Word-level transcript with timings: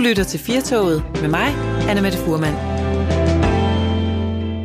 Du 0.00 0.04
lytter 0.04 0.24
til 0.24 0.40
Firtoget 0.40 1.04
med 1.20 1.28
mig, 1.28 1.46
Anna 1.88 2.02
Mette 2.02 2.18
Furman. 2.18 2.54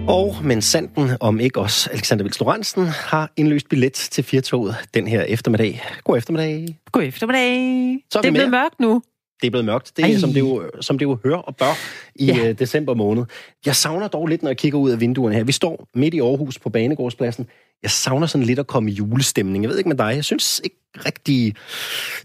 Og 0.10 0.36
men 0.44 0.62
sanden 0.62 1.10
om 1.20 1.40
ikke 1.40 1.60
også 1.60 1.90
Alexander 1.94 2.24
Vils 2.24 2.40
Lorentzen 2.40 2.86
har 2.86 3.32
indløst 3.38 3.70
billet 3.70 3.94
til 3.94 4.24
Firtoget 4.24 4.76
den 4.94 5.08
her 5.08 5.22
eftermiddag. 5.22 5.84
God 6.04 6.18
eftermiddag. 6.18 6.80
God 6.92 7.04
eftermiddag. 7.04 7.98
Så 8.12 8.20
er 8.20 8.22
det 8.22 8.30
er 8.30 8.34
blevet 8.34 8.50
mørkt 8.52 8.80
nu. 8.80 9.02
Det 9.42 9.48
er 9.48 9.52
blevet 9.52 9.66
mørkt. 9.66 9.92
Det 9.98 10.06
er, 10.06 10.10
Ej. 10.10 10.18
som 10.18 10.34
det, 10.34 10.40
jo, 10.40 10.64
som 10.82 10.98
det 10.98 11.06
jo 11.06 11.18
hører 11.24 11.38
og 11.38 11.56
bør 11.56 11.78
i 12.16 12.26
Ja. 12.26 12.36
ja. 12.38 12.52
december 12.52 12.94
måned. 12.94 13.26
Jeg 13.66 13.76
savner 13.76 14.08
dog 14.08 14.28
lidt, 14.28 14.44
når 14.44 14.50
jeg 14.50 14.58
kigger 14.58 14.80
ud 14.80 14.92
af 14.92 15.00
vinduerne 15.00 15.36
her. 15.36 15.44
Vi 15.44 15.52
står 15.52 15.88
midt 15.96 16.14
i 16.14 16.20
Aarhus 16.20 16.60
på 16.60 16.70
Banegårdspladsen. 16.70 17.48
Jeg 17.84 17.92
savner 17.92 18.28
sådan 18.28 18.48
lidt 18.48 18.60
at 18.60 18.68
komme 18.68 18.92
i 18.92 18.94
julestemning. 18.94 19.64
Jeg 19.64 19.70
ved 19.70 19.78
ikke 19.78 19.90
med 19.90 19.98
dig. 19.98 20.12
Jeg 20.16 20.26
synes 20.26 20.62
ikke 20.64 20.76
rigtig, 21.06 21.54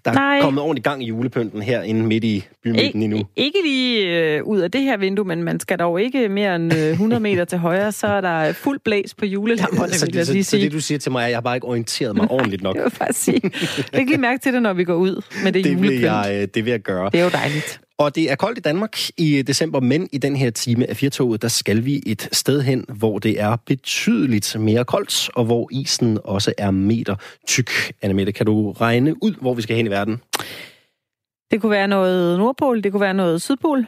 der 0.05 0.11
er 0.11 0.15
Nej. 0.15 0.41
kommet 0.41 0.63
ordentligt 0.63 0.85
gang 0.85 1.03
i 1.03 1.07
julepynten 1.07 1.63
her 1.63 1.83
inde 1.83 2.03
midt 2.07 2.25
i 2.25 2.45
bymidten 2.65 3.03
endnu. 3.03 3.19
Ik- 3.19 3.25
ikke 3.37 3.59
lige 3.65 4.19
øh, 4.37 4.45
ud 4.45 4.59
af 4.61 4.71
det 4.71 4.81
her 4.83 4.97
vindue, 4.97 5.25
men 5.25 5.43
man 5.43 5.61
skal 5.61 5.79
dog 5.79 6.01
ikke 6.03 6.29
mere 6.29 6.57
end 6.57 6.75
øh, 6.75 6.91
100 6.91 7.21
meter 7.23 7.45
til 7.45 7.59
højre, 7.59 7.93
så 7.93 8.07
er 8.07 8.21
der 8.21 8.53
fuld 8.53 8.81
blæs 8.85 9.15
på 9.15 9.25
julelamperne, 9.27 9.93
så, 9.99 10.07
vil 10.07 10.17
jeg 10.17 10.27
så, 10.27 10.33
lige 10.33 10.45
så 10.45 10.51
sige. 10.51 10.65
det, 10.65 10.73
du 10.73 10.81
siger 10.81 10.99
til 10.99 11.13
mig, 11.13 11.21
er, 11.21 11.25
at 11.25 11.31
jeg 11.31 11.37
har 11.37 11.43
bare 11.43 11.57
ikke 11.57 11.67
orienteret 11.67 12.17
mig 12.17 12.31
ordentligt 12.37 12.63
nok. 12.63 12.77
Jeg 12.77 12.85
vil 12.85 12.93
bare 12.99 13.13
sige. 13.13 13.41
Læg 13.93 14.07
lige 14.07 14.19
mærke 14.19 14.41
til 14.43 14.53
det, 14.53 14.63
når 14.63 14.73
vi 14.73 14.85
går 14.85 14.95
ud 14.95 15.23
med 15.45 15.53
det, 15.53 15.65
Det 15.65 15.73
vil, 15.73 15.77
julepynt. 15.79 16.03
jeg, 16.03 16.31
øh, 16.43 16.49
det 16.55 16.65
vil 16.65 16.71
jeg 16.71 16.81
gøre. 16.81 17.11
Det 17.13 17.21
er 17.21 17.25
jo 17.25 17.31
dejligt. 17.31 17.81
Og 17.99 18.15
det 18.15 18.31
er 18.31 18.35
koldt 18.35 18.59
i 18.59 18.61
Danmark 18.61 18.97
i 19.17 19.43
december, 19.43 19.81
men 19.81 20.09
i 20.13 20.19
den 20.19 20.37
her 20.37 20.51
time 20.51 20.91
af 20.91 20.97
Firtoget, 20.97 21.43
der 21.43 21.49
skal 21.49 21.85
vi 21.85 22.03
et 22.07 22.29
sted 22.33 22.63
hen, 22.63 22.85
hvor 22.89 23.19
det 23.19 23.41
er 23.41 23.57
betydeligt 23.67 24.57
mere 24.61 24.85
koldt, 24.85 25.31
og 25.35 25.45
hvor 25.45 25.69
isen 25.73 26.19
også 26.25 26.53
er 26.59 26.71
meter 26.71 27.15
tyk. 27.47 27.71
Annemette, 28.03 28.33
kan 28.33 28.47
du 28.47 28.60
regne 28.69 29.23
ud, 29.23 29.35
hvor 29.41 29.55
vi 29.55 29.63
skal 29.63 29.77
hen 29.77 29.87
i 29.87 29.91
verden? 29.91 30.21
Det 31.51 31.61
kunne 31.61 31.71
være 31.71 31.89
noget 31.89 32.39
Nordpol, 32.39 32.83
det 32.85 32.93
kunne 32.93 33.01
være 33.01 33.15
noget 33.15 33.43
Sydpol. 33.43 33.87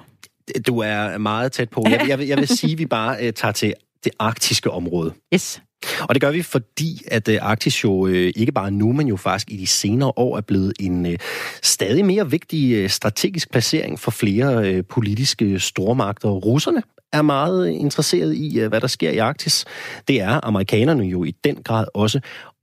Du 0.66 0.78
er 0.78 1.18
meget 1.18 1.52
tæt 1.52 1.70
på. 1.70 1.82
Jeg, 1.90 2.00
vil- 2.00 2.08
jeg, 2.08 2.18
vil, 2.18 2.26
jeg 2.26 2.38
vil 2.42 2.48
sige, 2.48 2.72
at 2.72 2.78
vi 2.78 2.86
bare 2.86 3.16
uh, 3.26 3.30
tager 3.30 3.52
til 3.52 3.74
det 4.04 4.12
arktiske 4.18 4.70
område. 4.70 5.12
Yes. 5.34 5.62
Og 6.00 6.14
det 6.14 6.20
gør 6.20 6.30
vi, 6.30 6.42
fordi 6.42 7.02
at 7.08 7.28
uh, 7.28 7.34
Arktis 7.40 7.84
jo 7.84 7.92
uh, 7.92 8.10
ikke 8.12 8.52
bare 8.52 8.70
nu, 8.70 8.92
men 8.92 9.08
jo 9.08 9.16
faktisk 9.16 9.50
i 9.50 9.56
de 9.56 9.66
senere 9.66 10.12
år 10.16 10.36
er 10.36 10.40
blevet 10.40 10.72
en 10.80 11.16
stadig 11.62 12.04
mere 12.04 12.30
vigtig 12.30 12.90
strategisk 12.90 13.50
placering 13.50 13.98
for 14.00 14.10
flere 14.10 14.82
politiske 14.82 15.60
stormagter. 15.60 16.28
Russerne 16.28 16.82
er 17.12 17.22
meget 17.22 17.68
interesseret 17.68 18.34
i, 18.34 18.58
hvad 18.68 18.80
der 18.80 18.86
sker 18.86 19.10
i 19.10 19.18
Arktis. 19.18 19.64
Det 20.08 20.20
er 20.20 20.40
amerikanerne 20.46 21.04
jo 21.04 21.24
i 21.24 21.30
den 21.44 21.56
grad 21.56 21.86
også. 21.94 22.20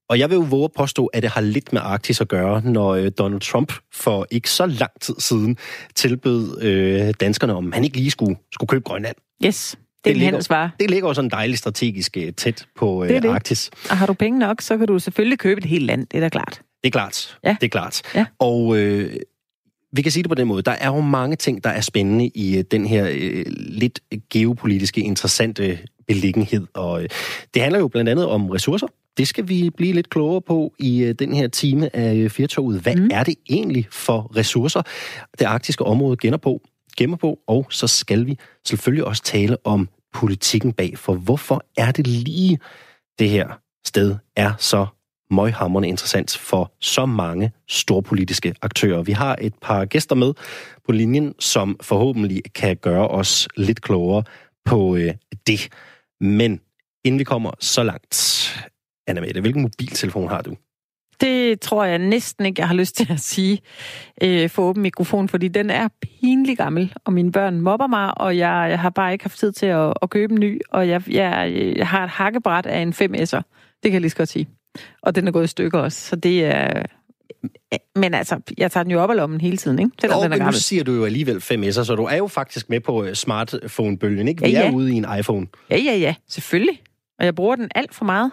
Og 0.10 0.20
jeg 0.20 0.30
vil 0.30 0.36
jo 0.36 0.42
våge 0.42 0.64
at 0.64 0.72
påstå, 0.72 1.06
at 1.06 1.24
det 1.24 1.32
har 1.32 1.42
lidt 1.42 1.74
med 1.74 1.82
Arktis 1.82 2.22
at 2.22 2.28
gøre, 2.28 2.62
når 2.62 2.90
øh, 2.96 3.12
Donald 3.18 3.42
Trump 3.42 3.74
for 3.94 4.28
ikke 4.32 4.50
så 4.50 4.66
lang 4.66 4.92
tid 5.02 5.16
siden 5.20 5.58
tilbød 5.96 6.62
øh, 6.62 7.14
danskerne, 7.20 7.54
om 7.54 7.72
han 7.72 7.84
ikke 7.84 7.98
lige 7.98 8.12
skulle, 8.12 8.36
skulle 8.52 8.68
købe 8.68 8.84
Grønland. 8.84 9.16
Yes. 9.46 9.76
Det 10.04 10.12
er 10.12 10.16
ligger-. 10.16 10.70
Det 10.80 10.90
ligger 10.90 11.08
jo 11.08 11.14
sådan 11.14 11.30
dejligt 11.30 11.60
strategisk 11.60 12.18
øh, 12.18 12.34
tæt 12.34 12.66
på 12.76 13.06
Det 13.08 13.16
øh, 13.16 13.22
det. 13.22 13.30
Arktis. 13.30 13.72
Og 13.90 13.98
har 13.98 14.06
du 14.06 14.14
penge 14.14 14.40
nok, 14.40 14.62
så 14.62 14.78
kan 14.78 14.88
du 14.88 15.00
selvfølgelig 15.00 15.40
købe 15.40 15.58
et 15.58 15.66
helt 15.66 15.86
land. 15.86 16.08
Det 16.08 16.18
er 16.18 16.22
da 16.22 16.30
klart. 16.30 16.62
Det 16.84 16.88
er 16.88 16.92
klart. 16.92 17.38
Ja. 17.44 17.56
Det 17.62 17.68
er 17.68 17.70
klart. 17.70 18.02
Ja. 18.16 18.26
Og 18.40 18.78
øh, 18.78 19.16
vi 19.94 20.02
kan 20.02 20.12
sige 20.12 20.24
det 20.24 20.30
på 20.30 20.36
den 20.36 20.48
måde. 20.48 20.62
Der 20.62 20.72
er 20.72 20.88
jo 20.88 21.02
mange 21.02 21.36
ting, 21.36 21.64
der 21.64 21.70
er 21.70 21.82
spændende 21.82 22.28
i 22.28 22.62
den 22.62 22.86
her 22.86 23.08
øh, 23.12 23.46
lidt 23.58 24.00
geopolitiske 24.30 25.02
interessante 25.02 25.80
beliggenhed. 26.08 26.68
Og 26.74 27.04
øh, 27.04 27.10
det 27.54 27.62
handler 27.62 27.80
jo 27.80 27.88
blandt 27.88 28.10
andet 28.10 28.26
om 28.26 28.50
ressourcer. 28.50 28.88
Det 29.18 29.28
skal 29.28 29.48
vi 29.48 29.70
blive 29.70 29.94
lidt 29.94 30.10
klogere 30.10 30.42
på 30.42 30.74
i 30.80 31.04
øh, 31.04 31.16
den 31.20 31.34
her 31.34 31.48
time 31.48 31.96
af 31.96 32.16
øh, 32.16 32.30
Firtoget. 32.30 32.82
Hvad 32.82 32.96
Mm. 32.96 33.02
mm. 33.02 33.10
er 33.14 33.24
det 33.24 33.36
egentlig 33.50 33.88
for 33.92 34.32
ressourcer, 34.36 34.82
det 35.40 35.46
arktiske 35.46 35.84
område 35.84 36.18
gemmer 36.18 36.38
på? 36.38 36.62
gemmer 36.98 37.18
på, 37.18 37.40
og 37.48 37.68
så 37.70 37.88
skal 37.88 38.26
vi 38.26 38.38
selvfølgelig 38.66 39.06
også 39.06 39.24
tale 39.24 39.58
om 39.64 39.90
politikken 40.14 40.74
bag, 40.74 40.98
for 40.98 41.14
hvorfor 41.14 41.66
er 41.78 41.92
det 41.92 42.08
lige 42.08 42.60
det 43.20 43.30
her 43.30 43.60
sted 43.86 44.16
er 44.36 44.54
så 44.58 44.86
møghamrende 45.32 45.88
interessant 45.88 46.38
for 46.38 46.74
så 46.82 47.06
mange 47.06 47.52
storpolitiske 47.68 48.54
aktører. 48.62 49.02
Vi 49.02 49.12
har 49.12 49.38
et 49.42 49.54
par 49.62 49.86
gæster 49.86 50.16
med 50.16 50.34
på 50.86 50.92
linjen, 50.92 51.34
som 51.40 51.78
forhåbentlig 51.82 52.42
kan 52.56 52.78
gøre 52.78 53.08
os 53.08 53.48
lidt 53.58 53.82
klogere 53.82 54.24
på 54.66 54.96
øh, 54.96 55.14
det. 55.48 55.70
Men 56.22 56.60
inden 57.06 57.20
vi 57.20 57.24
kommer 57.24 57.52
så 57.60 57.84
langt, 57.84 58.16
Anna 59.10 59.22
Mette, 59.22 59.42
hvilken 59.42 59.62
mobiltelefon 59.62 60.30
har 60.30 60.42
du? 60.42 60.56
Det 61.22 61.60
tror 61.62 61.84
jeg 61.84 61.98
næsten 62.00 62.46
ikke, 62.46 62.60
jeg 62.62 62.68
har 62.68 62.76
lyst 62.76 62.96
til 62.96 63.08
at 63.12 63.20
sige 63.20 63.60
øh, 64.24 64.50
for 64.50 64.64
åben 64.64 64.82
mikrofon, 64.84 65.30
fordi 65.30 65.48
den 65.48 65.70
er 65.70 65.88
pinlig 66.02 66.58
gammel, 66.58 66.94
og 67.06 67.14
mine 67.14 67.32
børn 67.32 67.62
mobber 67.62 67.88
mig, 67.88 68.18
og 68.18 68.38
jeg, 68.38 68.68
jeg 68.70 68.80
har 68.80 68.90
bare 68.90 69.12
ikke 69.14 69.24
haft 69.24 69.40
tid 69.40 69.52
til 69.52 69.66
at, 69.66 69.94
at 70.02 70.10
købe 70.10 70.34
en 70.34 70.40
ny, 70.40 70.60
og 70.72 70.88
jeg, 70.88 71.04
jeg, 71.12 71.54
jeg 71.78 71.88
har 71.88 72.04
et 72.04 72.10
hakkebræt 72.10 72.66
af 72.66 72.80
en 72.80 72.90
5S'er. 72.90 73.42
Det 73.84 73.84
kan 73.84 73.94
jeg 73.94 74.02
lige 74.02 74.10
så 74.10 74.18
godt 74.18 74.30
sige. 74.30 74.48
Og 75.02 75.16
den 75.16 75.28
er 75.28 75.32
gået 75.32 75.44
i 75.44 75.48
stykker 75.48 75.80
også, 75.80 76.08
så 76.10 76.16
det 76.16 76.46
er... 76.46 76.84
Men 77.96 78.14
altså, 78.14 78.40
jeg 78.58 78.72
tager 78.72 78.84
den 78.84 78.92
jo 78.92 79.02
op 79.02 79.10
af 79.10 79.16
lommen 79.16 79.42
hele 79.42 79.58
tiden, 79.58 79.80
ikke? 79.80 79.92
Selvom 80.02 80.18
Og, 80.18 80.24
den 80.24 80.32
er 80.32 80.36
men 80.36 80.40
nu 80.40 80.46
gammel. 80.46 80.62
siger 80.62 80.84
du 80.84 80.92
jo 80.94 81.06
alligevel 81.06 81.38
5S'er, 81.38 81.84
så 81.84 81.96
du 81.98 82.04
er 82.04 82.16
jo 82.16 82.28
faktisk 82.28 82.70
med 82.70 82.80
på 82.80 83.04
øh, 83.04 83.14
smartphone-bølgen, 83.16 84.28
ikke? 84.28 84.44
Vi 84.44 84.50
Ja, 84.52 84.60
er 84.62 84.66
ja. 84.66 84.72
ude 84.72 84.92
i 84.94 84.96
en 84.96 85.06
iPhone. 85.20 85.48
Ja, 85.70 85.78
ja, 85.78 85.96
ja, 85.98 86.16
selvfølgelig. 86.28 86.82
Og 87.20 87.26
jeg 87.26 87.36
bruger 87.36 87.56
den 87.56 87.70
alt 87.76 87.96
for 87.96 88.06
meget. 88.06 88.32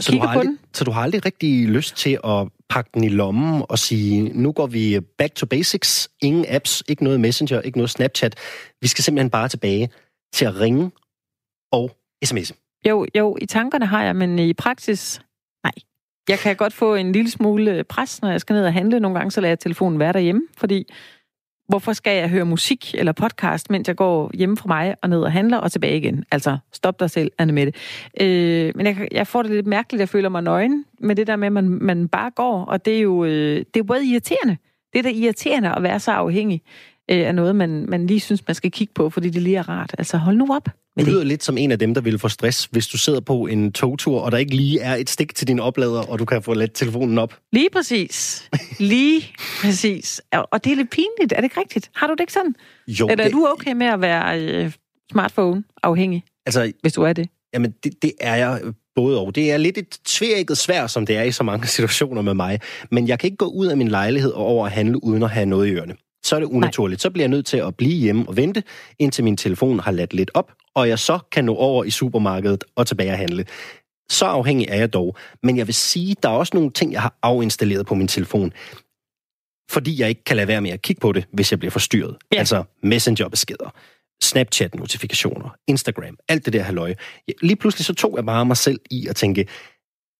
Så 0.00 0.12
du, 0.12 0.18
har 0.18 0.28
aldrig, 0.28 0.56
så 0.72 0.84
du 0.84 0.90
har 0.90 1.02
aldrig 1.02 1.24
rigtig 1.24 1.68
lyst 1.68 1.96
til 1.96 2.18
at 2.24 2.48
pakke 2.68 2.90
den 2.94 3.04
i 3.04 3.08
lommen 3.08 3.62
og 3.68 3.78
sige, 3.78 4.22
nu 4.22 4.52
går 4.52 4.66
vi 4.66 5.00
back 5.00 5.34
to 5.34 5.46
basics. 5.46 6.10
Ingen 6.22 6.44
apps, 6.48 6.82
ikke 6.88 7.04
noget 7.04 7.20
Messenger, 7.20 7.60
ikke 7.60 7.78
noget 7.78 7.90
Snapchat. 7.90 8.38
Vi 8.80 8.88
skal 8.88 9.04
simpelthen 9.04 9.30
bare 9.30 9.48
tilbage 9.48 9.90
til 10.32 10.44
at 10.44 10.60
ringe 10.60 10.90
og 11.72 11.90
sms'e. 12.26 12.80
Jo, 12.88 13.06
jo, 13.16 13.36
i 13.40 13.46
tankerne 13.46 13.86
har 13.86 14.02
jeg, 14.02 14.16
men 14.16 14.38
i 14.38 14.52
praksis, 14.52 15.20
nej. 15.64 15.72
Jeg 16.28 16.38
kan 16.38 16.56
godt 16.56 16.72
få 16.72 16.94
en 16.94 17.12
lille 17.12 17.30
smule 17.30 17.84
pres, 17.84 18.22
når 18.22 18.30
jeg 18.30 18.40
skal 18.40 18.54
ned 18.54 18.64
og 18.64 18.72
handle. 18.72 19.00
Nogle 19.00 19.18
gange 19.18 19.30
så 19.30 19.40
lader 19.40 19.50
jeg 19.50 19.58
telefonen 19.58 19.98
være 19.98 20.12
derhjemme, 20.12 20.42
fordi 20.56 20.86
hvorfor 21.70 21.92
skal 21.92 22.16
jeg 22.16 22.28
høre 22.28 22.44
musik 22.44 22.94
eller 22.94 23.12
podcast, 23.12 23.70
mens 23.70 23.88
jeg 23.88 23.96
går 23.96 24.30
hjemme 24.34 24.56
fra 24.56 24.68
mig 24.68 24.94
og 25.02 25.08
ned 25.08 25.22
og 25.22 25.32
handler 25.32 25.56
og 25.56 25.72
tilbage 25.72 25.96
igen? 25.96 26.24
Altså, 26.30 26.58
stop 26.72 27.00
dig 27.00 27.10
selv, 27.10 27.30
Anne 27.38 27.52
Mette. 27.52 27.72
Øh, 28.20 28.72
men 28.74 28.86
jeg, 28.86 29.08
jeg 29.12 29.26
får 29.26 29.42
det 29.42 29.50
lidt 29.50 29.66
mærkeligt, 29.66 30.00
jeg 30.00 30.08
føler 30.08 30.28
mig 30.28 30.42
nøgen 30.42 30.84
med 31.00 31.16
det 31.16 31.26
der 31.26 31.36
med, 31.36 31.46
at 31.46 31.52
man, 31.52 31.68
man 31.68 32.08
bare 32.08 32.30
går, 32.30 32.64
og 32.64 32.84
det 32.84 32.96
er 32.96 33.00
jo 33.00 33.24
øh, 33.24 33.64
det 33.74 33.80
er 33.80 33.84
både 33.84 34.06
irriterende. 34.06 34.56
Det 34.92 34.98
er 34.98 35.02
da 35.02 35.10
irriterende 35.10 35.74
at 35.76 35.82
være 35.82 36.00
så 36.00 36.12
afhængig 36.12 36.62
øh, 37.10 37.26
af 37.26 37.34
noget, 37.34 37.56
man, 37.56 37.86
man 37.88 38.06
lige 38.06 38.20
synes, 38.20 38.46
man 38.46 38.54
skal 38.54 38.70
kigge 38.70 38.92
på, 38.94 39.10
fordi 39.10 39.30
det 39.30 39.42
lige 39.42 39.56
er 39.56 39.68
rart. 39.68 39.94
Altså, 39.98 40.16
hold 40.16 40.36
nu 40.36 40.48
op 40.54 40.64
Du 40.64 40.70
det. 41.04 41.08
lyder 41.08 41.24
lidt 41.24 41.42
som 41.44 41.58
en 41.58 41.72
af 41.72 41.78
dem, 41.78 41.94
der 41.94 42.00
vil 42.00 42.18
få 42.18 42.28
stress, 42.28 42.64
hvis 42.64 42.86
du 42.86 42.98
sidder 42.98 43.20
på 43.20 43.46
en 43.46 43.72
togtur, 43.72 44.20
og 44.20 44.32
der 44.32 44.38
ikke 44.38 44.56
lige 44.56 44.80
er 44.80 44.94
et 44.94 45.10
stik 45.10 45.34
til 45.34 45.48
din 45.48 45.60
oplader, 45.60 46.00
og 46.10 46.18
du 46.18 46.24
kan 46.24 46.42
få 46.42 46.54
let 46.54 46.72
telefonen 46.74 47.18
op. 47.18 47.36
Lige 47.52 47.68
præcis. 47.72 48.48
Lige 48.78 49.22
præcis. 49.60 50.20
Og 50.32 50.64
det 50.64 50.72
er 50.72 50.76
lidt 50.76 50.90
pinligt, 50.90 51.32
er 51.32 51.36
det 51.36 51.44
ikke 51.44 51.60
rigtigt? 51.60 51.90
Har 51.94 52.06
du 52.06 52.12
det 52.12 52.20
ikke 52.20 52.32
sådan? 52.32 52.54
Jo, 52.88 53.08
Eller 53.08 53.24
er 53.24 53.28
du 53.28 53.46
okay 53.58 53.72
med 53.72 53.86
at 53.86 54.00
være 54.00 54.40
øh, 54.42 54.72
smartphone-afhængig, 55.12 56.24
altså, 56.46 56.72
hvis 56.80 56.92
du 56.92 57.02
er 57.02 57.12
det? 57.12 57.28
Jamen, 57.54 57.74
det, 57.84 57.92
det 58.02 58.12
er 58.20 58.36
jeg 58.36 58.60
både 58.94 59.20
og. 59.20 59.34
Det 59.34 59.52
er 59.52 59.56
lidt 59.56 59.78
et 59.78 59.88
tvækket 60.04 60.58
svær, 60.58 60.86
som 60.86 61.06
det 61.06 61.16
er 61.16 61.22
i 61.22 61.32
så 61.32 61.42
mange 61.42 61.66
situationer 61.76 62.22
med 62.22 62.34
mig. 62.34 62.60
Men 62.90 63.08
jeg 63.08 63.18
kan 63.18 63.26
ikke 63.26 63.36
gå 63.36 63.46
ud 63.46 63.66
af 63.66 63.76
min 63.76 63.88
lejlighed 63.88 64.30
og 64.32 64.44
over 64.44 64.66
at 64.66 64.72
handle, 64.72 65.04
uden 65.04 65.22
at 65.22 65.30
have 65.30 65.46
noget 65.46 65.68
i 65.68 65.70
ørerne. 65.70 65.94
Så 66.22 66.36
er 66.36 66.40
det 66.40 66.46
unaturligt. 66.46 67.02
Så 67.02 67.10
bliver 67.10 67.22
jeg 67.22 67.28
nødt 67.28 67.46
til 67.46 67.56
at 67.56 67.76
blive 67.76 67.94
hjemme 67.94 68.28
og 68.28 68.36
vente, 68.36 68.62
indtil 68.98 69.24
min 69.24 69.36
telefon 69.36 69.80
har 69.80 69.92
ladt 69.92 70.14
lidt 70.14 70.30
op, 70.34 70.52
og 70.74 70.88
jeg 70.88 70.98
så 70.98 71.18
kan 71.32 71.44
nå 71.44 71.54
over 71.54 71.84
i 71.84 71.90
supermarkedet 71.90 72.64
og 72.76 72.86
tilbage 72.86 73.12
og 73.12 73.18
handle. 73.18 73.46
Så 74.10 74.24
afhængig 74.24 74.66
er 74.70 74.76
jeg 74.76 74.92
dog. 74.92 75.16
Men 75.42 75.56
jeg 75.56 75.66
vil 75.66 75.74
sige, 75.74 76.16
der 76.22 76.28
er 76.28 76.32
også 76.32 76.50
nogle 76.54 76.70
ting, 76.70 76.92
jeg 76.92 77.02
har 77.02 77.18
afinstalleret 77.22 77.86
på 77.86 77.94
min 77.94 78.08
telefon, 78.08 78.52
fordi 79.70 80.00
jeg 80.00 80.08
ikke 80.08 80.24
kan 80.24 80.36
lade 80.36 80.48
være 80.48 80.60
med 80.60 80.70
at 80.70 80.82
kigge 80.82 81.00
på 81.00 81.12
det, 81.12 81.26
hvis 81.32 81.50
jeg 81.50 81.58
bliver 81.58 81.70
forstyrret. 81.70 82.16
Ja. 82.32 82.38
Altså 82.38 82.64
messengerbeskeder, 82.82 83.70
Snapchat-notifikationer, 84.22 85.56
Instagram, 85.68 86.18
alt 86.28 86.44
det 86.44 86.52
der 86.52 86.62
halløj. 86.62 86.94
Lige 87.42 87.56
pludselig 87.56 87.84
så 87.84 87.94
tog 87.94 88.16
jeg 88.16 88.26
bare 88.26 88.46
mig 88.46 88.56
selv 88.56 88.80
i 88.90 89.06
at 89.06 89.16
tænke, 89.16 89.46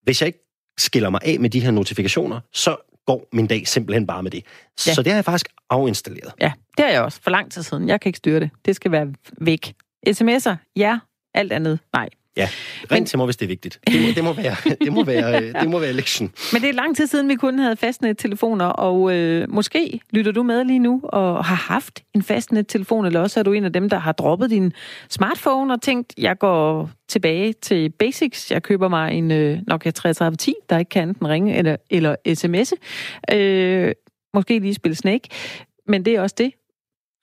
hvis 0.02 0.20
jeg 0.20 0.26
ikke 0.26 0.46
skiller 0.78 1.10
mig 1.10 1.20
af 1.24 1.40
med 1.40 1.50
de 1.50 1.60
her 1.60 1.70
notifikationer, 1.70 2.40
så 2.52 2.89
går 3.10 3.28
min 3.32 3.46
dag 3.46 3.68
simpelthen 3.68 4.06
bare 4.06 4.22
med 4.22 4.30
det. 4.30 4.42
Ja. 4.86 4.94
Så 4.94 5.02
det 5.02 5.12
har 5.12 5.16
jeg 5.16 5.24
faktisk 5.24 5.48
afinstalleret. 5.70 6.32
Ja, 6.40 6.52
det 6.76 6.84
har 6.84 6.92
jeg 6.92 7.02
også 7.02 7.20
for 7.22 7.30
lang 7.30 7.52
tid 7.52 7.62
siden. 7.62 7.88
Jeg 7.88 8.00
kan 8.00 8.08
ikke 8.08 8.16
styre 8.16 8.40
det. 8.40 8.50
Det 8.64 8.76
skal 8.76 8.92
være 8.92 9.12
væk. 9.38 9.74
SMS'er, 10.08 10.54
ja. 10.76 10.98
Alt 11.34 11.52
andet, 11.52 11.78
nej. 11.92 12.08
Ja, 12.36 12.48
ring 12.90 13.00
Men- 13.00 13.06
til 13.06 13.18
mig, 13.18 13.24
hvis 13.24 13.36
det 13.36 13.46
er 13.46 13.48
vigtigt. 13.48 13.80
Det 13.86 14.02
må, 14.02 14.08
det 14.14 14.24
må 14.24 14.32
være, 14.32 14.54
det 14.84 14.92
må 14.92 15.04
være, 15.04 15.42
øh, 15.42 15.54
det 15.60 15.70
må 15.70 15.78
være 15.78 15.92
lektion. 15.92 16.32
Men 16.52 16.62
det 16.62 16.68
er 16.68 16.72
lang 16.74 16.96
tid 16.96 17.06
siden, 17.06 17.28
vi 17.28 17.34
kun 17.34 17.58
havde 17.58 17.76
fastnet-telefoner, 17.76 18.66
og 18.66 19.12
øh, 19.16 19.46
måske 19.50 20.00
lytter 20.10 20.32
du 20.32 20.42
med 20.42 20.64
lige 20.64 20.78
nu 20.78 21.00
og 21.04 21.44
har 21.44 21.54
haft 21.54 22.02
en 22.14 22.22
fastnet-telefon, 22.22 23.06
eller 23.06 23.20
også 23.20 23.40
er 23.40 23.44
du 23.44 23.52
en 23.52 23.64
af 23.64 23.72
dem, 23.72 23.88
der 23.88 23.98
har 23.98 24.12
droppet 24.12 24.50
din 24.50 24.72
smartphone 25.08 25.74
og 25.74 25.82
tænkt, 25.82 26.14
jeg 26.18 26.38
går 26.38 26.90
tilbage 27.08 27.52
til 27.52 27.90
basics, 27.90 28.50
jeg 28.50 28.62
køber 28.62 28.88
mig 28.88 29.12
en 29.12 29.30
øh, 29.30 29.58
Nokia 29.66 29.90
3310, 29.90 30.54
der 30.70 30.78
ikke 30.78 30.88
kan 30.88 31.08
enten 31.08 31.28
ringe 31.28 31.56
eller, 31.56 31.76
eller 31.90 32.16
sms'e. 32.28 33.36
Øh, 33.36 33.92
måske 34.34 34.58
lige 34.58 34.74
spille 34.74 34.94
Snake, 34.94 35.28
men 35.88 36.04
det 36.04 36.14
er 36.14 36.20
også 36.22 36.34
det. 36.38 36.52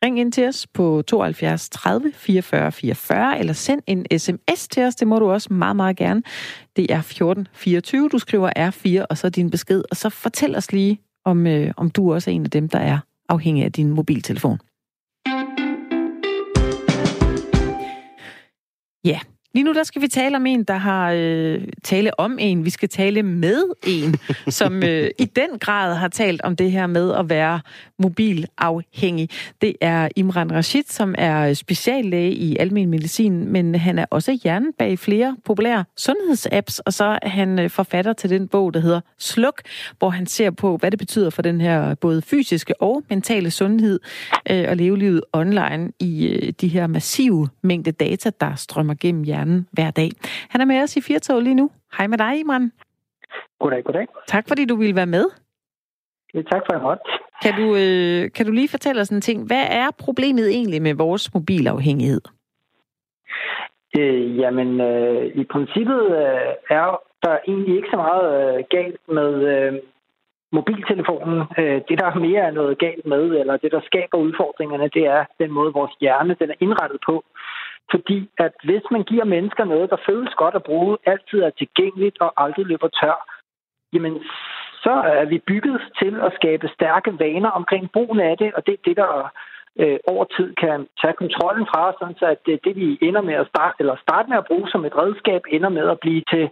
Ring 0.05 0.19
ind 0.19 0.31
til 0.31 0.47
os 0.47 0.67
på 0.67 1.01
72 1.01 1.69
30 1.69 2.11
44 2.13 2.71
44, 2.71 3.39
eller 3.39 3.53
send 3.53 3.81
en 3.87 4.19
sms 4.19 4.67
til 4.67 4.83
os. 4.83 4.95
Det 4.95 5.07
må 5.07 5.19
du 5.19 5.31
også 5.31 5.53
meget, 5.53 5.75
meget 5.75 5.97
gerne. 5.97 6.23
Det 6.75 6.91
er 6.93 7.01
14 7.01 7.47
24. 7.53 8.09
Du 8.09 8.19
skriver 8.19 8.49
R4, 8.57 9.05
og 9.09 9.17
så 9.17 9.29
din 9.29 9.49
besked. 9.49 9.83
Og 9.91 9.97
så 9.97 10.09
fortæl 10.09 10.55
os 10.55 10.71
lige, 10.71 10.99
om, 11.25 11.47
øh, 11.47 11.73
om 11.77 11.89
du 11.89 12.13
også 12.13 12.31
er 12.31 12.35
en 12.35 12.43
af 12.43 12.51
dem, 12.51 12.69
der 12.69 12.79
er 12.79 12.99
afhængig 13.29 13.63
af 13.63 13.71
din 13.71 13.89
mobiltelefon. 13.89 14.59
Ja, 19.05 19.19
Lige 19.57 19.65
nu 19.65 19.73
der 19.73 19.83
skal 19.83 20.01
vi 20.01 20.07
tale 20.07 20.35
om 20.35 20.45
en, 20.45 20.63
der 20.63 20.77
har 20.77 21.11
øh, 21.15 21.61
tale 21.83 22.19
om 22.19 22.37
en. 22.39 22.65
Vi 22.65 22.69
skal 22.69 22.89
tale 22.89 23.23
med 23.23 23.63
en, 23.87 24.15
som 24.59 24.83
øh, 24.83 25.09
i 25.19 25.25
den 25.25 25.59
grad 25.59 25.95
har 25.95 26.07
talt 26.07 26.41
om 26.41 26.55
det 26.55 26.71
her 26.71 26.87
med 26.87 27.13
at 27.13 27.29
være 27.29 27.59
mobilafhængig. 27.99 29.29
Det 29.61 29.75
er 29.81 30.09
Imran 30.15 30.51
Rashid, 30.51 30.83
som 30.87 31.15
er 31.17 31.53
speciallæge 31.53 32.31
i 32.31 32.57
almen 32.59 32.89
medicin, 32.89 33.51
men 33.51 33.75
han 33.75 33.99
er 33.99 34.05
også 34.09 34.39
hjernen 34.43 34.73
bag 34.73 34.99
flere 34.99 35.37
populære 35.45 35.85
sundhedsapps, 35.95 36.79
og 36.79 36.93
så 36.93 37.19
er 37.21 37.29
han 37.29 37.59
øh, 37.59 37.69
forfatter 37.69 38.13
til 38.13 38.29
den 38.29 38.47
bog, 38.47 38.73
der 38.73 38.79
hedder 38.79 39.01
Sluk, 39.19 39.61
hvor 39.99 40.09
han 40.09 40.25
ser 40.25 40.51
på, 40.51 40.77
hvad 40.77 40.91
det 40.91 40.99
betyder 40.99 41.29
for 41.29 41.41
den 41.41 41.61
her 41.61 41.95
både 41.95 42.21
fysiske 42.21 42.81
og 42.81 43.03
mentale 43.09 43.51
sundhed 43.51 43.99
øh, 44.49 44.65
og 44.69 44.77
leve 44.77 44.97
livet 44.97 45.21
online 45.33 45.91
i 45.99 46.27
øh, 46.27 46.53
de 46.61 46.67
her 46.67 46.87
massive 46.87 47.49
mængde 47.61 47.91
data, 47.91 48.31
der 48.41 48.55
strømmer 48.55 48.93
gennem 48.99 49.23
hjernen 49.23 49.46
hjernen 49.47 49.67
hver 49.71 49.91
dag. 49.91 50.09
Han 50.49 50.61
er 50.61 50.65
med 50.65 50.83
os 50.83 50.97
i 50.97 51.01
Firtog 51.01 51.41
lige 51.41 51.55
nu. 51.55 51.69
Hej 51.97 52.07
med 52.07 52.17
dig, 52.17 52.39
Imran. 52.39 52.71
Goddag, 53.59 53.83
goddag. 53.83 54.07
Tak 54.27 54.45
fordi 54.47 54.65
du 54.65 54.75
ville 54.75 54.95
være 54.95 55.13
med. 55.17 55.25
Ja, 56.33 56.41
tak 56.41 56.61
for 56.67 56.89
at 56.91 56.99
Kan 57.43 57.53
du, 57.61 57.75
øh, 57.75 58.31
kan 58.35 58.45
du 58.45 58.51
lige 58.51 58.69
fortælle 58.69 59.01
os 59.01 59.09
en 59.09 59.21
ting? 59.21 59.47
Hvad 59.47 59.65
er 59.69 59.89
problemet 59.99 60.47
egentlig 60.49 60.81
med 60.81 60.93
vores 60.93 61.33
mobilafhængighed? 61.33 62.21
Øh, 63.99 64.37
jamen, 64.37 64.81
øh, 64.81 65.25
i 65.41 65.43
princippet 65.43 66.01
øh, 66.21 66.51
er 66.69 67.01
der 67.23 67.37
egentlig 67.47 67.75
ikke 67.75 67.89
så 67.91 67.97
meget 67.97 68.27
øh, 68.39 68.63
galt 68.69 69.01
med 69.07 69.31
øh, 69.53 69.73
mobiltelefonen. 70.51 71.39
Øh, 71.59 71.81
det, 71.89 71.97
der 71.99 72.19
mere 72.27 72.41
er 72.49 72.51
noget 72.51 72.79
galt 72.79 73.05
med, 73.05 73.23
eller 73.41 73.57
det, 73.57 73.71
der 73.71 73.81
skaber 73.89 74.17
udfordringerne, 74.17 74.89
det 74.93 75.05
er 75.05 75.25
den 75.39 75.51
måde, 75.51 75.73
vores 75.73 75.95
hjerne 76.01 76.35
den 76.39 76.49
er 76.49 76.59
indrettet 76.59 76.99
på. 77.05 77.23
Fordi 77.91 78.29
at 78.37 78.53
hvis 78.63 78.85
man 78.91 79.03
giver 79.03 79.23
mennesker 79.23 79.65
noget, 79.65 79.89
der 79.89 80.05
føles 80.09 80.33
godt 80.33 80.55
at 80.55 80.63
bruge, 80.63 80.97
altid 81.05 81.39
er 81.41 81.49
tilgængeligt 81.49 82.17
og 82.21 82.33
aldrig 82.43 82.65
løber 82.65 82.87
tør, 82.87 83.17
jamen 83.93 84.23
så 84.83 84.93
er 85.21 85.25
vi 85.25 85.37
bygget 85.47 85.81
til 86.01 86.13
at 86.27 86.31
skabe 86.35 86.67
stærke 86.77 87.19
vaner 87.19 87.49
omkring 87.49 87.91
brugen 87.91 88.19
af 88.19 88.37
det, 88.37 88.53
og 88.53 88.65
det 88.65 88.73
er 88.73 88.83
det, 88.85 88.97
der 88.97 89.31
øh, 89.79 89.99
over 90.07 90.25
tid 90.37 90.55
kan 90.63 90.87
tage 91.01 91.19
kontrollen 91.21 91.65
fra 91.71 91.89
os, 91.89 91.95
sådan 91.99 92.19
så 92.19 92.25
at 92.25 92.39
det, 92.45 92.59
det 92.65 92.75
vi 92.75 92.97
ender 93.01 93.21
med 93.21 93.33
at 93.33 93.47
starte, 93.47 93.75
eller 93.79 93.95
starte 94.05 94.29
med 94.29 94.37
at 94.37 94.47
bruge 94.49 94.69
som 94.69 94.85
et 94.85 94.97
redskab, 94.97 95.41
ender 95.49 95.69
med 95.69 95.85
at 95.89 95.99
blive 95.99 96.23
til 96.33 96.49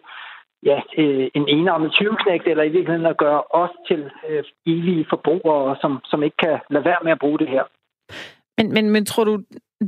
ja, 0.63 0.79
øh, 0.97 1.27
en 1.33 1.45
enarmet 1.49 1.91
20 1.91 2.17
eller 2.45 2.63
i 2.63 2.69
virkeligheden 2.69 3.05
at 3.05 3.17
gøre 3.17 3.43
os 3.49 3.75
til 3.87 4.11
øh, 4.29 4.43
evige 4.65 5.05
forbrugere, 5.09 5.75
som, 5.81 5.99
som 6.05 6.23
ikke 6.23 6.37
kan 6.37 6.59
lade 6.69 6.85
være 6.85 7.03
med 7.03 7.11
at 7.11 7.19
bruge 7.19 7.39
det 7.39 7.49
her. 7.49 7.63
Men, 8.57 8.73
men, 8.73 8.89
men 8.89 9.05
tror 9.05 9.23
du, 9.23 9.39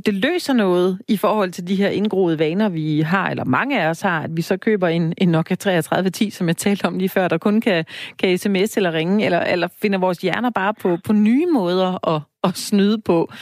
det 0.06 0.14
løser 0.14 0.52
noget 0.52 0.98
i 1.08 1.16
forhold 1.16 1.50
til 1.52 1.68
de 1.68 1.76
her 1.76 1.88
indgroede 1.88 2.38
vaner, 2.38 2.68
vi 2.68 3.00
har, 3.00 3.30
eller 3.30 3.44
mange 3.44 3.82
af 3.82 3.88
os 3.88 4.00
har, 4.00 4.22
at 4.22 4.36
vi 4.36 4.42
så 4.42 4.56
køber 4.56 4.88
en, 4.88 5.14
en 5.18 5.28
Nokia 5.28 5.56
3310, 5.56 6.30
som 6.30 6.48
jeg 6.48 6.56
talte 6.56 6.84
om 6.84 6.98
lige 6.98 7.08
før, 7.08 7.28
der 7.28 7.38
kun 7.38 7.60
kan, 7.60 7.84
kan 8.18 8.38
sms 8.38 8.76
eller 8.76 8.92
ringe, 8.92 9.24
eller, 9.24 9.40
eller 9.40 9.68
finder 9.82 9.98
vores 9.98 10.18
hjerner 10.18 10.50
bare 10.50 10.74
på, 10.74 10.98
på 11.04 11.12
nye 11.12 11.46
måder 11.46 12.08
at, 12.08 12.22
at 12.44 12.56
snyde 12.56 13.00
på? 13.00 13.32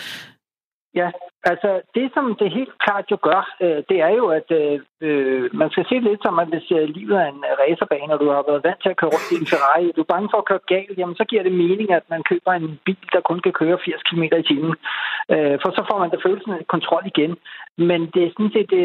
Ja, 1.00 1.08
altså 1.50 1.70
det, 1.94 2.06
som 2.14 2.24
det 2.40 2.56
helt 2.58 2.74
klart 2.84 3.10
jo 3.10 3.18
gør, 3.28 3.42
øh, 3.64 3.80
det 3.88 3.98
er 4.08 4.12
jo, 4.20 4.26
at 4.38 4.48
øh, 4.60 4.80
øh, 5.06 5.44
man 5.60 5.70
skal 5.70 5.84
se 5.88 5.96
lidt 5.98 6.20
som, 6.22 6.38
at 6.38 6.48
hvis 6.52 6.68
øh, 6.78 6.88
livet 6.96 7.16
er 7.22 7.28
en 7.34 7.44
racerbane, 7.60 8.12
og 8.14 8.20
du 8.20 8.28
har 8.30 8.44
været 8.50 8.64
vant 8.64 8.80
til 8.82 8.92
at 8.92 8.96
køre 9.00 9.12
rundt 9.14 9.32
i 9.32 9.40
en 9.40 9.50
Ferrari, 9.52 9.92
du 9.96 10.00
er 10.00 10.12
bange 10.14 10.28
for 10.32 10.38
at 10.38 10.48
køre 10.50 10.68
galt, 10.74 10.98
jamen 10.98 11.16
så 11.16 11.24
giver 11.30 11.42
det 11.42 11.60
mening, 11.64 11.88
at 11.98 12.04
man 12.12 12.22
køber 12.30 12.52
en 12.52 12.80
bil, 12.86 13.04
der 13.12 13.20
kun 13.20 13.40
kan 13.40 13.52
køre 13.52 13.78
80 13.84 14.02
km 14.08 14.22
i 14.22 14.48
timen. 14.50 14.74
Øh, 15.34 15.56
for 15.62 15.70
så 15.76 15.82
får 15.90 15.98
man 16.02 16.10
da 16.10 16.16
følelsen 16.26 16.52
af 16.52 16.66
kontrol 16.74 17.04
igen. 17.12 17.32
Men 17.90 18.00
det 18.14 18.22
er 18.24 18.30
sådan 18.34 18.54
set 18.54 18.70
det 18.70 18.84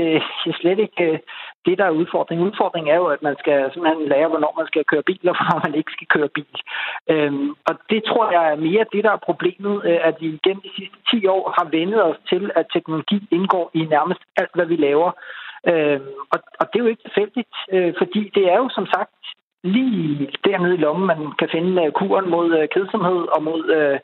er 0.49 0.55
slet 0.61 0.79
ikke 0.85 1.03
øh, 1.11 1.19
det, 1.65 1.77
der 1.77 1.85
er 1.85 1.99
udfordringen. 2.01 2.47
Udfordringen 2.47 2.93
er 2.93 2.99
jo, 3.03 3.07
at 3.15 3.21
man 3.21 3.35
skal 3.39 3.71
simpelthen 3.73 4.07
lære, 4.07 4.27
hvornår 4.27 4.53
man 4.57 4.67
skal 4.67 4.83
køre 4.91 5.07
bil, 5.09 5.29
og 5.29 5.35
hvornår 5.37 5.59
man 5.65 5.75
ikke 5.75 5.91
skal 5.91 6.07
køre 6.15 6.29
bil. 6.37 6.55
Øhm, 7.13 7.49
og 7.67 7.73
det 7.89 8.01
tror 8.03 8.31
jeg 8.31 8.43
er 8.51 8.55
mere 8.67 8.85
det, 8.93 9.03
der 9.03 9.11
er 9.11 9.27
problemet, 9.29 9.75
øh, 9.85 9.99
at 10.09 10.15
vi 10.21 10.39
gennem 10.45 10.61
de 10.61 10.75
sidste 10.77 10.97
10 11.11 11.27
år 11.27 11.43
har 11.57 11.65
vendet 11.77 12.03
os 12.09 12.19
til, 12.29 12.51
at 12.55 12.65
teknologi 12.73 13.27
indgår 13.31 13.71
i 13.73 13.81
nærmest 13.95 14.21
alt, 14.37 14.53
hvad 14.55 14.65
vi 14.65 14.75
laver. 14.75 15.11
Øhm, 15.71 16.13
og, 16.33 16.39
og 16.59 16.65
det 16.67 16.75
er 16.79 16.83
jo 16.83 16.93
ikke 16.93 17.03
tilfældigt, 17.03 17.55
øh, 17.73 17.93
fordi 17.97 18.31
det 18.35 18.43
er 18.53 18.57
jo 18.57 18.69
som 18.77 18.85
sagt 18.95 19.11
lige 19.63 20.29
dernede 20.45 20.73
i 20.75 20.77
lommen, 20.77 21.07
man 21.07 21.31
kan 21.39 21.49
finde 21.51 21.85
øh, 21.85 21.91
kuren 21.91 22.29
mod 22.29 22.47
uh, 22.59 22.65
kedsomhed 22.73 23.21
og 23.35 23.43
mod, 23.43 23.61
øh, 23.77 23.99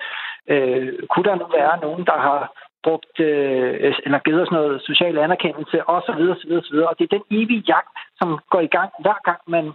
øh, 0.53 0.93
kunne 1.09 1.27
der 1.29 1.35
nu 1.35 1.45
være 1.59 1.79
nogen, 1.81 2.05
der 2.05 2.17
har 2.27 2.39
brugt 2.83 3.19
øh, 3.19 3.93
eller 4.05 4.19
givet 4.19 4.41
os 4.41 4.51
noget 4.51 4.81
social 4.81 5.17
anerkendelse 5.17 5.77
osv. 5.89 6.21
osv., 6.33 6.51
osv. 6.59 6.77
Og 6.89 6.95
det 6.97 7.03
er 7.05 7.17
den 7.17 7.25
evige 7.31 7.63
jagt, 7.67 7.95
som 8.19 8.39
går 8.49 8.59
i 8.59 8.73
gang 8.77 8.91
hver 8.99 9.19
gang 9.27 9.41
man 9.47 9.65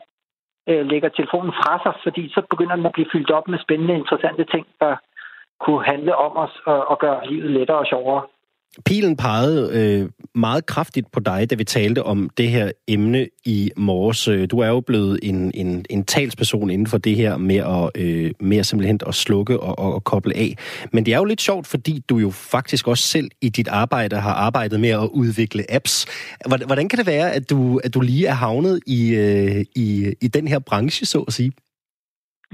øh, 0.69 0.87
lægger 0.87 1.08
telefonen 1.08 1.52
fra 1.52 1.72
sig, 1.84 1.94
fordi 2.02 2.32
så 2.34 2.40
begynder 2.50 2.76
den 2.76 2.87
at 2.87 2.93
blive 2.93 3.12
fyldt 3.12 3.31
op 3.31 3.49
med 3.49 3.58
spændende, 3.58 3.94
interessante 3.94 4.44
ting, 4.44 4.66
der 4.81 4.96
kunne 5.60 5.84
handle 5.84 6.16
om 6.16 6.37
os 6.37 6.54
og, 6.66 6.81
og 6.90 6.99
gøre 6.99 7.26
livet 7.26 7.50
lettere 7.50 7.78
og 7.78 7.87
sjovere. 7.87 8.22
Pilen 8.85 9.17
pegede 9.17 9.71
øh, 9.73 10.09
meget 10.35 10.67
kraftigt 10.67 11.13
på 11.13 11.21
dig, 11.21 11.51
da 11.51 11.55
vi 11.55 11.65
talte 11.65 12.03
om 12.03 12.31
det 12.37 12.49
her 12.49 12.71
emne 12.89 13.29
i 13.45 13.71
morges. 13.77 14.29
Øh, 14.29 14.49
du 14.51 14.59
er 14.59 14.69
jo 14.69 14.81
blevet 14.81 15.21
en, 15.23 15.51
en, 15.55 15.85
en 15.91 16.05
talsperson 16.05 16.71
inden 16.71 16.87
for 16.87 16.99
det 16.99 17.17
her 17.17 17.37
med 17.37 17.57
at, 17.57 18.03
øh, 18.03 18.31
med 18.41 18.65
simpelthen 18.65 19.01
at 19.07 19.15
slukke 19.15 19.61
og, 19.61 19.79
og, 19.79 19.95
og 19.95 20.05
koble 20.05 20.37
af. 20.37 20.57
Men 20.93 21.07
det 21.07 21.15
er 21.15 21.19
jo 21.19 21.25
lidt 21.25 21.41
sjovt, 21.41 21.67
fordi 21.67 22.05
du 22.09 22.19
jo 22.19 22.31
faktisk 22.31 22.89
også 22.89 23.09
selv 23.09 23.31
i 23.41 23.49
dit 23.49 23.69
arbejde 23.69 24.17
har 24.17 24.33
arbejdet 24.33 24.81
med 24.81 24.91
at 24.91 25.09
udvikle 25.13 25.65
apps. 25.75 26.07
Hvordan 26.47 26.89
kan 26.89 26.99
det 26.99 27.07
være, 27.07 27.33
at 27.33 27.51
du, 27.51 27.81
at 27.85 27.95
du 27.95 28.01
lige 28.01 28.27
er 28.27 28.35
havnet 28.35 28.81
i, 28.87 29.15
øh, 29.15 29.65
i, 29.77 30.15
i 30.21 30.29
den 30.29 30.49
her 30.49 30.59
branche, 30.59 31.07
så 31.07 31.19
at 31.21 31.33
sige? 31.33 31.53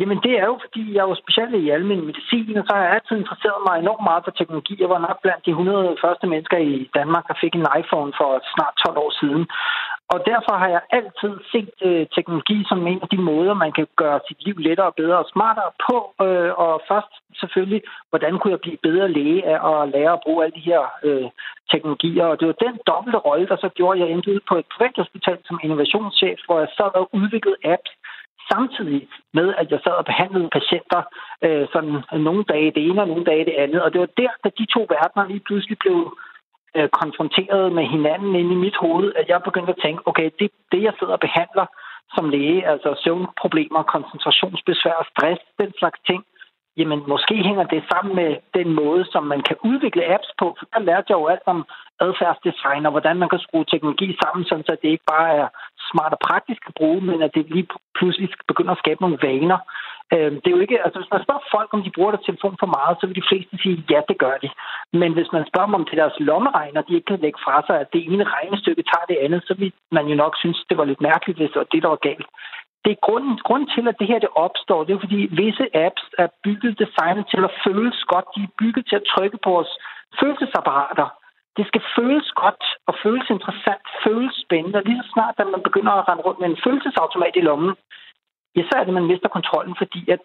Jamen 0.00 0.18
det 0.26 0.34
er 0.42 0.46
jo, 0.52 0.56
fordi 0.64 0.82
jeg 0.94 1.00
er 1.02 1.08
jo 1.10 1.22
specielt 1.22 1.54
i 1.54 1.70
almindelig 1.70 2.06
medicin, 2.10 2.56
og 2.60 2.64
så 2.66 2.72
har 2.74 2.82
jeg 2.84 2.94
altid 2.94 3.16
interesseret 3.16 3.60
mig 3.66 3.74
enormt 3.76 4.04
meget 4.08 4.24
for 4.24 4.30
teknologi. 4.30 4.74
Jeg 4.82 4.90
var 4.94 5.00
nok 5.06 5.18
blandt 5.22 5.46
de 5.46 5.50
100 5.50 5.96
første 6.04 6.26
mennesker 6.32 6.58
i 6.58 6.90
Danmark, 6.98 7.24
der 7.28 7.40
fik 7.42 7.54
en 7.54 7.68
iPhone 7.80 8.12
for 8.18 8.30
snart 8.54 8.74
12 8.86 8.98
år 9.04 9.12
siden. 9.20 9.42
Og 10.12 10.18
derfor 10.30 10.54
har 10.62 10.68
jeg 10.76 10.82
altid 10.98 11.34
set 11.52 11.70
øh, 11.88 12.06
teknologi 12.16 12.58
som 12.68 12.86
en 12.86 13.00
af 13.04 13.08
de 13.14 13.20
måder, 13.30 13.54
man 13.54 13.72
kan 13.72 13.86
gøre 13.96 14.20
sit 14.28 14.40
liv 14.46 14.56
lettere, 14.66 14.92
bedre 15.00 15.18
og 15.18 15.30
smartere 15.32 15.72
på. 15.86 15.96
Øh, 16.26 16.52
og 16.64 16.72
først 16.90 17.12
selvfølgelig, 17.40 17.82
hvordan 18.10 18.38
kunne 18.38 18.54
jeg 18.54 18.60
blive 18.60 18.84
bedre 18.88 19.08
læge 19.18 19.40
af 19.52 19.58
at 19.70 19.88
lære 19.94 20.12
at 20.12 20.22
bruge 20.24 20.44
alle 20.44 20.56
de 20.58 20.68
her 20.70 20.82
øh, 21.08 21.28
teknologier. 21.72 22.24
Og 22.24 22.40
det 22.40 22.46
var 22.48 22.56
den 22.66 22.76
dobbelte 22.86 23.18
rolle, 23.28 23.46
der 23.48 23.56
så 23.56 23.68
gjorde, 23.68 23.94
at 23.96 24.00
jeg 24.02 24.12
endte 24.12 24.32
ud 24.34 24.40
på 24.48 24.54
et 24.60 24.66
privathospital 24.74 25.38
som 25.44 25.60
innovationschef, 25.62 26.38
hvor 26.46 26.58
jeg 26.58 26.70
sad 26.76 26.90
og 27.00 27.08
udviklede 27.12 27.62
apps 27.64 27.92
samtidig 28.52 29.08
med, 29.38 29.54
at 29.60 29.70
jeg 29.70 29.80
sad 29.84 29.92
og 29.92 30.04
behandlede 30.04 30.48
patienter 30.58 31.02
øh, 31.44 31.66
sådan 31.72 31.96
nogle 32.26 32.44
dage 32.52 32.70
det 32.76 32.82
ene 32.88 33.02
og 33.02 33.08
nogle 33.08 33.24
dage 33.24 33.44
det 33.44 33.56
andet. 33.64 33.82
Og 33.82 33.92
det 33.92 34.00
var 34.00 34.10
der, 34.22 34.32
da 34.44 34.48
de 34.58 34.66
to 34.74 34.80
verdener 34.94 35.24
lige 35.28 35.46
pludselig 35.46 35.78
blev 35.78 35.98
øh, 36.76 36.88
konfronteret 37.00 37.72
med 37.72 37.84
hinanden 37.94 38.34
inde 38.34 38.52
i 38.52 38.62
mit 38.66 38.76
hoved, 38.84 39.12
at 39.20 39.28
jeg 39.28 39.42
begyndte 39.48 39.72
at 39.72 39.82
tænke, 39.84 40.00
okay, 40.08 40.30
det, 40.40 40.50
det 40.72 40.82
jeg 40.82 40.94
sidder 40.98 41.12
og 41.12 41.24
behandler 41.26 41.66
som 42.14 42.28
læge, 42.28 42.66
altså 42.72 43.00
søvnproblemer, 43.04 43.82
koncentrationsbesvær, 43.82 45.08
stress, 45.12 45.40
den 45.60 45.72
slags 45.78 46.00
ting, 46.06 46.24
jamen 46.78 47.00
måske 47.12 47.34
hænger 47.48 47.64
det 47.64 47.82
sammen 47.92 48.16
med 48.20 48.30
den 48.58 48.68
måde, 48.80 49.04
som 49.12 49.22
man 49.32 49.42
kan 49.48 49.56
udvikle 49.70 50.12
apps 50.14 50.30
på. 50.38 50.46
For 50.58 50.66
der 50.72 50.80
lærte 50.88 51.10
jeg 51.10 51.18
jo 51.20 51.26
alt 51.26 51.46
om 51.46 51.66
adfærdsdesign 52.00 52.86
og 52.86 52.92
hvordan 52.94 53.16
man 53.16 53.28
kan 53.28 53.38
skrue 53.38 53.64
teknologi 53.72 54.08
sammen, 54.22 54.44
så 54.44 54.76
det 54.82 54.88
ikke 54.88 55.10
bare 55.14 55.28
er 55.42 55.48
smart 55.90 56.12
og 56.16 56.20
praktisk 56.28 56.62
at 56.66 56.74
bruge, 56.80 57.00
men 57.00 57.22
at 57.22 57.34
det 57.34 57.50
lige 57.50 57.68
pludselig 57.98 58.28
begynder 58.50 58.72
at 58.72 58.82
skabe 58.82 59.00
nogle 59.00 59.18
vaner. 59.22 59.58
Øhm, 60.14 60.36
det 60.40 60.48
er 60.48 60.56
jo 60.56 60.64
ikke, 60.66 60.84
altså 60.84 60.98
hvis 61.00 61.12
man 61.14 61.24
spørger 61.24 61.50
folk, 61.56 61.68
om 61.72 61.82
de 61.82 61.94
bruger 61.96 62.12
deres 62.12 62.26
telefon 62.28 62.56
for 62.62 62.70
meget, 62.76 62.94
så 63.00 63.04
vil 63.06 63.20
de 63.20 63.28
fleste 63.30 63.54
sige, 63.62 63.84
ja, 63.90 64.00
det 64.08 64.18
gør 64.24 64.36
de. 64.44 64.48
Men 65.00 65.10
hvis 65.16 65.30
man 65.36 65.44
spørger 65.48 65.68
dem 65.68 65.78
om 65.80 65.86
til 65.86 66.00
deres 66.02 66.16
lommeregner, 66.28 66.82
de 66.82 66.94
ikke 66.94 67.10
kan 67.12 67.24
lægge 67.24 67.40
fra 67.44 67.56
sig, 67.66 67.76
at 67.80 67.92
det 67.92 68.02
ene 68.12 68.24
regnestykke 68.36 68.82
tager 68.90 69.06
det 69.10 69.18
andet, 69.24 69.40
så 69.48 69.54
vil 69.60 69.72
man 69.96 70.06
jo 70.10 70.16
nok 70.22 70.34
synes, 70.42 70.58
det 70.68 70.76
var 70.78 70.84
lidt 70.84 71.00
mærkeligt, 71.10 71.38
hvis 71.38 71.50
det 71.52 71.60
var 71.62 71.72
det, 71.72 71.82
der 71.82 71.88
var 71.88 72.06
galt. 72.08 72.28
Det 72.84 72.90
er 72.92 73.04
grunden, 73.06 73.34
grunden 73.48 73.68
til, 73.74 73.84
at 73.88 73.98
det 74.00 74.06
her 74.10 74.18
det 74.18 74.32
opstår. 74.44 74.84
Det 74.84 74.92
er 74.94 75.04
fordi, 75.04 75.20
visse 75.42 75.66
apps 75.86 76.04
er 76.22 76.28
bygget 76.44 76.78
designet 76.82 77.24
til 77.32 77.42
at 77.48 77.56
føles 77.66 77.98
godt. 78.12 78.26
De 78.36 78.42
er 78.42 78.54
bygget 78.62 78.84
til 78.88 78.96
at 79.00 79.08
trykke 79.12 79.38
på 79.44 79.50
vores 79.56 79.72
følelsesapparater. 80.20 81.08
Det 81.56 81.64
skal 81.70 81.82
føles 81.96 82.28
godt 82.42 82.64
og 82.88 82.94
føles 83.04 83.26
interessant, 83.36 83.84
føles 84.06 84.34
spændende. 84.44 84.78
Og 84.78 84.84
lige 84.84 85.02
så 85.02 85.08
snart, 85.14 85.34
at 85.38 85.52
man 85.54 85.62
begynder 85.68 85.92
at 85.92 86.08
rende 86.08 86.22
rundt 86.26 86.40
med 86.40 86.48
en 86.48 86.62
følelsesautomat 86.64 87.34
i 87.36 87.46
lommen, 87.48 87.72
ja, 88.56 88.62
så 88.68 88.72
er 88.76 88.82
det, 88.84 88.92
at 88.92 88.98
man 89.00 89.10
mister 89.12 89.28
kontrollen, 89.28 89.74
fordi 89.82 90.10
at 90.14 90.20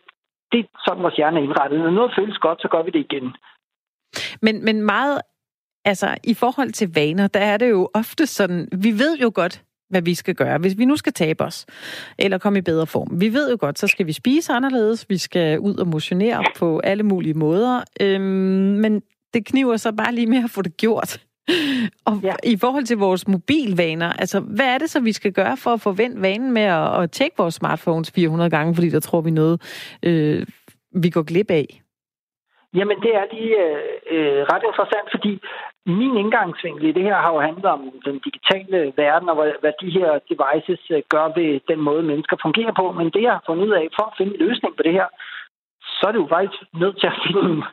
det 0.52 0.60
er 0.60 0.68
sådan, 0.86 1.04
vores 1.04 1.16
hjerne 1.16 1.40
er 1.40 1.44
indrettet. 1.44 1.80
Når 1.80 1.90
noget 1.90 2.16
føles 2.18 2.38
godt, 2.38 2.62
så 2.62 2.68
gør 2.68 2.84
vi 2.84 2.92
det 2.92 3.00
igen. 3.08 3.28
Men, 4.42 4.66
men 4.66 4.82
meget, 4.82 5.22
altså 5.86 6.18
i 6.24 6.34
forhold 6.34 6.72
til 6.72 6.94
vaner, 6.96 7.28
der 7.28 7.40
er 7.40 7.58
det 7.58 7.70
jo 7.70 7.90
ofte 7.94 8.28
sådan, 8.28 8.68
vi 8.86 8.92
ved 9.04 9.18
jo 9.18 9.32
godt, 9.36 9.64
hvad 9.94 10.02
vi 10.02 10.14
skal 10.14 10.36
gøre. 10.36 10.58
Hvis 10.58 10.78
vi 10.78 10.86
nu 10.86 10.96
skal 10.96 11.14
tabe 11.14 11.44
os, 11.44 11.66
eller 12.18 12.38
komme 12.38 12.60
i 12.60 12.62
bedre 12.62 12.88
form. 12.88 13.22
Vi 13.22 13.34
ved 13.34 13.52
jo 13.52 13.58
godt, 13.60 13.80
så 13.80 13.88
skal 13.88 14.08
vi 14.08 14.14
spise 14.14 14.54
anderledes, 14.54 15.06
vi 15.10 15.18
skal 15.18 15.60
ud 15.60 15.76
og 15.76 15.88
motionere 15.88 16.44
på 16.56 16.80
alle 16.80 17.04
mulige 17.04 17.34
måder, 17.34 17.84
øhm, 18.02 18.22
men 18.84 19.02
det 19.34 19.46
kniver 19.46 19.78
så 19.78 19.92
bare 19.92 20.14
lige 20.14 20.28
med 20.28 20.44
at 20.44 20.50
få 20.50 20.62
det 20.62 20.78
gjort. 20.78 21.18
Og 22.10 22.20
ja. 22.24 22.36
i 22.44 22.58
forhold 22.58 22.86
til 22.86 22.98
vores 22.98 23.28
mobilvaner, 23.28 24.14
altså 24.14 24.40
hvad 24.40 24.66
er 24.66 24.78
det 24.78 24.90
så, 24.90 25.00
vi 25.00 25.12
skal 25.12 25.32
gøre 25.32 25.58
for 25.58 25.74
at 25.74 25.82
få 25.82 25.92
vendt 25.92 26.22
vanen 26.22 26.52
med 26.52 26.62
at, 26.62 27.04
at 27.04 27.12
tjekke 27.12 27.36
vores 27.38 27.56
smartphones 27.56 28.12
400 28.12 28.50
gange, 28.50 28.76
fordi 28.76 28.90
der 28.90 29.00
tror 29.00 29.22
vi 29.22 29.32
noget, 29.32 29.62
øh, 30.04 30.46
vi 31.04 31.10
går 31.10 31.24
glip 31.24 31.52
af? 31.52 31.82
Jamen, 32.78 32.98
det 33.06 33.12
er 33.20 33.26
lige 33.36 33.56
øh, 34.14 34.42
ret 34.52 34.64
interessant, 34.70 35.08
fordi 35.16 35.34
min 35.86 36.18
indgangsvinkel 36.18 36.86
i 36.86 36.92
det 36.92 37.04
her 37.04 37.16
har 37.16 37.34
jo 37.34 37.40
handlet 37.40 37.66
om 37.66 37.92
den 38.06 38.20
digitale 38.20 38.94
verden, 38.98 39.30
og 39.30 39.36
hvad 39.36 39.74
de 39.82 39.90
her 39.90 40.10
devices 40.30 40.82
øh, 40.92 41.02
gør 41.10 41.28
ved 41.40 41.60
den 41.68 41.80
måde, 41.82 42.04
mennesker 42.04 42.38
fungerer 42.42 42.74
på. 42.80 42.92
Men 42.92 43.10
det, 43.10 43.22
jeg 43.22 43.32
har 43.32 43.44
fundet 43.46 43.66
ud 43.68 43.72
af, 43.72 43.88
for 43.98 44.04
at 44.08 44.14
finde 44.18 44.34
en 44.34 44.40
løsning 44.48 44.76
på 44.76 44.84
det 44.84 44.94
her, 44.94 45.08
så 45.82 46.04
er 46.08 46.12
det 46.12 46.20
jo 46.20 46.28
faktisk 46.30 46.64
nødt 46.74 47.00
til 47.00 47.08
at 47.08 47.20
finde 47.26 47.64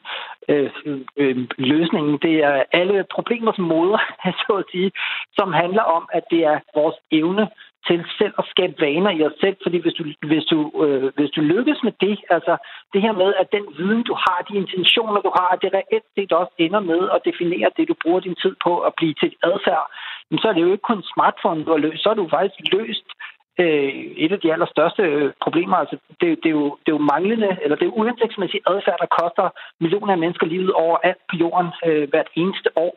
øh, 0.49 0.71
øh, 1.17 1.37
løsningen. 1.59 2.19
Det 2.23 2.35
er 2.45 2.63
alle 2.73 3.05
problemers 3.15 3.59
moder, 3.59 4.01
så 4.43 4.53
at 4.63 4.65
sige, 4.73 4.91
som 5.39 5.53
handler 5.53 5.83
om, 5.83 6.09
at 6.13 6.25
det 6.31 6.45
er 6.45 6.59
vores 6.75 6.97
evne 7.11 7.49
til 7.87 8.05
selv 8.19 8.35
at 8.39 8.45
skabe 8.53 8.75
vaner 8.81 9.11
i 9.11 9.25
os 9.29 9.37
selv. 9.41 9.57
Fordi 9.63 9.79
hvis 9.85 9.95
du, 9.99 10.05
hvis 10.31 10.45
du, 10.53 10.59
øh, 10.85 11.13
hvis 11.17 11.31
du 11.37 11.41
lykkes 11.41 11.81
med 11.87 11.93
det, 12.01 12.17
altså 12.31 12.55
det 12.93 13.01
her 13.03 13.13
med, 13.13 13.31
at 13.43 13.53
den 13.53 13.65
viden, 13.79 14.03
du 14.03 14.15
har, 14.25 14.39
de 14.49 14.57
intentioner, 14.57 15.21
du 15.21 15.33
har, 15.39 15.49
at 15.55 15.63
det 15.63 15.71
reelt 15.79 16.09
set 16.15 16.33
også 16.33 16.53
ender 16.59 16.81
med 16.81 17.03
at 17.15 17.21
definere 17.29 17.71
det, 17.77 17.89
du 17.89 17.95
bruger 18.03 18.21
din 18.21 18.37
tid 18.43 18.55
på 18.65 18.73
at 18.79 18.93
blive 18.99 19.15
til 19.15 19.33
adfærd, 19.43 19.87
så 20.43 20.49
er 20.49 20.53
det 20.53 20.63
jo 20.63 20.73
ikke 20.73 20.91
kun 20.91 21.03
smartphone, 21.15 21.65
du 21.65 21.71
har 21.71 21.85
løst, 21.87 22.03
så 22.03 22.09
er 22.11 22.15
du 22.15 22.29
faktisk 22.29 22.73
løst 22.73 23.09
øh, 23.61 23.93
et 24.25 24.33
af 24.33 24.41
de 24.41 24.53
allerstørste 24.53 25.03
øh, 25.03 25.33
problemer. 25.45 25.77
Altså, 25.77 25.97
det, 26.21 26.29
det, 26.43 26.49
er 26.53 26.57
jo, 26.61 26.67
det 26.83 26.89
er 26.93 26.99
jo 26.99 27.09
manglende, 27.13 27.51
eller 27.63 27.77
det 27.77 27.87
er 27.87 27.99
uhensigtsmæssig 28.01 28.61
adfærd, 28.67 28.99
der 29.01 29.17
koster 29.21 29.47
millioner 29.81 30.13
af 30.13 30.19
mennesker 30.19 30.47
livet 30.47 30.73
over 30.73 30.97
alt 31.09 31.23
på 31.31 31.37
jorden 31.37 31.71
øh, 31.87 32.09
hvert 32.11 32.31
eneste 32.35 32.71
år. 32.77 32.93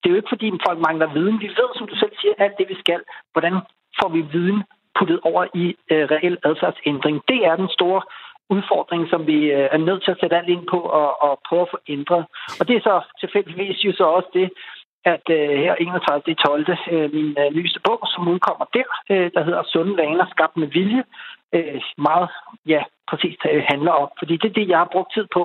Det 0.00 0.06
er 0.06 0.14
jo 0.14 0.20
ikke, 0.20 0.34
fordi 0.34 0.46
folk 0.66 0.78
mangler 0.86 1.12
viden. 1.16 1.40
Vi 1.40 1.48
ved, 1.60 1.70
som 1.74 1.86
du 1.86 1.96
selv 1.96 2.12
siger, 2.20 2.34
alt 2.38 2.58
det, 2.58 2.68
vi 2.68 2.76
skal. 2.84 3.00
Hvordan 3.32 3.54
får 4.00 4.08
vi 4.16 4.20
viden 4.32 4.62
puttet 4.98 5.20
over 5.22 5.42
i 5.54 5.66
øh, 5.92 6.04
reel 6.14 6.38
adfærdsændring? 6.44 7.16
Det 7.28 7.40
er 7.48 7.56
den 7.56 7.68
store 7.78 8.02
udfordring, 8.54 9.02
som 9.12 9.26
vi 9.26 9.38
øh, 9.56 9.68
er 9.72 9.80
nødt 9.88 10.02
til 10.04 10.10
at 10.10 10.20
sætte 10.20 10.36
alt 10.36 10.48
ind 10.48 10.64
på 10.72 10.80
og, 11.00 11.22
og 11.22 11.40
prøve 11.48 11.62
at 11.62 11.72
få 11.74 11.78
ændret. 11.88 12.24
Og 12.60 12.68
det 12.68 12.76
er 12.76 12.80
så 12.80 12.94
tilfældigvis 13.20 13.84
jo 13.84 13.92
så 13.92 14.04
også 14.04 14.30
det, 14.32 14.48
at 15.04 15.24
øh, 15.30 15.58
her 15.64 15.74
31. 15.74 16.34
12. 16.34 16.66
Øh, 16.92 17.14
min 17.14 17.36
øh, 17.42 17.50
nyeste 17.56 17.80
bog, 17.86 18.00
som 18.12 18.28
udkommer 18.28 18.66
der, 18.74 18.88
øh, 19.10 19.30
der 19.34 19.42
hedder 19.44 19.62
Sunde 19.72 19.96
vaner 19.96 20.26
skabt 20.30 20.56
med 20.56 20.68
vilje, 20.68 21.02
øh, 21.54 21.80
meget 21.98 22.28
ja, 22.66 22.82
præcis 23.10 23.36
øh, 23.52 23.62
handler 23.68 23.92
om. 23.92 24.08
Fordi 24.18 24.36
det 24.36 24.48
er 24.48 24.58
det, 24.58 24.68
jeg 24.68 24.78
har 24.78 24.92
brugt 24.92 25.12
tid 25.14 25.26
på 25.32 25.42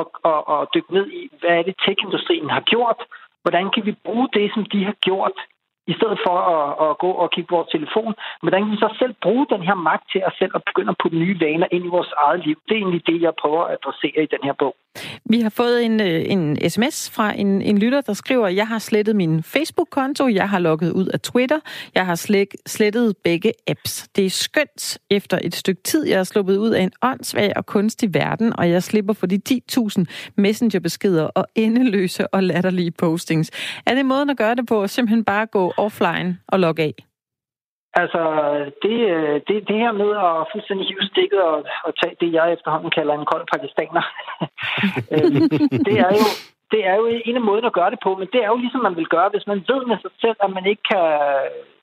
at, 0.00 0.06
at, 0.30 0.40
at 0.54 0.68
dykke 0.74 0.94
ned 0.94 1.06
i. 1.10 1.22
Hvad 1.40 1.50
er 1.58 1.62
det, 1.62 1.74
tech-industrien 1.84 2.50
har 2.50 2.60
gjort? 2.60 3.00
Hvordan 3.42 3.70
kan 3.74 3.86
vi 3.86 3.92
bruge 4.04 4.28
det, 4.32 4.50
som 4.54 4.64
de 4.64 4.84
har 4.84 4.96
gjort 5.08 5.36
i 5.92 5.94
stedet 5.98 6.18
for 6.26 6.36
at, 6.54 6.66
at 6.86 6.98
gå 7.04 7.10
og 7.22 7.30
kigge 7.30 7.48
på 7.48 7.56
vores 7.56 7.74
telefon. 7.76 8.14
Hvordan 8.42 8.62
kan 8.62 8.72
vi 8.72 8.76
så 8.76 8.90
selv 8.98 9.14
bruge 9.22 9.46
den 9.54 9.62
her 9.68 9.74
magt 9.74 10.04
til 10.12 10.22
at 10.28 10.32
selv 10.38 10.52
at 10.54 10.62
begynde 10.68 10.90
at 10.90 11.00
putte 11.02 11.18
nye 11.18 11.40
vaner 11.40 11.68
ind 11.70 11.84
i 11.84 11.94
vores 11.96 12.12
eget 12.26 12.40
liv? 12.46 12.56
Det 12.66 12.74
er 12.74 12.82
egentlig 12.82 13.06
det, 13.06 13.18
jeg 13.22 13.32
prøver 13.42 13.62
at 13.64 13.72
adressere 13.76 14.22
i 14.26 14.32
den 14.34 14.42
her 14.48 14.52
bog. 14.62 14.74
Vi 15.24 15.40
har 15.40 15.50
fået 15.50 15.84
en, 15.84 16.00
øh, 16.00 16.24
en 16.26 16.70
sms 16.70 17.10
fra 17.10 17.38
en, 17.38 17.62
en 17.62 17.78
lytter, 17.78 18.00
der 18.00 18.12
skriver, 18.12 18.48
jeg 18.48 18.68
har 18.68 18.78
slettet 18.78 19.16
min 19.16 19.42
Facebook-konto, 19.42 20.28
jeg 20.28 20.48
har 20.48 20.58
logget 20.58 20.92
ud 20.92 21.06
af 21.06 21.20
Twitter, 21.20 21.58
jeg 21.94 22.06
har 22.06 22.14
slet, 22.14 22.48
slettet 22.66 23.16
begge 23.24 23.52
apps. 23.66 24.08
Det 24.16 24.26
er 24.26 24.30
skønt 24.30 24.98
efter 25.10 25.38
et 25.42 25.54
stykke 25.54 25.82
tid, 25.82 26.06
jeg 26.06 26.18
er 26.18 26.24
sluppet 26.24 26.56
ud 26.56 26.70
af 26.70 26.82
en 26.82 26.92
åndssvag 27.02 27.52
og 27.56 27.66
kunstig 27.66 28.14
verden, 28.14 28.52
og 28.58 28.70
jeg 28.70 28.82
slipper 28.82 29.14
for 29.14 29.26
de 29.26 29.40
10.000 29.48 30.04
messengerbeskeder 30.36 31.24
og 31.24 31.46
endeløse 31.54 32.28
og 32.34 32.42
latterlige 32.42 32.90
postings. 32.90 33.50
Er 33.86 33.94
det 33.94 34.06
måden 34.06 34.30
at 34.30 34.36
gøre 34.36 34.54
det 34.54 34.66
på, 34.66 34.86
simpelthen 34.86 35.24
bare 35.24 35.46
gå 35.46 35.72
offline 35.76 36.38
og 36.48 36.60
logge 36.60 36.82
af? 36.82 37.05
Altså, 38.02 38.22
det, 38.84 38.98
øh, 39.14 39.36
det, 39.48 39.56
det 39.68 39.76
her 39.82 39.92
med 40.02 40.10
at 40.26 40.48
fuldstændig 40.52 40.86
hive 40.86 41.04
stikket 41.12 41.40
og, 41.42 41.58
og 41.86 41.92
tage 42.00 42.16
det, 42.20 42.32
jeg 42.32 42.52
efterhånden 42.52 42.90
kalder 42.90 43.14
en 43.14 43.30
kold 43.32 43.44
pakistaner, 43.52 44.04
øhm, 45.14 45.42
det 45.86 45.96
er 46.04 46.10
jo 46.20 46.26
det 46.72 46.80
er 46.90 46.94
jo 47.00 47.06
en 47.28 47.36
af 47.40 47.46
måden 47.48 47.64
at 47.64 47.76
gøre 47.78 47.90
det 47.90 48.00
på, 48.02 48.10
men 48.20 48.28
det 48.32 48.40
er 48.44 48.48
jo 48.52 48.56
ligesom 48.56 48.80
man 48.82 48.96
vil 48.96 49.12
gøre, 49.16 49.28
hvis 49.32 49.46
man 49.46 49.64
ved 49.70 49.80
med 49.90 49.98
sig 50.04 50.10
selv, 50.20 50.38
at 50.44 50.50
man 50.56 50.66
ikke 50.66 50.84
kan, 50.92 51.06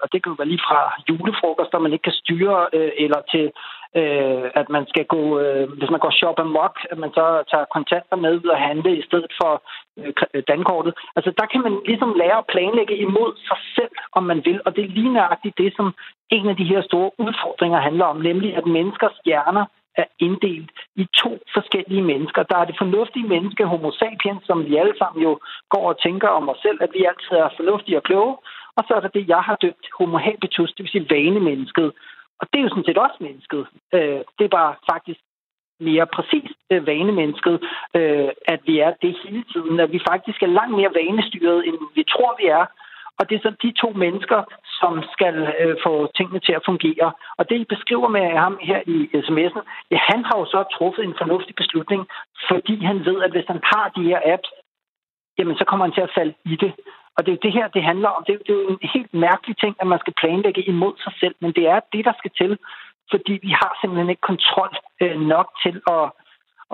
og 0.03 0.07
det 0.11 0.17
kan 0.19 0.31
jo 0.31 0.39
være 0.39 0.51
lige 0.51 0.67
fra 0.67 0.79
julefrokoster, 1.09 1.85
man 1.85 1.93
ikke 1.93 2.07
kan 2.09 2.21
styre, 2.21 2.57
øh, 2.73 2.91
eller 3.03 3.19
til 3.31 3.45
øh, 3.99 4.45
at 4.59 4.67
man 4.75 4.85
skal 4.91 5.05
gå, 5.05 5.39
øh, 5.39 5.69
hvis 5.77 5.89
man 5.89 5.99
går 5.99 6.11
shop 6.19 6.39
amok, 6.39 6.75
at 6.91 6.97
man 6.97 7.11
så 7.17 7.25
tager 7.51 7.73
kontanter 7.75 8.15
med 8.15 8.35
ud 8.35 8.49
og 8.55 8.57
handle 8.57 8.97
i 8.97 9.03
stedet 9.09 9.31
for 9.41 9.51
øh, 9.99 10.13
øh, 10.33 10.43
dankortet. 10.47 10.93
Altså 11.15 11.31
der 11.39 11.45
kan 11.51 11.61
man 11.61 11.75
ligesom 11.85 12.13
lære 12.21 12.37
at 12.37 12.49
planlægge 12.53 12.95
imod 12.97 13.31
sig 13.47 13.59
selv, 13.75 13.95
om 14.17 14.23
man 14.23 14.39
vil, 14.45 14.61
og 14.65 14.75
det 14.75 14.83
er 14.83 14.95
lige 14.97 15.13
nøjagtigt 15.13 15.57
det, 15.57 15.73
som 15.75 15.87
en 16.29 16.49
af 16.49 16.55
de 16.55 16.69
her 16.71 16.81
store 16.81 17.11
udfordringer 17.17 17.79
handler 17.79 18.05
om, 18.05 18.17
nemlig 18.17 18.55
at 18.55 18.65
menneskers 18.65 19.17
hjerner 19.25 19.65
er 19.95 20.05
inddelt 20.19 20.71
i 20.95 21.07
to 21.21 21.31
forskellige 21.53 22.01
mennesker. 22.01 22.43
Der 22.43 22.57
er 22.57 22.65
det 22.65 22.75
fornuftige 22.77 23.27
menneske, 23.27 23.65
homo 23.65 23.91
sapiens, 23.91 24.43
som 24.45 24.65
vi 24.65 24.75
alle 24.75 24.97
sammen 24.97 25.23
jo 25.23 25.39
går 25.69 25.85
og 25.91 25.99
tænker 26.01 26.27
om 26.27 26.49
os 26.49 26.57
selv, 26.61 26.77
at 26.81 26.89
vi 26.93 27.05
altid 27.09 27.35
er 27.37 27.49
fornuftige 27.57 27.97
og 27.97 28.03
kloge. 28.03 28.35
Og 28.77 28.83
så 28.87 28.93
er 28.93 28.99
der 28.99 29.07
det, 29.07 29.27
jeg 29.27 29.41
har 29.47 29.55
døbt 29.55 29.85
homo 29.97 30.17
habitus, 30.17 30.71
det 30.73 30.83
vil 30.83 30.91
sige 30.91 31.09
vanemennesket. 31.09 31.91
Og 32.43 32.47
det 32.49 32.59
er 32.59 32.63
jo 32.63 32.69
sådan 32.69 32.87
set 32.87 33.03
også 33.05 33.17
mennesket. 33.19 33.61
Øh, 33.93 34.21
det 34.37 34.43
er 34.45 34.57
bare 34.59 34.75
faktisk 34.91 35.21
mere 35.79 36.07
præcist 36.15 36.57
øh, 36.71 36.87
vanemennesket, 36.87 37.55
øh, 37.97 38.29
at 38.53 38.59
vi 38.67 38.79
er 38.79 38.91
det 39.01 39.11
hele 39.23 39.43
tiden, 39.53 39.79
at 39.79 39.91
vi 39.91 39.99
faktisk 40.11 40.39
er 40.43 40.55
langt 40.57 40.75
mere 40.79 40.95
vanestyret, 40.99 41.67
end 41.67 41.77
vi 41.95 42.03
tror, 42.13 42.31
vi 42.41 42.45
er. 42.59 42.65
Og 43.19 43.29
det 43.29 43.35
er 43.35 43.43
så 43.43 43.51
de 43.63 43.71
to 43.83 43.89
mennesker, 44.03 44.39
som 44.79 44.93
skal 45.15 45.35
øh, 45.61 45.75
få 45.85 45.93
tingene 46.17 46.39
til 46.39 46.53
at 46.53 46.65
fungere. 46.65 47.11
Og 47.37 47.49
det, 47.49 47.57
I 47.57 47.73
beskriver 47.75 48.07
med 48.07 48.25
ham 48.45 48.57
her 48.61 48.79
i 48.95 48.97
sms'en, 49.25 49.61
ja, 49.91 49.97
han 50.11 50.21
har 50.27 50.35
jo 50.39 50.45
så 50.45 50.63
truffet 50.75 51.03
en 51.03 51.19
fornuftig 51.21 51.55
beslutning, 51.55 52.01
fordi 52.49 52.75
han 52.89 53.05
ved, 53.05 53.17
at 53.25 53.31
hvis 53.31 53.47
han 53.47 53.61
har 53.73 53.85
de 53.95 54.03
her 54.03 54.21
apps, 54.33 54.49
jamen 55.37 55.55
så 55.57 55.65
kommer 55.65 55.85
han 55.85 55.93
til 55.93 56.07
at 56.07 56.15
falde 56.17 56.33
i 56.45 56.55
det. 56.55 56.73
Og 57.15 57.19
det 57.25 57.31
er 57.31 57.37
jo 57.37 57.45
det 57.47 57.53
her, 57.53 57.67
det 57.67 57.83
handler 57.83 58.09
om. 58.09 58.23
Det 58.27 58.33
er, 58.33 58.37
det 58.37 58.49
er 58.53 58.61
jo 58.63 58.67
en 58.67 58.89
helt 58.95 59.13
mærkelig 59.13 59.55
ting, 59.57 59.75
at 59.81 59.87
man 59.87 59.99
skal 59.99 60.13
planlægge 60.21 60.63
imod 60.73 60.93
sig 61.03 61.13
selv, 61.19 61.35
men 61.39 61.51
det 61.51 61.65
er 61.67 61.79
det, 61.93 62.05
der 62.05 62.13
skal 62.17 62.31
til, 62.41 62.57
fordi 63.11 63.33
vi 63.45 63.51
har 63.61 63.71
simpelthen 63.81 64.09
ikke 64.09 64.29
kontrol 64.31 64.71
øh, 65.01 65.19
nok 65.33 65.47
til 65.63 65.81
at 65.97 66.05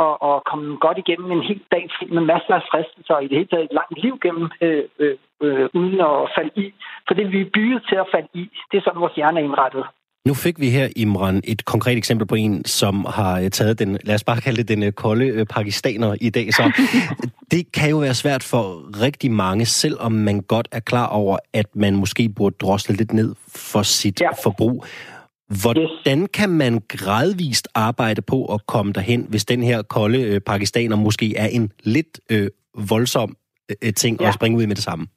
at, 0.05 0.13
at 0.29 0.43
komme 0.50 0.77
godt 0.86 0.98
igennem 0.98 1.31
en 1.31 1.43
hel 1.50 1.62
dag 1.72 1.89
med 2.15 2.24
masser 2.34 2.53
af 2.60 2.67
fristelser 2.72 3.13
og 3.13 3.24
i 3.24 3.27
det 3.27 3.38
hele 3.38 3.51
taget 3.51 3.65
et 3.65 3.77
langt 3.79 3.98
liv 4.03 4.19
gennem, 4.24 4.46
øh, 4.62 4.84
øh, 5.00 5.17
øh, 5.41 5.69
uden 5.74 6.00
at 6.01 6.15
falde 6.36 6.53
i. 6.55 6.74
For 7.08 7.13
det 7.13 7.31
vi 7.31 7.41
er 7.41 7.53
bygget 7.53 7.81
til 7.89 7.96
at 7.96 8.12
falde 8.13 8.31
i, 8.34 8.43
det 8.72 8.77
er 8.77 8.81
sådan, 8.81 9.01
vores 9.01 9.15
hjerne 9.15 9.39
er 9.39 9.43
indrettet. 9.43 9.86
Nu 10.28 10.34
fik 10.34 10.60
vi 10.60 10.70
her, 10.70 10.90
Imran, 10.96 11.42
et 11.44 11.66
konkret 11.66 11.98
eksempel 11.98 12.28
på 12.28 12.36
en, 12.36 12.66
som 12.66 13.06
har 13.10 13.40
øh, 13.40 13.50
taget 13.50 13.80
den, 13.80 13.98
lad 14.04 14.16
os 14.16 14.24
bare 14.24 14.42
kalde 14.42 14.58
det 14.58 14.68
den 14.68 14.84
øh, 14.84 14.92
kolde 14.92 15.26
øh, 15.26 15.46
pakistaner 15.46 16.16
i 16.22 16.30
dag. 16.30 16.54
Så 16.54 16.72
det 17.52 17.72
kan 17.72 17.90
jo 17.90 17.98
være 17.98 18.14
svært 18.14 18.44
for 18.44 18.90
rigtig 19.02 19.32
mange, 19.32 19.66
selvom 19.66 20.12
man 20.12 20.42
godt 20.42 20.68
er 20.72 20.80
klar 20.80 21.08
over, 21.08 21.38
at 21.54 21.66
man 21.76 21.96
måske 21.96 22.30
burde 22.30 22.56
drosle 22.60 22.96
lidt 22.96 23.14
ned 23.14 23.36
for 23.56 23.84
sit 23.84 24.22
ja. 24.22 24.30
forbrug. 24.44 24.86
Hvordan 25.62 26.28
kan 26.34 26.50
man 26.50 26.82
gradvist 26.88 27.68
arbejde 27.76 28.22
på 28.22 28.46
at 28.46 28.66
komme 28.68 28.94
derhen, 28.94 29.26
hvis 29.30 29.46
den 29.46 29.64
her 29.64 29.82
kolde 29.82 30.40
pakistaner 30.40 30.96
måske 30.96 31.36
er 31.36 31.48
en 31.48 31.72
lidt 31.84 32.20
øh, 32.30 32.50
voldsom 32.78 33.36
øh, 33.84 33.94
ting 33.94 34.22
ja. 34.22 34.28
at 34.28 34.34
springe 34.34 34.58
ud 34.58 34.68
med 34.68 34.76
det 34.76 34.84
samme? 34.84 35.08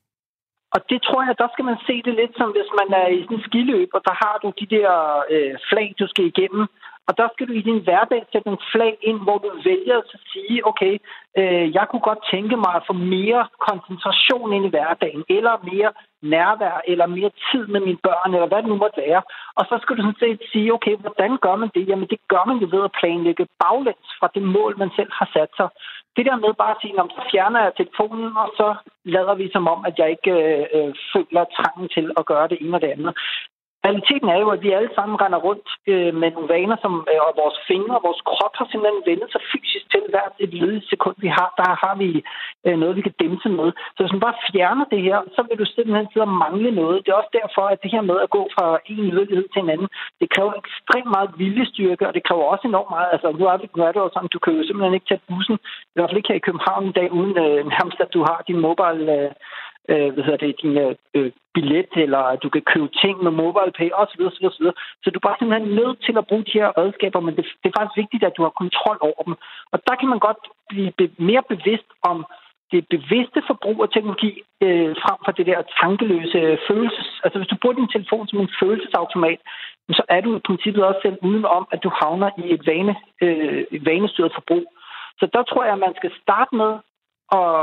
Og 0.74 0.80
det 0.90 1.02
tror 1.02 1.22
jeg, 1.26 1.34
der 1.38 1.48
skal 1.52 1.64
man 1.64 1.78
se 1.86 1.94
det 2.06 2.14
lidt 2.14 2.34
som, 2.36 2.50
hvis 2.56 2.70
man 2.80 2.88
er 3.02 3.06
i 3.08 3.22
sådan 3.22 3.36
en 3.36 3.46
skiløb, 3.48 3.90
og 3.96 4.02
der 4.08 4.14
har 4.22 4.36
du 4.42 4.48
de 4.60 4.66
der 4.76 4.90
øh, 5.34 5.54
flag, 5.68 5.94
du 6.00 6.06
skal 6.06 6.24
igennem, 6.32 6.66
og 7.08 7.12
der 7.18 7.28
skal 7.32 7.48
du 7.48 7.52
i 7.52 7.66
din 7.70 7.80
hverdag 7.86 8.22
sætte 8.32 8.48
en 8.50 8.62
flag 8.72 8.94
ind, 9.02 9.18
hvor 9.20 9.38
du 9.38 9.48
vælger 9.64 9.96
at 9.98 10.20
sige, 10.32 10.66
okay, 10.70 10.94
øh, 11.38 11.74
jeg 11.76 11.84
kunne 11.90 12.06
godt 12.10 12.22
tænke 12.32 12.56
mig 12.56 12.72
at 12.76 12.86
få 12.86 12.92
mere 12.92 13.42
koncentration 13.68 14.52
ind 14.52 14.64
i 14.66 14.74
hverdagen, 14.74 15.24
eller 15.28 15.54
mere 15.72 15.90
nærvær, 16.22 16.80
eller 16.92 17.06
mere 17.06 17.30
tid 17.50 17.64
med 17.66 17.80
mine 17.80 18.02
børn, 18.08 18.34
eller 18.34 18.48
hvad 18.48 18.60
det 18.62 18.72
nu 18.72 18.76
måtte 18.76 19.02
være. 19.06 19.22
Og 19.58 19.64
så 19.68 19.74
skal 19.82 19.96
du 19.96 20.02
sådan 20.02 20.22
set 20.24 20.40
sige, 20.52 20.74
okay, 20.76 20.96
hvordan 20.96 21.32
gør 21.44 21.56
man 21.56 21.70
det? 21.74 21.88
Jamen 21.88 22.08
det 22.12 22.20
gør 22.32 22.44
man 22.50 22.56
jo 22.62 22.66
ved 22.76 22.84
at 22.84 22.96
planlægge 23.00 23.46
baglæns 23.62 24.08
fra 24.18 24.28
det 24.34 24.42
mål, 24.42 24.72
man 24.78 24.90
selv 24.98 25.12
har 25.18 25.28
sat 25.36 25.52
sig. 25.56 25.68
Det 26.16 26.26
der 26.26 26.36
med 26.36 26.54
bare 26.54 26.70
at 26.70 26.80
sige, 26.82 26.94
så 27.16 27.22
fjerner 27.32 27.60
jeg 27.62 27.72
telefonen, 27.76 28.36
og 28.36 28.48
så 28.56 28.74
lader 29.04 29.34
vi 29.34 29.50
som 29.52 29.68
om, 29.68 29.84
at 29.84 29.94
jeg 29.98 30.10
ikke 30.10 30.30
øh, 30.30 30.66
øh 30.76 30.94
føler 31.12 31.44
trangen 31.56 31.88
til 31.88 32.06
at 32.18 32.26
gøre 32.26 32.48
det 32.48 32.58
ene 32.60 32.76
og 32.76 32.80
det 32.80 32.90
andet. 32.96 33.12
Realiteten 33.86 34.28
er 34.34 34.38
jo, 34.44 34.48
at 34.56 34.62
vi 34.64 34.70
alle 34.78 34.92
sammen 34.98 35.16
render 35.22 35.40
rundt 35.48 35.68
øh, 35.92 36.12
med 36.20 36.30
nogle 36.32 36.52
vaner, 36.54 36.76
som 36.84 36.92
øh, 37.12 37.20
og 37.26 37.32
vores 37.42 37.58
fingre 37.68 37.96
og 37.98 38.04
vores 38.08 38.22
krop 38.30 38.54
har 38.58 38.66
simpelthen 38.68 39.02
vendt 39.10 39.32
sig 39.32 39.42
fysisk 39.52 39.84
til 39.90 40.02
hvert 40.12 40.34
et 40.44 40.52
ledigt 40.60 40.90
sekund, 40.92 41.16
vi 41.24 41.30
har, 41.38 41.48
der 41.60 41.68
har 41.82 41.94
vi 42.02 42.10
øh, 42.66 42.76
noget, 42.80 42.96
vi 42.98 43.06
kan 43.06 43.18
dæmpe 43.22 43.48
med. 43.60 43.68
Så 43.94 43.98
hvis 44.00 44.14
man 44.14 44.26
bare 44.26 44.42
fjerner 44.48 44.86
det 44.92 45.00
her, 45.08 45.18
så 45.34 45.40
vil 45.46 45.60
du 45.62 45.66
simpelthen 45.68 46.08
sidde 46.08 46.28
og 46.28 46.36
mangle 46.44 46.70
noget. 46.80 47.02
Det 47.02 47.10
er 47.10 47.20
også 47.22 47.34
derfor, 47.40 47.64
at 47.72 47.82
det 47.82 47.90
her 47.94 48.04
med 48.10 48.18
at 48.24 48.32
gå 48.36 48.42
fra 48.56 48.66
en 48.90 48.98
yderlighed 49.12 49.46
til 49.48 49.62
en 49.62 49.72
anden, 49.74 49.88
det 50.20 50.28
kræver 50.34 50.52
ekstremt 50.62 51.10
meget 51.16 51.30
viljestyrke, 51.40 52.08
og 52.08 52.14
det 52.16 52.26
kræver 52.26 52.44
også 52.52 52.64
enormt 52.68 52.90
meget. 52.96 53.10
Altså, 53.14 53.28
nu 53.38 53.44
er 53.52 53.56
det, 53.56 53.68
nu 53.76 53.82
er 53.86 53.92
det 53.92 54.00
jo 54.00 54.10
sådan, 54.12 54.34
du 54.34 54.40
kan 54.42 54.52
jo 54.56 54.62
simpelthen 54.64 54.94
ikke 54.96 55.10
tage 55.10 55.26
bussen, 55.28 55.56
i 55.92 55.94
hvert 55.94 56.08
fald 56.08 56.20
ikke 56.20 56.32
her 56.32 56.42
i 56.42 56.46
København 56.48 56.84
en 56.84 56.96
dag, 56.98 57.08
uden 57.18 57.34
øh, 57.44 57.60
nærmest 57.74 57.98
at 58.04 58.14
du 58.16 58.20
har 58.28 58.38
din 58.48 58.60
mobile 58.66 59.04
øh, 59.16 59.30
øh, 59.88 60.12
hvad 60.12 60.24
hedder 60.24 60.44
det, 60.44 60.62
din 60.62 60.76
øh, 61.14 61.30
billet, 61.54 61.92
eller 62.04 62.36
du 62.36 62.48
kan 62.48 62.62
købe 62.72 62.88
ting 63.02 63.22
med 63.22 63.30
mobile 63.30 63.72
pay 63.78 63.90
osv. 64.02 64.20
osv., 64.28 64.44
osv. 64.50 64.64
Så 65.02 65.06
du 65.10 65.16
er 65.18 65.26
bare 65.28 65.36
simpelthen 65.38 65.74
nødt 65.80 65.98
til 66.06 66.14
at 66.18 66.26
bruge 66.26 66.44
de 66.48 66.58
her 66.60 66.78
redskaber, 66.78 67.20
men 67.20 67.36
det, 67.36 67.44
det 67.62 67.68
er 67.68 67.78
faktisk 67.78 68.00
vigtigt, 68.02 68.24
at 68.24 68.36
du 68.36 68.42
har 68.42 68.60
kontrol 68.62 68.98
over 69.08 69.22
dem. 69.28 69.34
Og 69.72 69.78
der 69.86 69.94
kan 70.00 70.08
man 70.08 70.18
godt 70.18 70.40
blive 70.68 70.92
be- 70.98 71.16
mere 71.28 71.44
bevidst 71.52 71.90
om 72.02 72.26
det 72.72 72.82
bevidste 72.94 73.40
forbrug 73.50 73.78
af 73.82 73.88
teknologi 73.88 74.32
øh, 74.64 74.92
frem 75.02 75.18
for 75.24 75.32
det 75.32 75.46
der 75.46 75.70
tankeløse 75.80 76.58
følelses... 76.68 77.08
Altså 77.24 77.38
hvis 77.38 77.52
du 77.52 77.56
bruger 77.60 77.76
din 77.76 77.94
telefon 77.94 78.28
som 78.28 78.40
en 78.40 78.54
følelsesautomat, 78.60 79.40
så 79.98 80.02
er 80.08 80.20
du 80.20 80.36
i 80.36 80.46
princippet 80.48 80.84
også 80.84 81.00
selv 81.02 81.18
uden 81.22 81.44
om, 81.44 81.64
at 81.74 81.82
du 81.84 81.90
havner 82.00 82.30
i 82.42 82.44
et, 82.54 82.66
vane, 82.66 82.94
øh, 83.22 83.64
et 83.70 83.86
vanestyret 83.86 84.32
forbrug. 84.34 84.64
Så 85.18 85.24
der 85.34 85.42
tror 85.42 85.64
jeg, 85.64 85.72
at 85.72 85.84
man 85.86 85.94
skal 85.96 86.12
starte 86.22 86.56
med 86.56 86.72
og, 87.40 87.56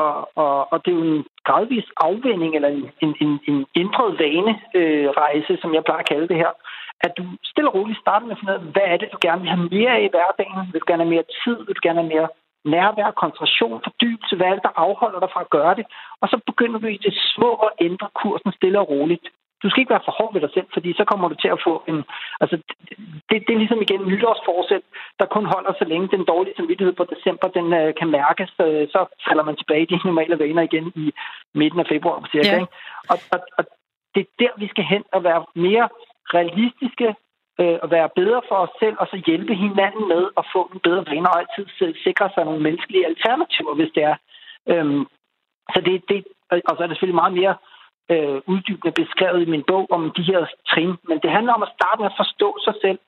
og, 0.43 0.55
og 0.71 0.77
det 0.83 0.91
er 0.91 0.97
jo 0.99 1.03
en 1.03 1.25
gradvis 1.47 1.87
afvending, 2.07 2.55
eller 2.55 2.69
en, 2.69 2.83
en, 3.03 3.11
en, 3.23 3.31
en 3.49 3.65
ændret 3.81 4.09
vanerejse, 4.19 5.53
øh, 5.53 5.61
som 5.61 5.73
jeg 5.73 5.83
plejer 5.83 6.03
at 6.03 6.09
kalde 6.11 6.27
det 6.27 6.37
her. 6.43 6.51
At 7.05 7.11
du 7.17 7.23
stille 7.43 7.69
og 7.69 7.75
roligt 7.75 7.99
starter 7.99 8.25
med 8.25 8.35
at 8.35 8.39
finde 8.39 8.53
ud 8.53 8.59
af, 8.59 8.71
hvad 8.73 8.87
er 8.93 8.97
det, 8.97 9.09
du 9.11 9.17
gerne 9.21 9.41
vil 9.41 9.53
have 9.53 9.69
mere 9.75 9.91
af 9.97 10.01
i 10.03 10.13
hverdagen? 10.13 10.59
Vil 10.71 10.81
du 10.81 10.89
gerne 10.89 11.03
have 11.03 11.15
mere 11.15 11.29
tid? 11.43 11.57
Vil 11.65 11.75
du 11.77 11.83
gerne 11.87 12.01
have 12.01 12.13
mere 12.15 12.29
nærvær, 12.75 13.19
koncentration, 13.21 13.81
fordybelse? 13.85 14.35
Hvad 14.35 14.47
er 14.47 14.55
det, 14.57 14.67
der 14.67 14.79
afholder 14.85 15.19
dig 15.19 15.29
fra 15.33 15.41
at 15.45 15.53
gøre 15.57 15.75
det? 15.79 15.85
Og 16.21 16.27
så 16.31 16.37
begynder 16.49 16.79
du 16.79 16.87
i 16.87 16.99
det 17.05 17.13
små 17.35 17.51
at 17.67 17.71
ændre 17.87 18.07
kursen 18.21 18.51
stille 18.51 18.79
og 18.79 18.89
roligt 18.89 19.25
du 19.63 19.69
skal 19.69 19.81
ikke 19.81 19.95
være 19.95 20.07
for 20.07 20.15
hård 20.19 20.33
ved 20.33 20.41
dig 20.41 20.51
selv, 20.53 20.67
fordi 20.73 20.89
så 20.93 21.03
kommer 21.05 21.27
du 21.29 21.35
til 21.35 21.47
at 21.55 21.63
få 21.67 21.83
en... 21.87 21.97
Altså, 22.41 22.55
det, 23.29 23.37
det 23.45 23.53
er 23.53 23.63
ligesom 23.63 23.81
igen 23.81 24.01
nytårsforsæt, 24.11 24.85
der 25.19 25.25
kun 25.25 25.45
holder 25.45 25.73
så 25.73 25.85
længe 25.91 26.07
den 26.15 26.25
dårlige 26.25 26.57
samvittighed 26.57 26.93
på 26.95 27.05
december, 27.13 27.47
den 27.47 27.67
uh, 27.79 27.89
kan 27.99 28.09
mærkes, 28.19 28.51
uh, 28.59 28.83
så 28.93 28.99
falder 29.27 29.43
man 29.43 29.55
tilbage 29.55 29.81
i 29.81 29.91
de 29.91 29.99
normale 30.05 30.39
vaner 30.39 30.61
igen 30.61 30.91
i 30.95 31.05
midten 31.53 31.79
af 31.79 31.87
februar, 31.93 32.29
cirka. 32.31 32.55
Ja. 32.55 32.59
Ikke? 32.59 32.73
Og, 33.11 33.17
og, 33.33 33.39
og 33.57 33.63
det 34.15 34.21
er 34.21 34.31
der, 34.39 34.51
vi 34.57 34.67
skal 34.67 34.83
hen 34.83 35.03
og 35.11 35.23
være 35.23 35.45
mere 35.55 35.89
realistiske, 36.35 37.07
uh, 37.61 37.77
og 37.83 37.91
være 37.91 38.09
bedre 38.15 38.41
for 38.49 38.55
os 38.55 38.73
selv, 38.79 38.95
og 38.99 39.07
så 39.11 39.17
hjælpe 39.27 39.53
hinanden 39.55 40.07
med 40.13 40.23
at 40.37 40.45
få 40.53 40.61
en 40.73 40.79
bedre 40.79 41.05
vaner, 41.09 41.29
og 41.29 41.39
altid 41.39 41.93
sikre 42.07 42.29
sig 42.33 42.45
nogle 42.45 42.63
menneskelige 42.67 43.05
alternativer, 43.05 43.73
hvis 43.75 43.91
det 43.95 44.03
er. 44.11 44.15
Um, 44.73 45.07
så 45.73 45.81
det, 45.81 45.93
det, 46.09 46.25
og 46.51 46.73
så 46.75 46.83
er 46.83 46.87
det 46.87 46.95
selvfølgelig 46.95 47.21
meget 47.23 47.39
mere 47.41 47.55
øh, 48.13 48.37
uddybende 48.51 48.93
beskrevet 49.01 49.41
i 49.41 49.51
min 49.53 49.63
bog 49.71 49.85
om 49.91 50.11
de 50.17 50.23
her 50.31 50.41
trin. 50.71 50.93
Men 51.09 51.17
det 51.23 51.31
handler 51.31 51.53
om 51.53 51.63
at 51.63 51.73
starte 51.77 51.99
med 52.01 52.09
at 52.11 52.19
forstå 52.21 52.49
sig 52.65 52.75
selv, 52.83 52.99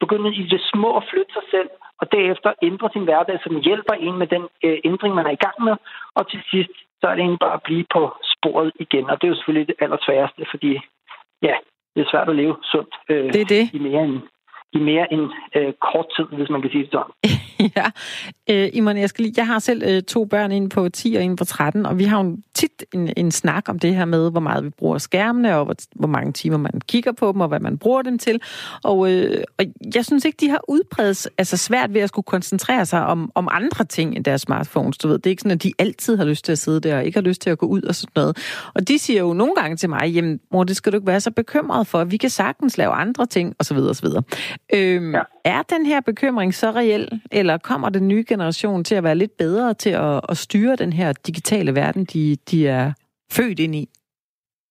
begynde 0.00 0.30
i 0.42 0.42
det 0.52 0.60
små 0.72 0.96
at 0.96 1.04
flytte 1.10 1.32
sig 1.32 1.46
selv, 1.54 1.70
og 2.00 2.12
derefter 2.12 2.50
ændre 2.68 2.88
sin 2.92 3.04
hverdag, 3.08 3.38
som 3.42 3.60
hjælper 3.66 3.94
en 4.06 4.16
med 4.18 4.26
den 4.34 4.44
øh, 4.64 4.78
ændring, 4.84 5.14
man 5.14 5.26
er 5.26 5.34
i 5.38 5.44
gang 5.46 5.58
med. 5.66 5.76
Og 6.14 6.30
til 6.30 6.40
sidst, 6.50 6.74
så 7.00 7.04
er 7.08 7.14
det 7.14 7.22
egentlig 7.22 7.44
bare 7.46 7.58
at 7.60 7.66
blive 7.68 7.84
på 7.94 8.02
sporet 8.34 8.72
igen. 8.84 9.04
Og 9.10 9.14
det 9.16 9.24
er 9.26 9.32
jo 9.32 9.38
selvfølgelig 9.38 9.68
det 9.68 9.76
allersværeste, 9.84 10.42
fordi 10.52 10.72
ja, 11.42 11.54
det 11.94 12.00
er 12.02 12.10
svært 12.10 12.28
at 12.28 12.36
leve 12.36 12.56
sundt 12.72 12.94
øh, 13.08 13.32
det 13.32 13.40
er 13.40 13.50
det. 13.56 13.64
i 13.76 13.78
mere 13.78 14.04
end 14.04 14.20
i 14.74 14.78
mere 14.78 15.12
end 15.12 15.22
øh, 15.56 15.72
kort 15.92 16.06
tid, 16.16 16.36
hvis 16.36 16.50
man 16.50 16.60
kan 16.62 16.70
sige 16.70 16.82
det 16.82 16.92
sådan. 16.92 17.12
ja, 17.76 17.86
øh, 18.50 18.70
Iman, 18.72 18.96
jeg, 18.96 19.08
skal 19.08 19.22
lige, 19.22 19.34
jeg 19.36 19.46
har 19.46 19.58
selv 19.58 19.82
øh, 19.86 20.02
to 20.02 20.24
børn, 20.24 20.52
en 20.52 20.68
på 20.68 20.88
10 20.88 21.14
og 21.14 21.22
en 21.24 21.36
på 21.36 21.44
13, 21.44 21.86
og 21.86 21.98
vi 21.98 22.04
har 22.04 22.24
jo 22.24 22.36
tit 22.54 22.84
en, 22.94 23.12
en 23.16 23.30
snak 23.30 23.68
om 23.68 23.78
det 23.78 23.94
her 23.94 24.04
med, 24.04 24.30
hvor 24.30 24.40
meget 24.40 24.64
vi 24.64 24.70
bruger 24.70 24.98
skærmene, 24.98 25.56
og 25.56 25.64
hvor, 25.64 25.74
hvor 25.94 26.08
mange 26.08 26.32
timer 26.32 26.56
man 26.56 26.80
kigger 26.88 27.12
på 27.12 27.32
dem, 27.32 27.40
og 27.40 27.48
hvad 27.48 27.60
man 27.60 27.78
bruger 27.78 28.02
dem 28.02 28.18
til. 28.18 28.40
Og, 28.82 29.12
øh, 29.12 29.44
og 29.58 29.64
jeg 29.94 30.04
synes 30.04 30.24
ikke, 30.24 30.36
de 30.40 30.48
har 30.48 30.60
udbredt 30.68 31.28
altså 31.38 31.56
svært 31.56 31.94
ved 31.94 32.00
at 32.00 32.08
skulle 32.08 32.24
koncentrere 32.24 32.86
sig 32.86 33.06
om, 33.06 33.32
om 33.34 33.48
andre 33.50 33.84
ting 33.84 34.16
end 34.16 34.24
deres 34.24 34.40
smartphones. 34.40 34.98
Du 34.98 35.08
ved, 35.08 35.18
det 35.18 35.26
er 35.26 35.30
ikke 35.30 35.42
sådan, 35.42 35.56
at 35.56 35.62
de 35.62 35.72
altid 35.78 36.16
har 36.16 36.24
lyst 36.24 36.44
til 36.44 36.52
at 36.52 36.58
sidde 36.58 36.80
der, 36.80 36.96
og 36.96 37.04
ikke 37.04 37.16
har 37.16 37.22
lyst 37.22 37.40
til 37.42 37.50
at 37.50 37.58
gå 37.58 37.66
ud 37.66 37.82
og 37.82 37.94
sådan 37.94 38.12
noget. 38.16 38.36
Og 38.74 38.88
de 38.88 38.98
siger 38.98 39.20
jo 39.20 39.32
nogle 39.32 39.54
gange 39.54 39.76
til 39.76 39.88
mig, 39.88 40.10
jamen 40.14 40.40
mor, 40.52 40.64
det 40.64 40.76
skal 40.76 40.92
du 40.92 40.96
ikke 40.96 41.06
være 41.06 41.20
så 41.20 41.30
bekymret 41.30 41.86
for, 41.86 42.04
vi 42.04 42.16
kan 42.16 42.30
sagtens 42.30 42.78
lave 42.78 42.92
andre 42.92 43.26
ting, 43.26 43.54
osv. 43.58 43.76
osv. 43.76 44.08
Øhm, 44.72 45.14
ja. 45.14 45.22
Er 45.44 45.62
den 45.62 45.86
her 45.86 46.00
bekymring 46.00 46.54
så 46.54 46.70
reel, 46.70 47.20
eller 47.32 47.58
kommer 47.58 47.88
den 47.88 48.08
nye 48.08 48.24
generation 48.28 48.84
til 48.84 48.94
at 48.94 49.04
være 49.04 49.14
lidt 49.14 49.36
bedre 49.36 49.74
til 49.74 49.90
at, 49.90 50.20
at 50.28 50.36
styre 50.36 50.76
den 50.76 50.92
her 50.92 51.12
digitale 51.12 51.74
verden, 51.74 52.04
de, 52.04 52.36
de 52.50 52.68
er 52.68 52.92
født 53.30 53.60
ind 53.60 53.74
i? 53.74 53.88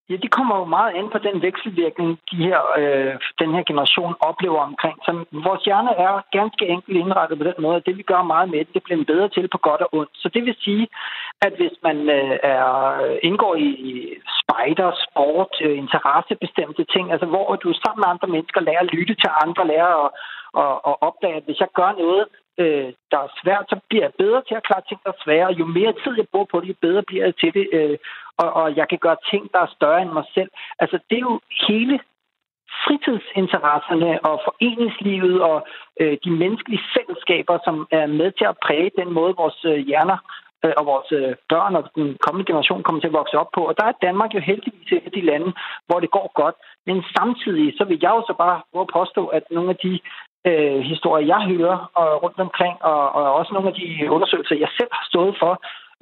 Ja, 0.09 0.15
det 0.23 0.31
kommer 0.31 0.55
jo 0.57 0.65
meget 0.65 0.93
an 0.99 1.09
på 1.09 1.17
den 1.17 1.41
vekselvirkning, 1.41 2.19
de 2.31 2.37
her, 2.47 2.59
øh, 2.81 3.13
den 3.41 3.53
her 3.55 3.63
generation 3.63 4.15
oplever 4.19 4.61
omkring. 4.69 4.97
Så 5.05 5.11
vores 5.31 5.63
hjerne 5.63 5.93
er 6.07 6.13
ganske 6.31 6.67
enkelt 6.67 6.97
indrettet 6.97 7.37
på 7.37 7.43
den 7.43 7.59
måde, 7.59 7.75
at 7.75 7.85
det 7.85 7.97
vi 7.97 8.03
gør 8.11 8.23
meget 8.33 8.49
med 8.49 8.59
det, 8.59 8.73
det 8.73 8.83
bliver 8.83 9.03
bedre 9.03 9.29
til 9.29 9.47
på 9.47 9.57
godt 9.57 9.81
og 9.81 9.89
ondt. 9.99 10.11
Så 10.13 10.29
det 10.33 10.45
vil 10.45 10.55
sige, 10.59 10.87
at 11.41 11.53
hvis 11.59 11.75
man 11.83 11.97
øh, 12.09 12.35
er, 12.43 12.65
indgår 13.27 13.55
i 13.55 13.69
spejder, 14.39 14.91
sport, 15.05 15.53
øh, 15.61 15.77
interessebestemte 15.77 16.83
ting, 16.93 17.11
altså 17.11 17.25
hvor 17.25 17.55
du 17.55 17.73
sammen 17.73 18.01
med 18.01 18.11
andre 18.13 18.27
mennesker 18.27 18.61
lærer 18.61 18.83
at 18.83 18.93
lytte 18.93 19.15
til 19.15 19.29
andre, 19.45 19.67
lærer 19.67 20.05
at, 20.05 20.11
og, 20.53 20.85
og 20.85 20.95
opdage, 21.07 21.35
at 21.35 21.43
hvis 21.45 21.59
jeg 21.59 21.71
gør 21.79 21.91
noget, 22.03 22.25
øh, 22.61 22.89
der 23.11 23.19
er 23.25 23.35
svært, 23.41 23.65
så 23.69 23.77
bliver 23.89 24.03
jeg 24.03 24.13
bedre 24.23 24.41
til 24.47 24.55
at 24.55 24.67
klare 24.67 24.87
ting, 24.87 24.99
der 25.03 25.11
er 25.11 25.23
svære. 25.23 25.57
Jo 25.59 25.65
mere 25.65 25.93
tid 26.03 26.13
jeg 26.17 26.27
bruger 26.31 26.49
på 26.51 26.59
det, 26.59 26.67
jo 26.67 26.75
bedre 26.81 27.03
bliver 27.09 27.25
jeg 27.25 27.35
til 27.35 27.53
det. 27.53 27.65
Øh, 27.77 27.97
og, 28.43 28.49
og 28.61 28.75
jeg 28.75 28.87
kan 28.89 28.99
gøre 29.05 29.23
ting, 29.31 29.43
der 29.53 29.59
er 29.59 29.75
større 29.77 30.01
end 30.01 30.11
mig 30.11 30.25
selv. 30.33 30.51
Altså, 30.79 30.97
det 31.09 31.15
er 31.17 31.27
jo 31.31 31.39
hele 31.67 31.99
fritidsinteresserne 32.83 34.11
og 34.29 34.35
foreningslivet 34.47 35.41
og 35.41 35.57
øh, 36.01 36.17
de 36.25 36.31
menneskelige 36.41 36.85
fællesskaber, 36.95 37.55
som 37.63 37.75
er 37.91 38.05
med 38.19 38.31
til 38.31 38.45
at 38.49 38.59
præge 38.65 38.91
den 38.99 39.09
måde, 39.13 39.33
vores 39.43 39.59
øh, 39.65 39.77
hjerner 39.87 40.17
øh, 40.65 40.73
og 40.77 40.85
vores 40.91 41.09
øh, 41.19 41.35
børn 41.51 41.75
og 41.75 41.83
den 41.95 42.17
kommende 42.25 42.47
generation 42.49 42.83
kommer 42.83 43.01
til 43.01 43.11
at 43.11 43.19
vokse 43.21 43.37
op 43.41 43.51
på. 43.55 43.61
Og 43.69 43.73
der 43.79 43.85
er 43.87 44.01
Danmark 44.07 44.31
jo 44.33 44.39
heldigvis 44.39 44.91
et 44.91 45.05
af 45.05 45.11
de 45.17 45.27
lande, 45.31 45.49
hvor 45.87 45.99
det 45.99 46.11
går 46.11 46.31
godt. 46.41 46.55
Men 46.87 47.03
samtidig, 47.17 47.67
så 47.77 47.83
vil 47.89 47.99
jeg 48.01 48.11
jo 48.17 48.21
så 48.27 48.33
bare 48.43 48.61
prøve 48.71 48.85
at 48.87 48.95
påstå, 48.99 49.23
at 49.37 49.43
nogle 49.51 49.69
af 49.69 49.77
de 49.85 49.93
øh, 50.49 50.79
historier, 50.91 51.25
jeg 51.33 51.41
hører 51.51 51.77
og 52.01 52.23
rundt 52.23 52.39
omkring, 52.47 52.75
og, 52.91 53.03
og 53.17 53.33
også 53.39 53.51
nogle 53.53 53.69
af 53.71 53.75
de 53.81 53.87
undersøgelser, 54.15 54.63
jeg 54.65 54.71
selv 54.79 54.91
har 54.91 55.05
stået 55.11 55.35
for, 55.41 55.53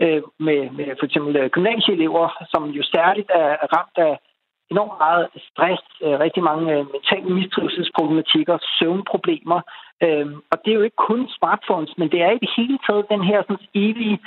øh, 0.03 0.21
med, 0.47 0.61
med 0.77 0.87
for 0.99 1.05
eksempel 1.05 1.35
øh, 1.35 1.49
gymnasieelever, 1.49 2.45
som 2.51 2.63
jo 2.69 2.83
særligt 2.83 3.29
er 3.33 3.57
ramt 3.75 3.97
af 4.07 4.13
enormt 4.71 4.97
meget 5.05 5.27
stress, 5.49 5.83
øh, 6.05 6.15
rigtig 6.25 6.43
mange 6.43 6.65
øh, 6.75 6.85
mentale 6.93 7.29
mistrivselsproblematikker, 7.39 8.57
søvnproblemer. 8.77 9.61
Øh, 10.03 10.27
og 10.51 10.57
det 10.61 10.69
er 10.71 10.79
jo 10.79 10.87
ikke 10.87 11.05
kun 11.09 11.21
smartphones, 11.37 11.93
men 11.97 12.07
det 12.11 12.21
er 12.21 12.31
i 12.31 12.43
det 12.43 12.51
hele 12.57 12.77
taget 12.85 13.11
den 13.13 13.23
her 13.29 13.39
sådan, 13.41 13.67
evige 13.75 14.19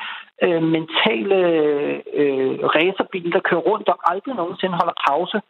øh, 0.45 0.63
mentale 0.77 1.39
øh, 2.21 2.55
racerbil, 2.77 3.33
der 3.33 3.47
kører 3.49 3.67
rundt 3.71 3.89
og 3.89 3.99
aldrig 4.11 4.35
nogensinde 4.35 4.77
holder 4.81 4.97
pause. 5.09 5.41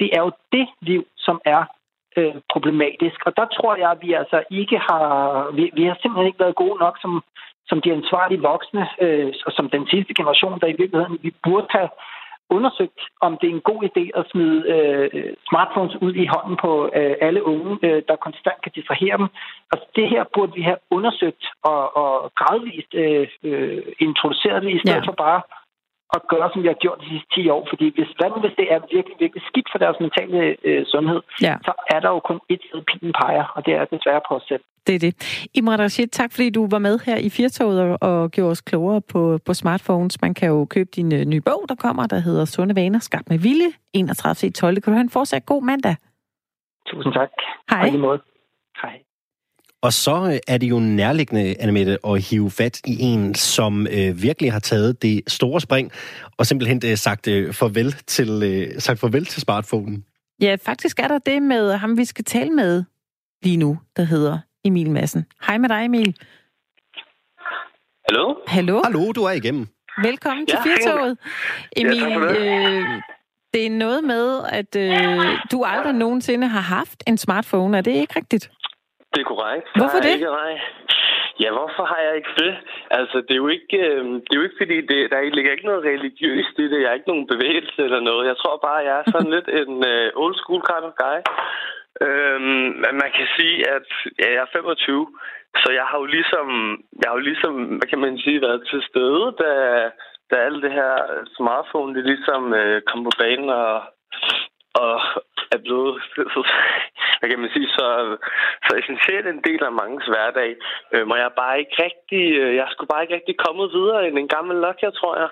Det 0.00 0.08
er 0.16 0.20
jo 0.26 0.30
det 0.52 0.66
liv, 0.80 1.02
som 1.16 1.40
er 1.44 1.62
øh, 2.16 2.34
problematisk. 2.52 3.18
Og 3.26 3.32
der 3.36 3.46
tror 3.56 3.76
jeg, 3.76 3.90
at 3.90 3.98
vi 4.02 4.12
altså 4.12 4.42
ikke 4.50 4.78
har, 4.78 5.06
vi, 5.56 5.70
vi 5.74 5.84
har 5.84 5.96
simpelthen 6.02 6.26
ikke 6.26 6.44
været 6.44 6.60
gode 6.62 6.78
nok 6.84 6.96
som 7.00 7.22
som 7.68 7.80
de 7.80 7.92
ansvarlige 7.92 8.42
voksne, 8.42 8.88
øh, 9.00 9.32
og 9.46 9.52
som 9.52 9.70
den 9.70 9.86
sidste 9.86 10.14
generation, 10.14 10.60
der 10.60 10.66
i 10.66 10.78
virkeligheden 10.78 11.18
vi 11.22 11.30
burde 11.44 11.66
have 11.70 11.88
undersøgt, 12.50 13.00
om 13.20 13.38
det 13.40 13.46
er 13.48 13.54
en 13.54 13.68
god 13.70 13.80
idé 13.90 14.04
at 14.18 14.24
smide 14.32 14.58
øh, 14.74 15.34
smartphones 15.48 15.94
ud 16.02 16.14
i 16.14 16.26
hånden 16.34 16.56
på 16.64 16.90
øh, 16.98 17.14
alle 17.20 17.40
unge, 17.52 17.78
øh, 17.82 18.02
der 18.08 18.16
konstant 18.16 18.58
kan 18.62 18.72
distrahere 18.74 19.16
dem. 19.18 19.28
Altså, 19.72 19.86
det 19.96 20.06
her 20.08 20.24
burde 20.34 20.52
vi 20.54 20.62
have 20.62 20.80
undersøgt 20.90 21.44
og, 21.62 21.96
og 22.02 22.32
gradvist 22.38 22.92
øh, 22.94 23.28
øh, 23.42 23.82
introduceret 23.98 24.62
det, 24.62 24.70
i 24.70 24.78
stedet 24.78 25.04
ja. 25.04 25.08
for 25.08 25.16
bare 25.26 25.40
at 26.16 26.22
gøre, 26.32 26.48
som 26.52 26.62
vi 26.64 26.68
har 26.72 26.78
gjort 26.84 26.98
de 27.02 27.08
sidste 27.12 27.28
10 27.34 27.48
år. 27.56 27.62
Fordi 27.72 27.86
hvis, 27.96 28.10
hvad 28.18 28.30
hvis 28.44 28.56
det 28.60 28.66
er 28.74 28.78
virkelig, 28.96 29.16
virkelig 29.24 29.42
skidt 29.50 29.68
for 29.72 29.78
deres 29.84 29.98
mentale 30.04 30.38
øh, 30.68 30.82
sundhed, 30.92 31.20
ja. 31.46 31.54
så 31.66 31.72
er 31.94 32.00
der 32.04 32.10
jo 32.14 32.20
kun 32.28 32.38
et 32.52 32.60
sted, 32.66 32.80
pilen 32.90 33.12
peger, 33.20 33.44
og 33.56 33.60
det 33.66 33.72
er 33.78 33.84
desværre 33.94 34.22
på 34.28 34.32
os 34.38 34.46
selv. 34.50 34.64
Det 34.86 34.94
er 34.94 34.98
det. 35.06 35.12
Imran 35.54 35.80
Rashid, 35.80 36.06
tak 36.06 36.30
fordi 36.32 36.50
du 36.50 36.62
var 36.74 36.78
med 36.78 36.98
her 37.06 37.16
i 37.16 37.30
Firtoget 37.30 37.78
og, 37.80 37.98
og 38.08 38.30
gjorde 38.30 38.50
os 38.50 38.60
klogere 38.60 39.00
på, 39.12 39.38
på 39.46 39.54
smartphones. 39.54 40.22
Man 40.22 40.34
kan 40.34 40.48
jo 40.48 40.64
købe 40.64 40.90
din 40.96 41.14
øh, 41.14 41.24
nye 41.24 41.40
bog, 41.40 41.64
der 41.68 41.74
kommer, 41.74 42.06
der 42.06 42.18
hedder 42.18 42.44
Sunde 42.44 42.76
Vaner, 42.76 42.98
skabt 42.98 43.30
med 43.30 43.38
vilje, 43.38 43.70
31. 43.92 44.50
12. 44.50 44.80
Kan 44.80 44.90
du 44.92 44.96
have 44.96 45.06
en 45.08 45.10
fortsat 45.10 45.46
god 45.46 45.62
mandag? 45.62 45.96
Tusind 46.86 47.12
tak. 47.14 47.30
Hej. 47.70 47.88
Hej. 47.88 48.18
Hej. 48.82 48.96
Og 49.84 49.92
så 49.92 50.30
øh, 50.32 50.38
er 50.54 50.58
det 50.58 50.66
jo 50.70 50.78
nærliggende, 50.78 51.54
Annemette, 51.60 51.98
at 52.06 52.22
hive 52.22 52.50
fat 52.50 52.80
i 52.86 52.96
en, 53.00 53.34
som 53.34 53.86
øh, 53.86 54.22
virkelig 54.22 54.52
har 54.52 54.58
taget 54.60 55.02
det 55.02 55.22
store 55.26 55.60
spring, 55.60 55.92
og 56.36 56.46
simpelthen 56.46 56.80
øh, 56.84 56.96
sagt, 56.96 57.28
øh, 57.28 57.54
farvel 57.54 57.92
til, 57.92 58.42
øh, 58.42 58.80
sagt 58.80 59.00
farvel 59.00 59.26
til 59.26 59.42
smartphonen. 59.42 60.04
Ja, 60.40 60.56
faktisk 60.62 60.98
er 60.98 61.08
der 61.08 61.18
det 61.18 61.42
med 61.42 61.72
ham, 61.76 61.98
vi 61.98 62.04
skal 62.04 62.24
tale 62.24 62.50
med 62.50 62.84
lige 63.42 63.56
nu, 63.56 63.78
der 63.96 64.02
hedder 64.02 64.38
Emil 64.64 64.90
Madsen. 64.90 65.24
Hej 65.46 65.58
med 65.58 65.68
dig, 65.68 65.84
Emil. 65.84 66.16
Hallo? 68.08 68.34
Hallo? 68.46 68.82
Hallo, 68.84 69.12
du 69.12 69.22
er 69.24 69.30
igennem. 69.30 69.66
Velkommen 70.02 70.46
til 70.46 70.58
Ja, 70.66 70.72
Firtoget. 70.72 71.18
Emil, 71.76 72.00
for 72.00 72.20
det. 72.20 72.38
øh, 72.38 72.84
det 73.54 73.66
er 73.66 73.70
noget 73.70 74.04
med, 74.04 74.40
at 74.48 74.76
øh, 74.76 75.38
du 75.52 75.64
aldrig 75.64 75.94
nogensinde 75.94 76.46
har 76.46 76.60
haft 76.60 77.02
en 77.06 77.18
smartphone. 77.18 77.78
Er 77.78 77.82
det 77.82 77.90
ikke 77.90 78.16
rigtigt? 78.16 78.50
Det 79.14 79.20
er 79.20 79.30
korrekt. 79.34 79.66
Hvorfor 79.80 79.98
det? 80.04 80.12
Ikke, 80.14 80.30
nej. 80.40 80.54
Ja, 81.42 81.48
hvorfor 81.58 81.84
har 81.92 82.00
jeg 82.06 82.14
ikke 82.16 82.34
det? 82.42 82.54
Altså, 82.90 83.16
det 83.26 83.32
er 83.34 83.42
jo 83.44 83.48
ikke, 83.48 83.78
øh, 83.88 84.04
det 84.24 84.32
er 84.32 84.40
jo 84.40 84.46
ikke 84.46 84.62
fordi, 84.62 84.76
det, 84.90 85.10
der 85.12 85.34
ligger 85.36 85.52
ikke 85.52 85.70
noget 85.70 85.84
religiøst 85.84 86.54
i 86.58 86.66
det. 86.70 86.80
Jeg 86.80 86.90
er 86.90 86.98
ikke 86.98 87.12
nogen 87.12 87.26
bevægelse 87.26 87.80
eller 87.86 88.00
noget. 88.00 88.30
Jeg 88.30 88.36
tror 88.36 88.56
bare, 88.66 88.86
jeg 88.88 88.96
er 88.98 89.10
sådan 89.12 89.30
lidt 89.36 89.48
en 89.60 89.74
øh, 89.92 90.10
old 90.22 90.36
school 90.40 90.62
kind 90.70 90.84
of 90.88 90.94
guy. 91.04 91.18
Øhm, 92.06 92.66
man 93.02 93.10
kan 93.16 93.28
sige, 93.36 93.56
at 93.76 93.88
ja, 94.20 94.28
jeg 94.34 94.42
er 94.42 94.52
25, 94.52 95.06
så 95.62 95.68
jeg 95.78 95.84
har 95.90 95.98
jo 95.98 96.04
ligesom, 96.16 96.46
jeg 97.00 97.06
har 97.08 97.16
jo 97.18 97.24
ligesom, 97.30 97.54
hvad 97.78 97.88
kan 97.92 97.98
man 98.06 98.18
sige, 98.18 98.40
været 98.40 98.62
til 98.70 98.82
stede, 98.90 99.24
da, 99.42 99.50
da 100.30 100.36
alt 100.36 100.62
det 100.62 100.72
her 100.72 100.92
smartphone, 101.36 101.94
det 101.94 102.04
ligesom 102.04 102.54
øh, 102.54 102.82
kom 102.88 103.04
på 103.04 103.12
banen 103.18 103.50
og, 103.50 103.74
og 104.82 104.94
er 105.54 105.60
blevet, 105.66 105.94
hvad 107.24 107.32
kan 107.32 107.44
man 107.44 107.56
sige, 107.56 107.68
så, 107.78 107.86
så 108.66 108.70
essentielt 108.80 109.26
en 109.26 109.42
del 109.48 109.62
af 109.68 109.72
mangens 109.80 110.06
hverdag. 110.12 110.50
Øh, 110.92 111.04
og 111.10 111.16
jeg 111.18 111.28
er 111.30 111.40
bare 111.42 111.58
ikke 111.62 111.76
rigtig, 111.86 112.24
øh, 112.42 112.54
jeg 112.60 112.66
skulle 112.70 112.92
bare 112.92 113.02
ikke 113.02 113.16
rigtig 113.18 113.36
kommet 113.46 113.74
videre 113.76 114.00
end 114.08 114.16
en 114.18 114.34
gammel 114.36 114.56
Nokia, 114.60 114.90
tror 114.90 115.14
jeg. 115.22 115.30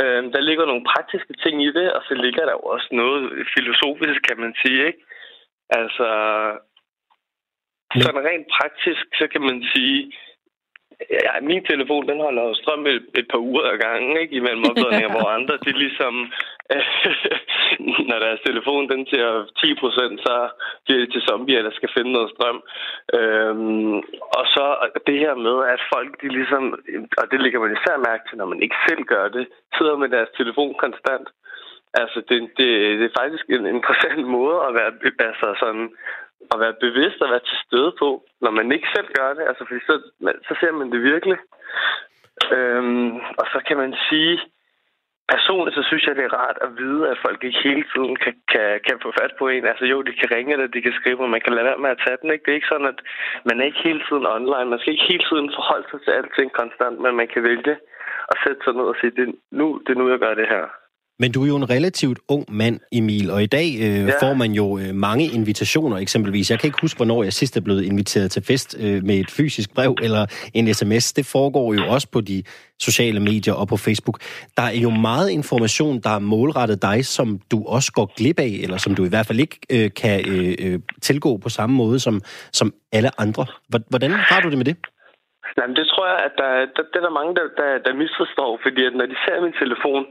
Øh, 0.00 0.22
der 0.34 0.40
ligger 0.48 0.64
nogle 0.66 0.88
praktiske 0.92 1.34
ting 1.42 1.54
i 1.68 1.70
det, 1.78 1.88
og 1.96 2.02
så 2.08 2.14
ligger 2.24 2.44
der 2.44 2.54
jo 2.58 2.64
også 2.74 2.88
noget 3.02 3.22
filosofisk, 3.54 4.20
kan 4.28 4.38
man 4.44 4.52
sige, 4.62 4.80
ikke? 4.88 5.02
Altså, 5.80 6.08
sådan 8.02 8.26
rent 8.28 8.48
praktisk, 8.58 9.04
så 9.20 9.24
kan 9.32 9.42
man 9.48 9.58
sige, 9.72 9.98
ja, 11.24 11.32
min 11.50 11.64
telefon, 11.70 12.08
den 12.10 12.20
holder 12.26 12.42
jo 12.48 12.54
strøm 12.54 12.86
et, 12.86 13.06
et 13.20 13.26
par 13.32 13.40
uger 13.48 13.64
ad 13.72 13.78
gangen, 13.86 14.16
ikke? 14.22 14.34
Imellem 14.40 14.64
opladninger, 14.70 15.10
hvor 15.16 15.28
andre, 15.38 15.54
det 15.64 15.70
er 15.74 15.82
ligesom, 15.86 16.14
når 18.08 18.18
deres 18.18 18.40
telefon, 18.46 18.88
den 18.88 19.06
til 19.06 19.20
10 19.62 19.74
procent, 19.82 20.20
så 20.26 20.34
bliver 20.84 21.00
det 21.00 21.12
til 21.12 21.22
zombier, 21.28 21.62
der 21.62 21.70
skal 21.74 21.90
finde 21.96 22.12
noget 22.12 22.30
strøm. 22.30 22.62
Øhm, 23.18 23.96
og 24.38 24.44
så 24.54 24.64
det 25.06 25.18
her 25.18 25.34
med, 25.34 25.56
at 25.74 25.80
folk, 25.94 26.22
de 26.22 26.28
ligesom, 26.28 26.64
og 27.18 27.24
det 27.30 27.40
ligger 27.40 27.60
man 27.60 27.76
især 27.76 27.96
mærke 28.08 28.24
til, 28.28 28.38
når 28.38 28.48
man 28.52 28.62
ikke 28.62 28.76
selv 28.88 29.02
gør 29.04 29.28
det, 29.28 29.46
sidder 29.76 29.96
med 29.96 30.08
deres 30.08 30.28
telefon 30.36 30.74
konstant. 30.74 31.28
Altså, 31.94 32.18
det, 32.28 32.38
det, 32.58 32.68
det 32.98 33.06
er 33.06 33.18
faktisk 33.20 33.44
en 33.48 33.66
interessant 33.66 34.24
måde 34.38 34.56
at 34.66 34.74
være, 34.74 34.92
altså 35.28 35.46
sådan, 35.62 35.86
at 36.52 36.60
være 36.60 36.80
bevidst 36.84 37.22
og 37.22 37.30
være 37.30 37.44
til 37.48 37.58
stede 37.66 37.92
på, 37.98 38.08
når 38.40 38.50
man 38.50 38.72
ikke 38.72 38.88
selv 38.96 39.08
gør 39.18 39.34
det. 39.34 39.44
Altså, 39.48 39.62
fordi 39.68 39.80
så, 39.88 39.94
så 40.48 40.52
ser 40.60 40.72
man 40.72 40.92
det 40.92 41.02
virkelig. 41.02 41.38
Øhm, 42.56 43.16
og 43.40 43.46
så 43.52 43.58
kan 43.66 43.76
man 43.76 43.94
sige, 44.08 44.40
personligt 45.28 45.76
så 45.76 45.82
synes 45.86 46.06
jeg, 46.06 46.16
det 46.16 46.24
er 46.24 46.38
rart 46.42 46.58
at 46.66 46.70
vide, 46.78 47.08
at 47.12 47.18
folk 47.26 47.44
ikke 47.44 47.64
hele 47.68 47.84
tiden 47.94 48.16
kan, 48.16 48.34
kan, 48.52 48.80
kan 48.86 48.96
få 49.02 49.12
fat 49.20 49.32
på 49.38 49.48
en. 49.48 49.64
Altså 49.66 49.84
jo, 49.84 50.02
de 50.02 50.12
kan 50.20 50.30
ringe 50.36 50.52
eller 50.52 50.66
de 50.66 50.82
kan 50.82 50.92
skrive, 51.00 51.20
men 51.20 51.30
man 51.30 51.40
kan 51.44 51.54
lade 51.54 51.66
være 51.70 51.82
med 51.84 51.90
at 51.90 52.02
tage 52.04 52.18
den. 52.22 52.30
Ikke? 52.32 52.44
Det 52.44 52.50
er 52.50 52.60
ikke 52.60 52.72
sådan, 52.72 52.92
at 52.92 53.00
man 53.48 53.60
er 53.60 53.64
ikke 53.64 53.86
hele 53.88 54.02
tiden 54.08 54.26
online. 54.36 54.70
Man 54.70 54.78
skal 54.78 54.92
ikke 54.92 55.10
hele 55.12 55.24
tiden 55.30 55.48
forholde 55.58 55.86
sig 55.90 56.00
til 56.02 56.10
alting 56.18 56.52
konstant, 56.52 56.96
men 57.00 57.12
man 57.20 57.28
kan 57.28 57.42
vælge 57.42 57.74
at 58.32 58.36
sætte 58.44 58.60
sig 58.64 58.74
ned 58.74 58.86
og 58.92 58.96
sige, 59.00 59.16
det 59.16 59.24
er 59.28 59.32
nu, 59.50 59.66
det 59.84 59.90
er 59.92 59.98
nu 60.00 60.10
jeg 60.10 60.18
gør 60.18 60.34
det 60.34 60.48
her. 60.54 60.64
Men 61.18 61.32
du 61.32 61.42
er 61.42 61.48
jo 61.48 61.56
en 61.56 61.70
relativt 61.70 62.18
ung 62.28 62.44
mand, 62.48 62.80
Emil, 62.92 63.30
og 63.30 63.42
i 63.42 63.46
dag 63.46 63.68
øh, 63.80 64.08
ja. 64.08 64.26
får 64.26 64.34
man 64.34 64.52
jo 64.52 64.78
øh, 64.78 64.94
mange 64.94 65.24
invitationer 65.26 65.96
eksempelvis. 65.96 66.50
Jeg 66.50 66.58
kan 66.58 66.68
ikke 66.68 66.78
huske, 66.80 66.98
hvornår 66.98 67.22
jeg 67.22 67.32
sidst 67.32 67.56
er 67.56 67.60
blevet 67.60 67.84
inviteret 67.84 68.30
til 68.30 68.42
fest 68.42 68.76
øh, 68.80 69.04
med 69.04 69.16
et 69.16 69.30
fysisk 69.30 69.74
brev 69.74 69.96
eller 70.02 70.26
en 70.54 70.74
sms. 70.74 71.12
Det 71.12 71.26
foregår 71.26 71.74
jo 71.74 71.82
også 71.94 72.08
på 72.10 72.20
de 72.20 72.42
sociale 72.80 73.20
medier 73.20 73.54
og 73.54 73.68
på 73.68 73.76
Facebook. 73.76 74.18
Der 74.56 74.62
er 74.62 74.80
jo 74.82 74.90
meget 74.90 75.30
information, 75.30 76.00
der 76.00 76.10
er 76.10 76.18
målrettet 76.18 76.82
dig, 76.82 77.04
som 77.04 77.40
du 77.50 77.64
også 77.66 77.92
går 77.92 78.12
glip 78.16 78.38
af, 78.38 78.52
eller 78.62 78.76
som 78.76 78.94
du 78.94 79.04
i 79.04 79.08
hvert 79.08 79.26
fald 79.26 79.40
ikke 79.40 79.58
øh, 79.72 79.90
kan 80.02 80.18
øh, 80.28 80.54
øh, 80.64 80.78
tilgå 81.02 81.36
på 81.36 81.48
samme 81.48 81.76
måde 81.76 81.98
som, 82.00 82.20
som 82.52 82.74
alle 82.92 83.10
andre. 83.20 83.46
Hvordan 83.90 84.10
har 84.10 84.40
du 84.40 84.50
det 84.50 84.58
med 84.58 84.64
det? 84.64 84.76
Jamen, 85.58 85.76
det 85.76 85.86
tror 85.92 86.06
jeg, 86.12 86.18
at 86.28 86.34
der, 86.42 86.50
der, 86.74 86.82
der 86.92 86.98
er 87.00 87.06
der 87.08 87.18
mange, 87.20 87.32
der, 87.38 87.46
der, 87.60 87.70
der 87.86 88.00
misforstår, 88.02 88.60
fordi 88.64 88.80
at 88.88 88.94
når 88.98 89.06
de 89.12 89.16
ser 89.24 89.36
min 89.46 89.56
telefon, 89.62 90.04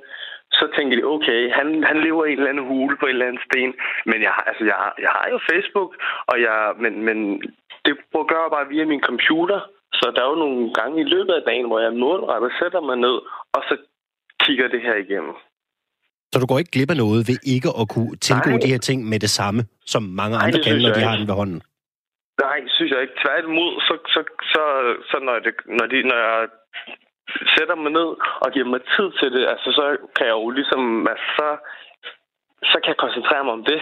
så 0.59 0.65
tænker 0.75 0.95
de, 0.97 1.03
okay, 1.15 1.41
han, 1.57 1.67
han 1.89 1.97
lever 2.05 2.25
i 2.25 2.31
en 2.31 2.37
eller 2.37 2.51
anden 2.51 2.67
hule 2.71 2.95
på 2.97 3.05
en 3.05 3.15
eller 3.15 3.27
anden 3.27 3.45
sten. 3.47 3.73
Men 4.09 4.17
jeg, 4.27 4.33
altså, 4.49 4.63
jeg, 4.71 4.77
jeg 5.05 5.11
har 5.17 5.27
jo 5.33 5.39
Facebook, 5.51 5.91
og 6.31 6.35
jeg, 6.47 6.57
men, 6.83 6.93
men 7.07 7.17
det 7.85 7.93
gør 8.31 8.41
jeg 8.45 8.55
bare 8.57 8.71
via 8.73 8.85
min 8.85 9.03
computer. 9.09 9.59
Så 9.99 10.05
der 10.15 10.21
er 10.23 10.29
jo 10.33 10.43
nogle 10.45 10.73
gange 10.73 11.01
i 11.01 11.09
løbet 11.13 11.33
af 11.39 11.43
dagen, 11.49 11.67
hvor 11.67 11.79
jeg 11.79 11.93
målrettet 11.93 12.51
sætter 12.59 12.81
mig 12.89 12.97
ned, 13.05 13.17
og 13.55 13.61
så 13.69 13.75
kigger 14.43 14.67
det 14.67 14.81
her 14.81 14.95
igennem. 15.05 15.35
Så 16.31 16.39
du 16.39 16.45
går 16.45 16.59
ikke 16.59 16.75
glip 16.75 16.89
af 16.93 16.97
noget 16.97 17.27
ved 17.29 17.39
ikke 17.55 17.69
at 17.81 17.85
kunne 17.93 18.15
tilgå 18.27 18.49
Nej. 18.49 18.61
de 18.63 18.71
her 18.73 18.81
ting 18.89 18.99
med 19.11 19.19
det 19.25 19.31
samme, 19.39 19.61
som 19.93 20.03
mange 20.21 20.35
andre 20.43 20.59
Nej, 20.59 20.65
kan, 20.65 20.81
når 20.85 20.93
de 20.97 21.03
har 21.07 21.15
den 21.17 21.27
ved 21.27 21.35
hånden? 21.41 21.61
Nej, 22.45 22.57
det 22.65 22.71
synes 22.77 22.91
jeg 22.91 23.01
ikke. 23.01 23.17
Tværtimod, 23.23 23.71
så, 23.87 23.93
så, 24.13 24.21
så, 24.53 24.63
så 25.09 25.17
når, 25.27 25.35
det, 25.45 25.53
når, 25.77 25.85
de, 25.91 25.97
når 26.09 26.17
jeg 26.25 26.49
sætter 27.55 27.75
mig 27.75 27.91
ned 27.91 28.09
og 28.43 28.47
giver 28.53 28.67
mig 28.73 28.81
tid 28.95 29.09
til 29.19 29.29
det, 29.35 29.43
altså 29.53 29.69
så 29.79 29.85
kan 30.15 30.25
jeg 30.29 30.35
jo 30.41 30.49
ligesom, 30.49 31.07
altså, 31.07 31.27
så, 31.37 31.47
så 32.71 32.77
kan 32.81 32.89
jeg 32.93 33.03
koncentrere 33.05 33.43
mig 33.43 33.53
om 33.53 33.65
det. 33.71 33.81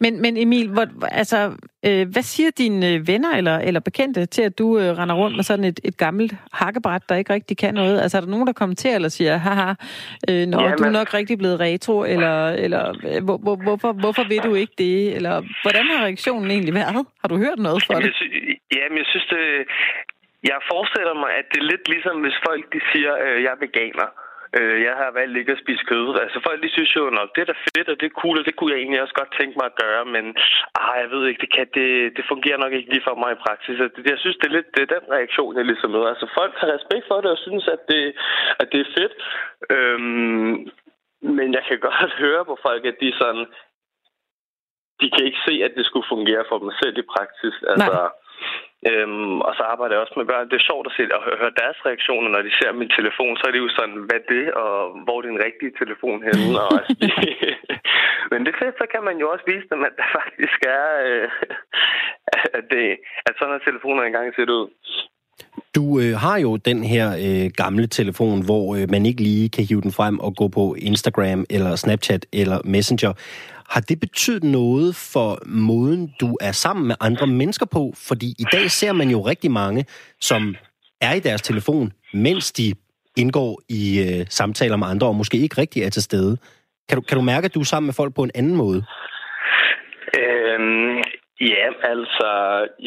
Men, 0.00 0.22
men 0.22 0.36
Emil, 0.36 0.68
hvor, 0.68 0.86
altså, 1.06 1.56
øh, 1.86 2.08
hvad 2.12 2.22
siger 2.22 2.50
dine 2.58 2.94
øh, 2.94 3.08
venner 3.08 3.36
eller, 3.36 3.58
eller 3.58 3.80
bekendte 3.80 4.26
til, 4.26 4.42
at 4.42 4.58
du 4.58 4.78
øh, 4.78 4.98
render 4.98 5.14
rundt 5.14 5.36
med 5.36 5.44
sådan 5.44 5.64
et, 5.64 5.80
et 5.84 5.96
gammelt 5.96 6.32
hakkebræt, 6.52 7.02
der 7.08 7.14
ikke 7.14 7.32
rigtig 7.32 7.58
kan 7.58 7.74
noget? 7.74 8.00
Altså, 8.00 8.16
er 8.16 8.20
der 8.20 8.28
nogen, 8.28 8.46
der 8.46 8.52
kommenterer 8.52 8.94
eller 8.94 9.08
siger, 9.08 9.36
haha, 9.36 9.74
øh, 10.30 10.46
når 10.46 10.62
ja, 10.62 10.74
du 10.74 10.84
er 10.84 10.90
nok 10.90 11.14
rigtig 11.14 11.38
blevet 11.38 11.60
retro, 11.60 12.04
eller, 12.04 12.48
eller 12.48 12.82
øh, 12.88 13.24
hvor, 13.24 13.36
hvor, 13.36 13.56
hvorfor, 13.56 13.92
hvorfor 13.92 14.24
vil 14.28 14.42
du 14.44 14.54
ikke 14.54 14.74
det? 14.78 15.16
Eller 15.16 15.42
hvordan 15.62 15.84
har 15.86 16.04
reaktionen 16.04 16.50
egentlig 16.50 16.74
været? 16.74 17.06
Har 17.20 17.28
du 17.28 17.36
hørt 17.36 17.58
noget 17.58 17.82
fra 17.86 17.94
det? 17.94 18.12
Ja, 18.76 18.84
men 18.88 18.98
jeg 18.98 19.06
synes, 19.06 19.26
det, 19.26 19.38
jeg 20.48 20.66
forestiller 20.72 21.14
mig, 21.14 21.30
at 21.40 21.46
det 21.52 21.58
er 21.60 21.70
lidt 21.72 21.88
ligesom, 21.88 22.16
hvis 22.24 22.38
folk 22.48 22.64
de 22.74 22.80
siger, 22.92 23.12
øh, 23.24 23.42
jeg 23.42 23.50
er 23.52 23.64
veganer. 23.66 24.08
Øh, 24.58 24.78
jeg 24.88 24.94
har 25.00 25.10
valgt 25.18 25.38
ikke 25.38 25.52
at 25.52 25.62
spise 25.64 25.84
kød. 25.90 26.06
Altså 26.24 26.38
folk 26.46 26.58
de 26.62 26.70
synes 26.76 26.96
jo 26.96 27.04
nok, 27.18 27.28
det 27.34 27.40
er 27.42 27.50
da 27.50 27.56
fedt, 27.68 27.88
og 27.92 27.96
det 28.00 28.06
er 28.06 28.20
cool, 28.22 28.38
og 28.38 28.44
det 28.46 28.56
kunne 28.56 28.72
jeg 28.72 28.80
egentlig 28.80 29.02
også 29.02 29.16
godt 29.20 29.36
tænke 29.40 29.54
mig 29.58 29.66
at 29.70 29.80
gøre, 29.84 30.04
men 30.14 30.24
ah, 30.80 30.94
jeg 31.02 31.08
ved 31.10 31.22
ikke, 31.26 31.42
det, 31.44 31.52
kan, 31.56 31.66
det, 31.78 31.88
det 32.16 32.24
fungerer 32.32 32.58
nok 32.62 32.72
ikke 32.72 32.90
lige 32.92 33.06
for 33.08 33.16
mig 33.22 33.30
i 33.32 33.42
praksis. 33.46 33.80
Altså, 33.80 33.96
det, 33.96 34.10
jeg 34.10 34.20
synes, 34.20 34.36
det 34.36 34.46
er 34.48 34.56
lidt 34.56 34.70
det 34.74 34.82
er 34.82 34.94
den 34.96 35.06
reaktion, 35.16 35.56
jeg 35.56 35.64
ligesom 35.64 35.90
møder. 35.90 36.08
Altså 36.14 36.26
folk 36.38 36.54
har 36.60 36.68
respekt 36.76 37.04
for 37.08 37.18
det 37.20 37.30
og 37.30 37.40
synes, 37.46 37.64
at 37.74 37.82
det, 37.92 38.02
at 38.62 38.68
det 38.72 38.80
er 38.80 38.92
fedt. 38.98 39.14
Øhm, 39.74 40.52
men 41.36 41.48
jeg 41.56 41.62
kan 41.68 41.78
godt 41.88 42.12
høre 42.24 42.44
på 42.50 42.54
folk, 42.66 42.82
at 42.90 42.96
de 43.02 43.10
sådan, 43.20 43.46
de 45.00 45.06
kan 45.14 45.24
ikke 45.28 45.44
se, 45.48 45.54
at 45.66 45.72
det 45.76 45.84
skulle 45.86 46.12
fungere 46.14 46.44
for 46.48 46.58
dem 46.58 46.70
selv 46.82 46.96
i 46.98 47.10
praksis. 47.14 47.56
Altså, 47.72 47.94
Nej. 48.00 48.10
Øhm, 48.88 49.38
og 49.46 49.52
så 49.58 49.62
arbejder 49.72 49.94
jeg 49.94 50.04
også 50.04 50.16
med 50.16 50.30
børn. 50.30 50.48
Det 50.50 50.58
er 50.58 50.68
sjovt 50.70 50.86
at, 50.88 50.94
se, 50.96 51.02
at 51.18 51.22
høre 51.40 51.58
deres 51.62 51.78
reaktioner, 51.88 52.28
når 52.30 52.42
de 52.46 52.52
ser 52.58 52.70
min 52.72 52.94
telefon. 52.98 53.36
Så 53.36 53.44
er 53.46 53.52
det 53.52 53.64
jo 53.66 53.70
sådan, 53.78 53.98
hvad 54.08 54.20
det, 54.34 54.44
og 54.64 54.74
hvor 55.04 55.16
er 55.18 55.26
din 55.28 55.44
rigtige 55.46 55.72
telefon 55.82 56.18
henne? 56.26 56.60
Og 56.64 56.72
altså, 56.78 56.94
Men 58.30 58.40
det 58.46 58.54
fedt, 58.60 58.76
så 58.82 58.86
kan 58.92 59.02
man 59.08 59.16
jo 59.22 59.26
også 59.32 59.44
vise 59.52 59.68
dem, 59.72 59.80
at 59.88 59.94
der 60.00 60.08
faktisk 60.20 60.58
er, 60.78 60.86
øh, 61.06 61.28
at, 62.58 62.64
det, 62.72 62.86
at 63.28 63.34
sådan 63.38 63.54
en 63.54 63.66
telefoner 63.68 64.02
engang 64.02 64.26
ser 64.34 64.52
ud. 64.60 64.68
Du 65.76 65.84
øh, 66.02 66.14
har 66.24 66.38
jo 66.38 66.56
den 66.56 66.84
her 66.84 67.06
øh, 67.26 67.50
gamle 67.62 67.86
telefon, 67.86 68.44
hvor 68.44 68.76
øh, 68.76 68.90
man 68.90 69.06
ikke 69.06 69.22
lige 69.22 69.48
kan 69.48 69.64
hive 69.64 69.80
den 69.80 69.92
frem 69.92 70.18
og 70.26 70.36
gå 70.36 70.48
på 70.48 70.64
Instagram 70.78 71.44
eller 71.50 71.76
Snapchat 71.76 72.26
eller 72.32 72.58
Messenger. 72.64 73.12
Har 73.70 73.80
det 73.80 74.00
betydet 74.00 74.44
noget 74.44 74.96
for 74.96 75.38
måden, 75.46 76.14
du 76.20 76.36
er 76.40 76.52
sammen 76.52 76.86
med 76.86 76.96
andre 77.00 77.26
mennesker 77.26 77.66
på? 77.66 77.92
Fordi 77.96 78.34
i 78.38 78.44
dag 78.52 78.70
ser 78.70 78.92
man 78.92 79.10
jo 79.10 79.20
rigtig 79.20 79.50
mange, 79.50 79.84
som 80.20 80.54
er 81.00 81.14
i 81.14 81.20
deres 81.20 81.42
telefon, 81.42 81.92
mens 82.14 82.52
de 82.52 82.74
indgår 83.16 83.60
i 83.68 84.00
øh, 84.00 84.26
samtaler 84.28 84.76
med 84.76 84.86
andre, 84.86 85.06
og 85.06 85.16
måske 85.16 85.38
ikke 85.38 85.58
rigtig 85.58 85.82
er 85.82 85.90
til 85.90 86.02
stede. 86.02 86.36
Kan 86.88 86.96
du, 86.96 87.02
kan 87.02 87.16
du 87.16 87.22
mærke, 87.22 87.44
at 87.44 87.54
du 87.54 87.60
er 87.60 87.64
sammen 87.64 87.86
med 87.86 87.94
folk 87.94 88.14
på 88.14 88.22
en 88.22 88.30
anden 88.34 88.56
måde? 88.56 88.84
Øhm, 90.18 90.99
Ja, 91.40 91.66
altså, 91.92 92.28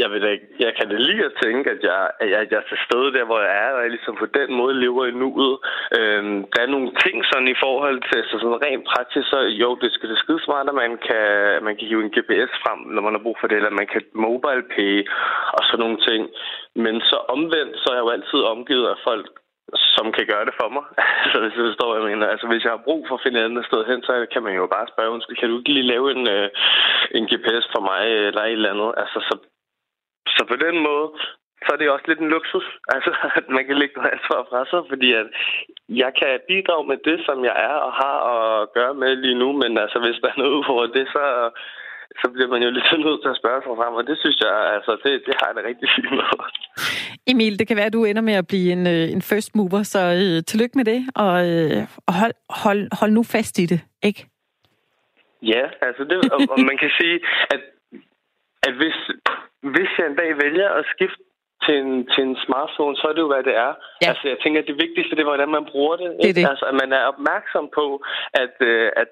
jeg, 0.01 0.11
ved 0.11 0.29
ikke, 0.29 0.47
jeg 0.59 0.73
kan 0.77 0.89
det 0.89 0.99
lige 0.99 1.25
at 1.25 1.37
tænke, 1.43 1.71
at 1.71 1.81
jeg, 1.83 2.11
at 2.19 2.29
jeg, 2.29 2.47
jeg 2.51 2.57
er 2.57 2.67
til 2.69 2.79
stede 2.85 3.13
der, 3.17 3.25
hvor 3.25 3.39
jeg 3.39 3.55
er, 3.65 3.71
og 3.75 3.81
jeg 3.81 3.89
ligesom 3.89 4.15
på 4.15 4.25
den 4.25 4.49
måde 4.59 4.79
lever 4.79 5.05
i 5.05 5.11
nuet. 5.21 5.57
Øhm, 5.97 6.37
der 6.53 6.59
er 6.61 6.73
nogle 6.75 6.91
ting 7.03 7.15
sådan 7.25 7.47
i 7.47 7.61
forhold 7.65 7.99
til 8.09 8.19
så 8.29 8.35
sådan 8.41 8.63
rent 8.65 8.85
praktisk, 8.91 9.27
så 9.29 9.39
jo, 9.61 9.69
det 9.81 9.91
skal 9.91 10.09
det 10.09 10.17
skide 10.17 10.43
smart, 10.43 10.69
at 10.69 10.75
man 10.83 10.97
kan, 11.07 11.27
man 11.67 11.75
kan 11.75 11.87
hive 11.87 12.03
en 12.03 12.15
GPS 12.15 12.53
frem, 12.63 12.79
når 12.93 13.01
man 13.01 13.13
har 13.13 13.23
brug 13.25 13.37
for 13.39 13.47
det, 13.47 13.57
eller 13.57 13.79
man 13.81 13.87
kan 13.93 14.01
mobile 14.13 14.63
pay 14.75 14.95
og 15.57 15.61
sådan 15.65 15.83
nogle 15.83 15.99
ting. 16.09 16.21
Men 16.75 16.95
så 17.09 17.17
omvendt, 17.35 17.73
så 17.81 17.87
er 17.89 17.95
jeg 17.95 18.05
jo 18.05 18.15
altid 18.17 18.39
omgivet 18.53 18.87
af 18.93 18.97
folk, 19.09 19.27
som 19.95 20.11
kan 20.11 20.25
gøre 20.31 20.45
det 20.45 20.55
for 20.61 20.69
mig. 20.75 20.85
så 21.31 21.35
hvis 21.41 21.55
du 21.57 21.61
forstår, 21.67 21.95
jeg 21.95 22.05
mener. 22.09 22.27
Altså, 22.27 22.47
hvis 22.47 22.63
jeg 22.63 22.71
har 22.71 22.87
brug 22.87 23.01
for 23.07 23.15
at 23.15 23.23
finde 23.23 23.39
et 23.39 23.45
andet 23.45 23.65
sted 23.65 23.81
hen, 23.85 24.03
så 24.03 24.13
kan 24.33 24.43
man 24.43 24.55
jo 24.55 24.65
bare 24.75 24.87
spørge, 24.93 25.13
undskyld, 25.15 25.37
kan 25.37 25.49
du 25.49 25.57
ikke 25.57 25.73
lige 25.73 25.91
lave 25.93 26.05
en, 26.15 26.23
øh, 26.35 26.49
en 27.17 27.25
GPS 27.31 27.65
for 27.73 27.81
mig, 27.89 28.01
øh, 28.15 28.27
eller 28.27 28.43
et 28.43 28.51
eller 28.51 28.73
andet? 28.73 28.91
Altså, 29.01 29.19
så, 29.27 29.35
så 30.35 30.41
på 30.51 30.55
den 30.65 30.75
måde 30.87 31.07
så 31.65 31.69
er 31.73 31.77
det 31.79 31.89
også 31.89 32.07
lidt 32.07 32.19
en 32.19 32.33
luksus, 32.35 32.67
altså 32.95 33.11
at 33.39 33.45
man 33.49 33.65
kan 33.65 33.77
lægge 33.77 33.95
noget 33.95 34.13
ansvar 34.15 34.41
fra 34.49 34.61
sig, 34.71 34.81
fordi 34.91 35.09
at 35.21 35.27
jeg 35.89 36.11
kan 36.19 36.39
bidrage 36.47 36.87
med 36.91 36.97
det, 37.07 37.17
som 37.27 37.37
jeg 37.49 37.55
er 37.69 37.77
og 37.87 37.93
har 38.03 38.17
at 38.35 38.73
gøre 38.77 38.93
med 38.93 39.15
lige 39.15 39.39
nu, 39.43 39.49
men 39.61 39.77
altså 39.77 39.99
hvis 39.99 40.21
der 40.21 40.29
er 40.29 40.39
noget 40.41 40.53
ud 40.59 40.65
over 40.73 40.85
det, 40.97 41.05
så, 41.15 41.23
så 42.21 42.27
bliver 42.33 42.49
man 42.53 42.63
jo 42.63 42.69
lidt 42.69 42.87
nødt 43.05 43.21
til 43.21 43.33
at 43.33 43.39
spørge 43.41 43.61
sig 43.61 43.73
frem, 43.79 43.93
og 43.99 44.03
det 44.09 44.17
synes 44.23 44.39
jeg, 44.45 44.55
altså 44.75 44.91
det, 45.03 45.11
det 45.27 45.33
har 45.39 45.47
jeg 45.47 45.55
da 45.57 45.61
rigtig 45.69 45.87
fint 45.95 46.11
med. 46.17 46.27
Emil, 47.31 47.59
det 47.59 47.67
kan 47.67 47.77
være, 47.77 47.89
at 47.91 47.97
du 47.97 48.03
ender 48.05 48.21
med 48.29 48.33
at 48.41 48.47
blive 48.47 48.71
en, 48.77 48.83
øh, 48.95 49.05
en 49.15 49.21
first 49.21 49.55
mover, 49.55 49.83
så 49.83 50.01
øh, 50.21 50.43
tillykke 50.49 50.77
med 50.79 50.85
det, 50.91 50.99
og, 51.15 51.35
øh, 51.51 51.81
og 52.07 52.13
hold, 52.21 52.35
hold, 52.63 52.81
hold 52.99 53.11
nu 53.11 53.23
fast 53.23 53.59
i 53.63 53.65
det, 53.65 53.81
ikke? 54.09 54.21
Ja, 55.41 55.63
altså 55.87 56.03
det, 56.09 56.17
og, 56.33 56.39
og 56.53 56.59
man 56.69 56.77
kan 56.77 56.91
sige, 56.99 57.17
at, 57.53 57.61
at 58.67 58.73
hvis, 58.79 58.97
hvis 59.73 59.89
jeg 59.97 60.05
en 60.07 60.19
dag 60.21 60.31
vælger 60.43 60.69
at 60.69 60.85
skifte 60.93 61.23
til 61.65 61.75
en, 61.83 61.91
til 62.13 62.21
en 62.27 62.37
smartphone, 62.45 62.95
så 62.99 63.05
er 63.09 63.13
det 63.15 63.23
jo, 63.25 63.31
hvad 63.33 63.43
det 63.49 63.55
er. 63.65 63.71
Ja. 64.01 64.07
Altså, 64.09 64.23
jeg 64.31 64.37
tænker, 64.39 64.59
at 64.61 64.69
det 64.71 64.81
vigtigste, 64.85 65.15
det 65.15 65.23
er, 65.23 65.31
hvordan 65.33 65.51
man 65.57 65.65
bruger 65.71 65.95
det. 66.01 66.09
det, 66.23 66.35
det. 66.35 66.45
Altså, 66.51 66.65
at 66.71 66.75
man 66.83 66.91
er 66.99 67.03
opmærksom 67.13 67.65
på, 67.79 67.85
at, 68.43 68.55
øh, 68.69 68.87
at, 69.01 69.01
at 69.01 69.09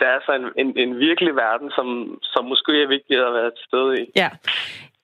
der 0.00 0.06
er 0.06 0.20
så 0.26 0.32
en, 0.40 0.66
en, 0.66 0.78
en 0.78 0.98
virkelig 0.98 1.36
verden, 1.36 1.70
som, 1.70 2.18
som 2.22 2.44
måske 2.44 2.82
er 2.82 2.88
vigtig 2.88 3.16
at 3.26 3.32
være 3.32 3.50
til 3.50 3.64
stede 3.68 4.02
i. 4.02 4.04
Ja. 4.16 4.30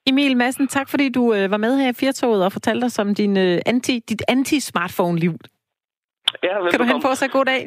Emil 0.07 0.37
Madsen, 0.37 0.69
tak 0.69 0.89
fordi 0.89 1.09
du 1.09 1.35
øh, 1.35 1.51
var 1.51 1.57
med 1.57 1.79
her 1.79 1.91
i 1.91 1.93
Firtoget 1.93 2.45
og 2.45 2.53
fortalte 2.53 2.85
os 2.85 2.99
om 2.99 3.15
din, 3.15 3.37
øh, 3.37 3.59
anti, 3.67 3.99
dit 4.09 4.23
anti-smartphone-liv. 4.29 5.35
Ja, 6.43 6.71
kan 6.71 6.81
du 6.81 6.85
hen 6.85 7.03
på 7.03 7.15
sig? 7.15 7.31
God 7.31 7.45
dag. 7.45 7.67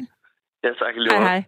Ja, 0.64 0.68
tak. 0.68 0.94
Hej, 1.10 1.20
hej. 1.20 1.42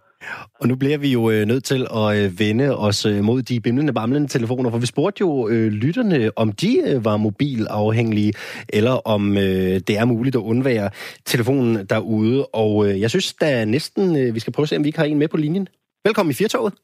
Og 0.60 0.68
nu 0.68 0.76
bliver 0.76 0.98
vi 0.98 1.12
jo 1.12 1.30
øh, 1.30 1.46
nødt 1.46 1.64
til 1.64 1.86
at 1.96 2.16
øh, 2.16 2.40
vende 2.40 2.78
os 2.78 3.06
øh, 3.06 3.24
mod 3.24 3.42
de 3.42 3.60
bimlende, 3.60 3.92
bamlende 3.92 4.28
telefoner, 4.28 4.70
for 4.70 4.78
vi 4.78 4.86
spurgte 4.86 5.20
jo 5.20 5.48
øh, 5.48 5.68
lytterne, 5.72 6.30
om 6.36 6.52
de 6.52 6.82
øh, 6.86 7.04
var 7.04 7.16
mobilafhængige, 7.16 8.32
eller 8.68 9.08
om 9.08 9.36
øh, 9.36 9.80
det 9.86 9.90
er 9.90 10.04
muligt 10.04 10.36
at 10.36 10.40
undvære 10.40 10.90
telefonen 11.24 11.86
derude. 11.86 12.46
Og 12.46 12.88
øh, 12.88 13.00
jeg 13.00 13.10
synes 13.10 13.34
da 13.34 13.64
næsten, 13.64 14.16
øh, 14.16 14.34
vi 14.34 14.40
skal 14.40 14.52
prøve 14.52 14.64
at 14.64 14.68
se, 14.68 14.76
om 14.76 14.84
vi 14.84 14.88
ikke 14.88 14.98
har 14.98 15.06
en 15.06 15.18
med 15.18 15.28
på 15.28 15.36
linjen. 15.36 15.68
Velkommen 16.04 16.30
i 16.30 16.34
Firtoget. 16.34 16.74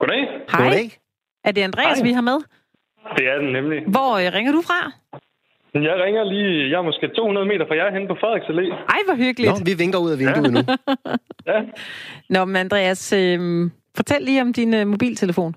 Goddag. 0.00 0.22
Hej. 0.52 0.62
Goddag. 0.62 0.90
Er 1.44 1.52
det 1.52 1.62
Andreas, 1.62 1.98
Hej. 1.98 2.06
vi 2.06 2.12
har 2.12 2.20
med? 2.20 2.38
Det 3.16 3.28
er 3.28 3.38
den 3.38 3.52
nemlig. 3.52 3.78
Hvor 3.86 4.10
øh, 4.16 4.32
ringer 4.32 4.52
du 4.52 4.62
fra? 4.62 4.92
Jeg 5.74 5.96
ringer 6.04 6.24
lige, 6.24 6.70
jeg 6.70 6.78
er 6.78 6.82
måske 6.82 7.08
200 7.08 7.46
meter 7.46 7.66
fra 7.66 7.76
jer 7.76 7.90
hen 7.98 8.08
på 8.08 8.16
Frederiks 8.20 8.46
Allé. 8.46 8.66
Ej, 8.94 9.00
hvor 9.06 9.16
hyggeligt. 9.24 9.52
Nå, 9.52 9.64
vi 9.64 9.74
vinker 9.78 9.98
ud 9.98 10.10
af 10.10 10.18
vinduet 10.18 10.52
nu. 10.52 10.60
Ja. 11.46 11.60
Nå, 12.30 12.44
men 12.44 12.56
Andreas, 12.56 13.12
øh, 13.12 13.70
fortæl 13.96 14.22
lige 14.22 14.42
om 14.42 14.52
din 14.52 14.74
øh, 14.74 14.86
mobiltelefon. 14.86 15.54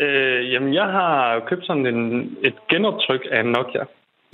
Øh, 0.00 0.52
jamen, 0.52 0.74
jeg 0.74 0.84
har 0.84 1.42
købt 1.48 1.66
sådan 1.66 1.86
en, 1.86 2.00
et 2.48 2.54
genoptryk 2.70 3.20
af 3.30 3.40
en 3.40 3.46
Nokia. 3.46 3.84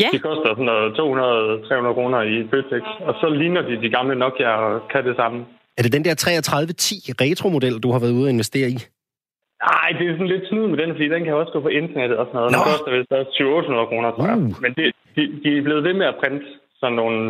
Ja. 0.03 0.09
De 0.12 0.18
koster 0.18 0.48
sådan 0.53 0.64
noget 0.64 0.88
200-300 1.90 1.94
kroner 1.96 2.20
i 2.22 2.48
Føtex. 2.51 2.85
Og 3.01 3.14
så 3.20 3.29
ligner 3.40 3.62
de 3.62 3.83
de 3.83 3.90
gamle 3.90 4.14
Nokia 4.14 4.48
og 4.48 4.88
kan 4.92 5.05
det 5.07 5.16
samme. 5.16 5.38
Er 5.79 5.83
det 5.83 5.92
den 5.92 6.05
der 6.05 6.14
3310 6.14 6.94
retro-model, 7.20 7.79
du 7.81 7.90
har 7.92 7.98
været 7.98 8.12
ude 8.12 8.29
at 8.29 8.33
investere 8.33 8.68
i? 8.68 8.79
Nej, 9.70 9.88
det 9.98 10.05
er 10.09 10.12
sådan 10.12 10.27
lidt 10.35 10.48
snyd 10.48 10.66
med 10.66 10.79
den, 10.83 10.90
fordi 10.94 11.09
den 11.09 11.25
kan 11.25 11.35
også 11.35 11.53
gå 11.53 11.61
på 11.61 11.68
internettet 11.68 12.18
og 12.18 12.27
sådan 12.27 12.37
noget. 12.38 12.53
Nå. 12.53 12.59
Den 12.59 12.68
koster 12.70 12.90
vist 12.96 13.12
også 13.12 13.33
700 13.35 13.87
kroner, 13.90 14.11
tror 14.11 14.27
jeg. 14.33 14.37
Uh. 14.37 14.55
Men 14.64 14.70
det, 14.79 14.87
de, 15.16 15.22
de 15.44 15.59
er 15.59 15.62
blevet 15.62 15.85
ved 15.85 15.94
med 16.01 16.07
at 16.07 16.16
printe 16.20 16.46
sådan 16.81 16.96
nogle, 16.96 17.20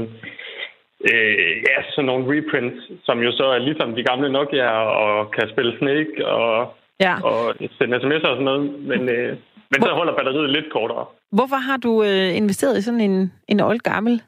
øh, 1.10 1.52
ja, 1.68 1.76
sådan 1.94 2.04
nogle 2.10 2.24
reprints, 2.34 2.80
som 3.06 3.16
jo 3.26 3.30
så 3.32 3.44
er 3.56 3.58
ligesom 3.58 3.94
de 3.94 4.02
gamle 4.10 4.32
Nokia 4.32 4.70
og 5.04 5.30
kan 5.30 5.48
spille 5.52 5.78
Snake 5.78 6.26
og, 6.26 6.74
Ja. 7.00 7.14
og 7.28 7.54
sende 7.78 7.96
sms'er 7.96 8.28
og 8.32 8.36
sådan 8.38 8.44
noget. 8.44 8.64
Men, 8.90 9.00
øh, 9.08 9.28
men 9.70 9.78
så 9.82 9.88
Hvor- 9.88 9.96
holder 9.98 10.16
batteriet 10.16 10.50
lidt 10.50 10.72
kortere. 10.72 11.04
Hvorfor 11.32 11.56
har 11.68 11.76
du 11.76 12.02
øh, 12.02 12.36
investeret 12.36 12.78
i 12.78 12.82
sådan 12.82 13.00
en, 13.00 13.32
en 13.48 13.60
old 13.60 13.78
gammel 13.78 14.22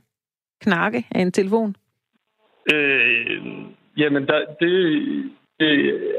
knakke 0.62 1.04
af 1.14 1.20
en 1.20 1.32
telefon? 1.32 1.74
Øh, 2.74 3.36
jamen, 3.96 4.26
der, 4.26 4.38
det, 4.60 4.70
det 5.60 5.70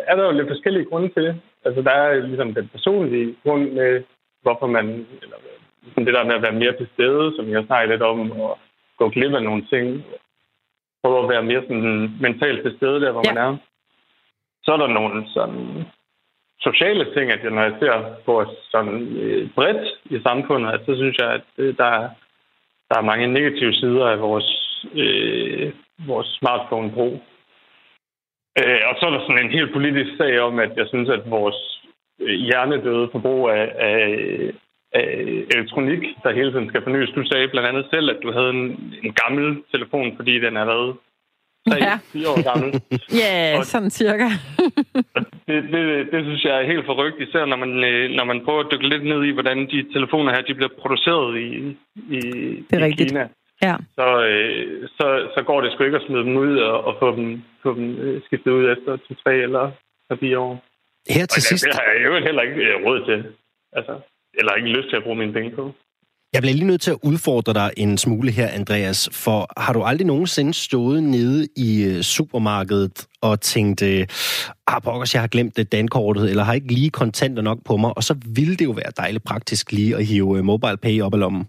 er 0.07 0.15
der 0.15 0.25
jo 0.25 0.31
lidt 0.31 0.47
forskellige 0.47 0.85
grunde 0.85 1.09
til. 1.09 1.41
Altså, 1.65 1.81
der 1.81 1.91
er 1.91 2.19
ligesom 2.27 2.53
den 2.53 2.67
personlige 2.67 3.35
grund 3.43 3.71
med, 3.71 4.03
hvorfor 4.41 4.67
man... 4.67 4.85
Eller, 5.21 5.37
ligesom 5.83 6.05
det 6.05 6.13
der 6.13 6.23
med 6.23 6.35
at 6.35 6.41
være 6.41 6.59
mere 6.61 6.77
til 6.77 6.87
stede, 6.93 7.33
som 7.35 7.49
jeg 7.49 7.63
snakker 7.65 7.91
lidt 7.91 8.01
om, 8.01 8.31
og 8.31 8.57
gå 8.97 9.09
glip 9.09 9.33
af 9.33 9.43
nogle 9.43 9.65
ting. 9.73 10.03
Prøve 11.03 11.23
at 11.23 11.29
være 11.29 11.43
mere 11.43 11.61
sådan 11.61 12.09
mentalt 12.21 12.61
til 12.63 12.75
stede 12.77 13.01
der, 13.01 13.11
hvor 13.11 13.23
Ja. 13.25 13.33
man 13.33 13.43
er. 13.45 13.57
Så 14.63 14.71
er 14.73 14.77
der 14.77 14.87
nogle 14.87 15.25
sådan 15.33 15.83
sociale 16.59 17.13
ting, 17.13 17.31
at 17.31 17.43
jeg, 17.43 17.51
når 17.51 17.61
jeg 17.61 17.75
ser 17.79 18.15
på 18.25 18.39
os 18.41 18.47
sådan 18.71 19.17
øh, 19.17 19.49
bredt 19.55 19.87
i 20.05 20.19
samfundet, 20.21 20.71
at 20.71 20.81
så 20.85 20.95
synes 20.95 21.17
jeg, 21.17 21.29
at 21.33 21.41
øh, 21.57 21.77
der, 21.77 21.85
er- 21.85 22.09
der 22.89 22.97
er 22.97 23.01
mange 23.11 23.27
negative 23.27 23.73
sider 23.73 24.05
af 24.05 24.19
vores, 24.21 24.49
øh, 24.93 25.73
vores 26.07 26.27
smartphone-brug. 26.41 27.21
Øh, 28.59 28.79
og 28.89 28.93
så 28.99 29.05
er 29.05 29.09
der 29.13 29.21
sådan 29.27 29.45
en 29.45 29.51
helt 29.57 29.73
politisk 29.73 30.11
sag 30.17 30.39
om, 30.39 30.59
at 30.59 30.71
jeg 30.77 30.87
synes, 30.87 31.09
at 31.09 31.21
vores 31.29 31.55
øh, 32.21 32.35
hjernedøde 32.47 33.09
forbrug 33.11 33.49
af, 33.49 33.65
af, 33.89 33.99
af 34.93 35.05
elektronik, 35.55 36.01
der 36.23 36.33
hele 36.39 36.51
tiden 36.51 36.69
skal 36.69 36.83
fornyes. 36.83 37.09
Du 37.15 37.23
sagde 37.25 37.47
blandt 37.47 37.69
andet 37.69 37.85
selv, 37.93 38.09
at 38.09 38.17
du 38.23 38.31
havde 38.31 38.49
en, 38.49 38.93
en 39.03 39.13
gammel 39.13 39.45
telefon, 39.73 40.15
fordi 40.15 40.39
den 40.39 40.57
er 40.57 40.65
været 40.65 40.95
3-4 41.69 41.75
Ja. 41.77 41.93
år 42.31 42.43
gammel. 42.51 42.81
Ja, 43.23 43.57
Og- 43.57 43.65
sådan 43.65 43.89
cirka. 43.89 44.27
Det, 45.47 45.63
det, 45.73 46.07
det 46.11 46.23
synes 46.25 46.43
jeg 46.43 46.61
er 46.61 46.67
helt 46.71 46.85
forrygt, 46.85 47.19
især 47.21 47.45
når 47.45 47.55
man, 47.57 47.83
øh, 47.83 48.09
når 48.11 48.23
man 48.23 48.45
prøver 48.45 48.59
at 48.63 48.71
dykke 48.71 48.89
lidt 48.89 49.03
ned 49.05 49.23
i, 49.23 49.31
hvordan 49.31 49.57
de 49.57 49.85
telefoner 49.93 50.31
her 50.35 50.41
de 50.41 50.53
bliver 50.53 50.69
produceret 50.81 51.37
i, 51.39 51.47
i, 52.17 52.19
Det 52.69 52.73
er 52.73 52.79
i 52.79 52.83
rigtigt. 52.83 53.09
Kina. 53.09 53.27
Ja. 53.61 53.75
Så, 53.97 54.07
øh, 54.29 54.89
så, 54.97 55.07
så 55.35 55.43
går 55.47 55.61
det 55.61 55.71
sgu 55.71 55.83
ikke 55.83 55.97
at 55.97 56.07
smide 56.07 56.23
dem 56.23 56.37
ud 56.37 56.57
og, 56.57 56.83
og 56.83 56.95
få 56.99 57.15
dem, 57.15 57.43
få 57.63 57.75
dem 57.75 57.95
øh, 57.97 58.21
skiftet 58.25 58.51
ud 58.51 58.65
efter 58.71 58.97
til 59.07 59.15
tre 59.23 59.33
eller 59.35 59.71
fire 60.19 60.39
år. 60.39 60.63
Her 61.09 61.25
til 61.25 61.39
Og 61.39 61.41
sidst, 61.41 61.65
det, 61.65 61.71
det 61.71 61.79
har 61.79 61.91
jeg 61.91 62.05
jo 62.05 62.13
heller 62.27 62.41
ikke 62.41 62.61
øh, 62.61 62.85
råd 62.85 63.05
til. 63.05 63.19
Altså, 63.73 63.99
eller 64.33 64.53
ikke 64.53 64.69
lyst 64.69 64.89
til 64.89 64.95
at 64.95 65.03
bruge 65.03 65.15
mine 65.17 65.33
penge 65.33 65.51
på. 65.55 65.71
jeg 66.33 66.41
bliver 66.41 66.53
lige 66.53 66.67
nødt 66.67 66.81
til 66.81 66.91
at 66.91 66.97
udfordre 67.03 67.53
dig 67.53 67.71
en 67.77 67.97
smule 67.97 68.31
her, 68.31 68.47
Andreas, 68.47 69.09
for 69.13 69.61
har 69.61 69.73
du 69.73 69.83
aldrig 69.83 70.07
nogensinde 70.07 70.53
stået 70.53 71.03
nede 71.03 71.47
i 71.57 71.83
øh, 71.83 72.01
supermarkedet 72.01 73.07
og 73.21 73.41
tænkt, 73.41 73.81
øh, 73.81 74.07
ah, 74.67 74.81
pokkers, 74.81 75.13
jeg 75.13 75.21
har 75.21 75.27
glemt 75.27 75.57
det 75.57 75.71
dankortet, 75.71 76.29
eller 76.29 76.43
har 76.43 76.53
ikke 76.53 76.73
lige 76.73 76.89
kontanter 76.89 77.43
nok 77.43 77.59
på 77.65 77.77
mig, 77.77 77.97
og 77.97 78.03
så 78.03 78.15
ville 78.35 78.55
det 78.55 78.65
jo 78.65 78.71
være 78.71 78.91
dejligt 78.97 79.23
praktisk 79.23 79.71
lige 79.71 79.95
at 79.95 80.05
hive 80.05 80.37
øh, 80.37 80.43
mobile 80.43 80.77
pay 80.77 81.01
op 81.01 81.13
af 81.13 81.19
lommen. 81.19 81.47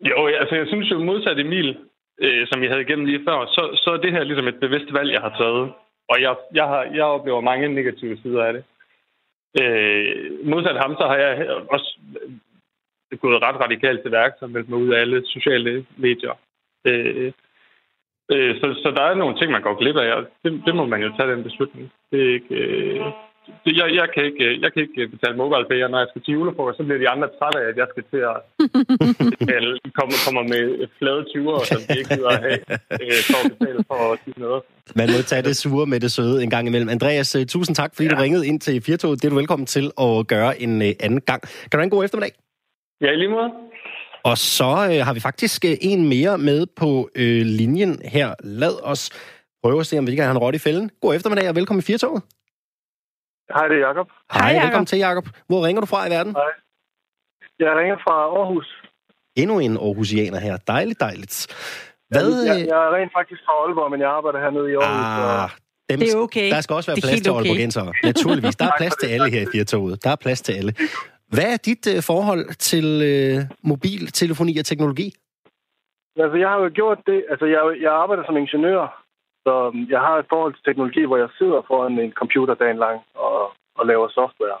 Jo, 0.00 0.26
altså 0.26 0.54
jeg 0.54 0.66
synes 0.66 0.90
jo 0.90 0.98
modsat 0.98 1.38
Emil, 1.38 1.78
øh, 2.20 2.46
som 2.46 2.60
vi 2.60 2.66
havde 2.66 2.80
igennem 2.80 3.06
lige 3.06 3.24
før, 3.28 3.46
så, 3.46 3.80
så 3.82 3.90
er 3.90 3.96
det 3.96 4.12
her 4.12 4.24
ligesom 4.24 4.48
et 4.48 4.60
bevidst 4.60 4.92
valg, 4.92 5.12
jeg 5.12 5.20
har 5.20 5.34
taget. 5.38 5.72
Og 6.08 6.20
jeg, 6.20 6.36
jeg, 6.54 6.64
har, 6.64 6.82
jeg 6.82 7.04
oplever 7.04 7.40
mange 7.40 7.68
negative 7.68 8.16
sider 8.22 8.44
af 8.44 8.52
det. 8.52 8.64
Øh, 9.60 10.46
modsat 10.46 10.76
ham, 10.76 10.94
så 11.00 11.06
har 11.06 11.16
jeg 11.16 11.48
også 11.70 11.98
gået 13.20 13.42
ret 13.42 13.60
radikalt 13.60 14.02
til 14.02 14.12
værk, 14.12 14.32
som 14.38 14.50
meldt 14.50 14.68
mig 14.68 14.78
ud 14.78 14.92
af 14.92 15.00
alle 15.00 15.26
sociale 15.26 15.86
medier. 15.96 16.34
Øh, 16.84 17.32
øh, 18.32 18.60
så, 18.60 18.80
så 18.82 18.92
der 18.96 19.02
er 19.02 19.14
nogle 19.14 19.38
ting, 19.38 19.52
man 19.52 19.62
går 19.62 19.74
glip 19.74 19.96
af, 19.96 20.12
og 20.16 20.26
det, 20.44 20.62
det 20.66 20.74
må 20.74 20.86
man 20.86 21.02
jo 21.02 21.12
tage 21.16 21.30
den 21.32 21.42
beslutning. 21.42 21.92
Det 22.10 22.22
er 22.26 22.34
ikke... 22.34 22.54
Øh, 22.54 23.06
det, 23.64 23.72
jeg, 23.80 23.86
jeg, 24.00 24.08
kan 24.14 24.22
ikke, 24.28 24.44
øh, 24.48 24.52
jeg 24.62 24.70
kan 24.72 24.80
ikke 24.86 25.08
betale 25.14 25.36
mobile 25.42 25.66
pay, 25.70 25.80
og 25.84 25.90
når 25.90 25.98
jeg 26.02 26.08
skal 26.10 26.22
til 26.22 26.32
julefrokost, 26.36 26.76
så 26.78 26.84
bliver 26.86 27.00
de 27.04 27.08
andre 27.14 27.28
trætte 27.38 27.58
af, 27.62 27.66
at 27.72 27.76
jeg 27.82 27.88
skal 27.92 28.04
til 28.12 28.22
at 28.32 28.36
betale, 29.34 29.68
kommer, 29.98 30.16
kommer 30.26 30.42
med 30.52 30.64
flade 30.98 31.22
20'ere, 31.32 31.62
som 31.72 31.80
de 31.88 31.98
ikke 32.00 32.10
gider 32.16 32.32
at 32.38 32.42
have, 32.46 32.60
øh, 33.02 33.20
for 33.30 33.38
at 33.44 33.46
betale 33.54 33.80
for 33.90 33.98
at 34.12 34.18
sige 34.24 34.38
noget. 34.46 34.60
Man 35.00 35.08
må 35.14 35.18
tage 35.32 35.42
det 35.48 35.56
sure 35.56 35.86
med 35.92 36.00
det 36.04 36.10
søde 36.16 36.36
en 36.44 36.50
gang 36.54 36.64
imellem. 36.70 36.88
Andreas, 36.96 37.30
øh, 37.38 37.46
tusind 37.54 37.74
tak, 37.80 37.90
fordi 37.94 38.08
ja. 38.08 38.14
du 38.14 38.20
ringede 38.24 38.46
ind 38.50 38.58
til 38.60 38.82
Firtoget. 38.88 39.16
Det 39.20 39.26
er 39.26 39.32
du 39.34 39.40
velkommen 39.42 39.66
til 39.66 39.86
at 40.06 40.26
gøre 40.34 40.50
en 40.64 40.82
øh, 40.82 40.92
anden 41.00 41.20
gang. 41.20 41.40
Kan 41.42 41.72
du 41.72 41.76
have 41.78 41.88
en 41.90 41.96
god 41.96 42.04
eftermiddag? 42.04 42.32
Ja, 43.00 43.10
i 43.12 43.16
lige 43.16 43.32
måde. 43.36 43.50
Og 44.30 44.38
så 44.38 44.70
øh, 44.90 45.06
har 45.06 45.14
vi 45.14 45.20
faktisk 45.20 45.64
øh, 45.64 45.76
en 45.80 46.08
mere 46.08 46.38
med 46.38 46.66
på 46.66 46.90
øh, 47.14 47.42
linjen 47.60 48.00
her. 48.04 48.34
Lad 48.44 48.74
os 48.82 49.10
prøve 49.62 49.80
at 49.80 49.86
se, 49.86 49.98
om 49.98 50.06
vi 50.06 50.14
kan 50.14 50.24
have 50.24 50.36
en 50.36 50.38
rot 50.38 50.54
i 50.54 50.58
fælden. 50.58 50.90
God 51.00 51.14
eftermiddag 51.14 51.48
og 51.48 51.56
velkommen 51.56 51.80
i 51.80 51.82
Firtoget. 51.82 52.22
Hej, 53.54 53.68
det 53.68 53.76
er 53.76 53.86
Jacob. 53.88 54.08
Hej, 54.32 54.48
Jacob. 54.48 54.62
velkommen 54.62 54.86
til, 54.86 54.98
Jakob. 54.98 55.26
Hvor 55.46 55.66
ringer 55.66 55.80
du 55.80 55.86
fra 55.86 56.06
i 56.06 56.10
verden? 56.10 56.32
Hej. 56.32 56.50
Jeg 57.58 57.76
ringer 57.80 57.96
fra 58.04 58.12
Aarhus. 58.38 58.82
Endnu 59.36 59.58
en 59.58 59.76
Aarhusianer 59.76 60.40
her. 60.40 60.56
Dejligt, 60.56 61.00
dejligt. 61.00 61.34
Hvad? 62.08 62.44
Jeg, 62.44 62.56
øh, 62.60 62.66
jeg 62.66 62.78
er 62.86 62.90
rent 62.96 63.12
faktisk 63.18 63.40
fra 63.46 63.52
Aalborg, 63.62 63.90
men 63.90 64.00
jeg 64.00 64.10
arbejder 64.10 64.38
hernede 64.40 64.72
i 64.72 64.74
Aarhus. 64.74 65.06
ah, 65.06 65.44
og 65.44 65.50
dem, 65.90 65.98
Det 66.00 66.12
er 66.14 66.18
okay. 66.18 66.50
Der 66.50 66.60
skal 66.60 66.74
også 66.74 66.90
være 66.90 66.96
Det 66.96 67.04
plads 67.04 67.20
til 67.20 67.32
okay. 67.32 67.40
Aalborgensere. 67.40 67.92
Naturligvis. 68.04 68.56
Der 68.56 68.64
er 68.64 68.74
plads 68.80 68.96
til 68.96 69.06
alle 69.14 69.30
her 69.30 69.40
i 69.40 69.46
Firtoget. 69.54 70.04
Der 70.04 70.10
er 70.10 70.16
plads 70.16 70.40
til 70.42 70.52
alle. 70.52 70.72
Hvad 71.34 71.48
er 71.54 71.56
dit 71.56 71.84
øh, 71.96 72.02
forhold 72.02 72.44
til 72.70 72.86
øh, 73.12 73.38
mobiltelefoni 73.70 74.58
og 74.58 74.64
teknologi? 74.64 75.08
Altså, 76.22 76.36
jeg 76.42 76.48
har 76.48 76.58
jo 76.64 76.70
gjort 76.80 76.98
det. 77.06 77.24
Altså, 77.30 77.46
jeg, 77.46 77.60
jeg 77.84 77.92
arbejder 77.92 78.24
som 78.26 78.36
ingeniør, 78.36 79.05
så 79.46 79.54
øhm, 79.66 79.86
jeg 79.94 80.00
har 80.00 80.14
et 80.18 80.26
forhold 80.28 80.54
til 80.54 80.64
teknologi, 80.64 81.02
hvor 81.04 81.16
jeg 81.16 81.28
sidder 81.38 81.62
foran 81.70 81.98
en 81.98 82.12
computer 82.12 82.54
dagen 82.54 82.78
lang 82.84 82.98
og, 83.14 83.52
og 83.78 83.86
laver 83.86 84.08
software. 84.08 84.58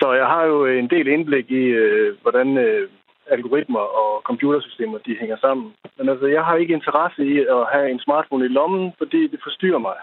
Så 0.00 0.12
jeg 0.12 0.26
har 0.26 0.44
jo 0.44 0.66
en 0.66 0.90
del 0.90 1.06
indblik 1.08 1.50
i, 1.50 1.64
øh, 1.82 2.16
hvordan 2.22 2.58
øh, 2.58 2.90
algoritmer 3.26 3.84
og 4.00 4.22
computersystemer 4.22 4.98
de 4.98 5.16
hænger 5.20 5.36
sammen. 5.36 5.74
Men 5.96 6.08
altså, 6.08 6.26
jeg 6.26 6.44
har 6.44 6.56
ikke 6.56 6.74
interesse 6.74 7.22
i 7.26 7.38
at 7.38 7.66
have 7.72 7.90
en 7.90 8.00
smartphone 8.00 8.44
i 8.44 8.48
lommen, 8.48 8.92
fordi 8.98 9.26
det 9.26 9.40
forstyrrer 9.42 9.78
mig. 9.78 9.96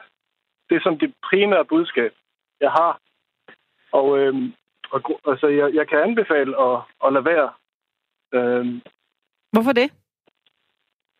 Det 0.69 0.75
er 0.75 0.81
som 0.83 0.97
det 0.99 1.13
primære 1.29 1.65
budskab, 1.65 2.11
jeg 2.61 2.71
har. 2.71 2.99
Og, 3.91 4.19
øh, 4.19 4.33
og 4.91 4.99
altså, 5.27 5.47
jeg, 5.47 5.73
jeg 5.73 5.87
kan 5.87 5.99
anbefale 5.99 6.53
at, 6.67 6.77
at 7.05 7.13
lade 7.13 7.25
være. 7.25 7.49
Øh, 8.33 8.65
Hvorfor 9.51 9.71
det? 9.71 9.91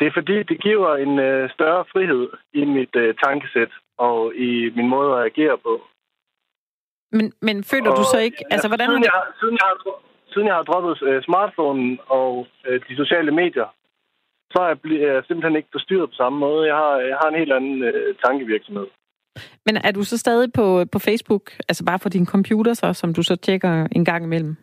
Det 0.02 0.08
er 0.08 0.18
fordi, 0.20 0.44
det 0.44 0.58
giver 0.62 0.96
en 0.96 1.20
øh, 1.20 1.50
større 1.50 1.86
frihed 1.92 2.28
i 2.54 2.66
mit 2.66 2.96
øh, 2.96 3.16
tankesæt 3.24 3.72
og 3.98 4.36
i 4.36 4.70
min 4.76 4.90
måde 4.90 5.10
at 5.18 5.26
agere 5.26 5.58
på. 5.58 5.74
Men, 7.12 7.34
men 7.42 7.64
føler 7.64 7.92
og, 7.92 7.98
du 7.98 8.04
så 8.14 8.20
ikke... 8.20 8.38
Altså, 8.54 8.68
hvordan 8.68 8.90
siden, 8.90 9.04
jeg, 9.04 9.12
har- 9.12 9.34
siden, 9.40 9.56
jeg 9.62 9.68
har, 9.70 9.78
siden 10.34 10.48
jeg 10.48 10.56
har 10.56 10.64
droppet 10.64 10.94
øh, 11.10 11.24
smartphonen 11.24 12.00
og 12.08 12.48
øh, 12.68 12.82
de 12.90 12.96
sociale 12.96 13.32
medier, 13.32 13.70
så 14.54 14.60
er 14.62 14.68
jeg, 14.68 15.02
er 15.16 15.22
simpelthen 15.28 15.56
ikke 15.56 15.70
forstyrret 15.72 16.10
på 16.10 16.16
samme 16.16 16.40
måde. 16.40 16.68
Jeg 16.68 16.76
har, 16.76 16.96
jeg 17.12 17.18
har 17.22 17.30
en 17.30 17.40
helt 17.42 17.54
anden 17.54 17.84
øh, 17.84 18.16
tankevirksomhed. 18.26 18.88
Men 19.66 19.78
er 19.78 19.92
du 19.92 20.04
så 20.04 20.18
stadig 20.18 20.54
på, 20.54 20.86
på 20.92 21.00
Facebook, 21.00 21.52
altså 21.70 21.86
bare 21.86 22.00
for 22.00 22.10
din 22.10 22.26
computer 22.26 22.74
så, 22.74 22.94
som 22.94 23.14
du 23.14 23.24
så 23.24 23.36
tjekker 23.36 23.88
en 23.92 24.06
gang 24.06 24.24
imellem? 24.24 24.56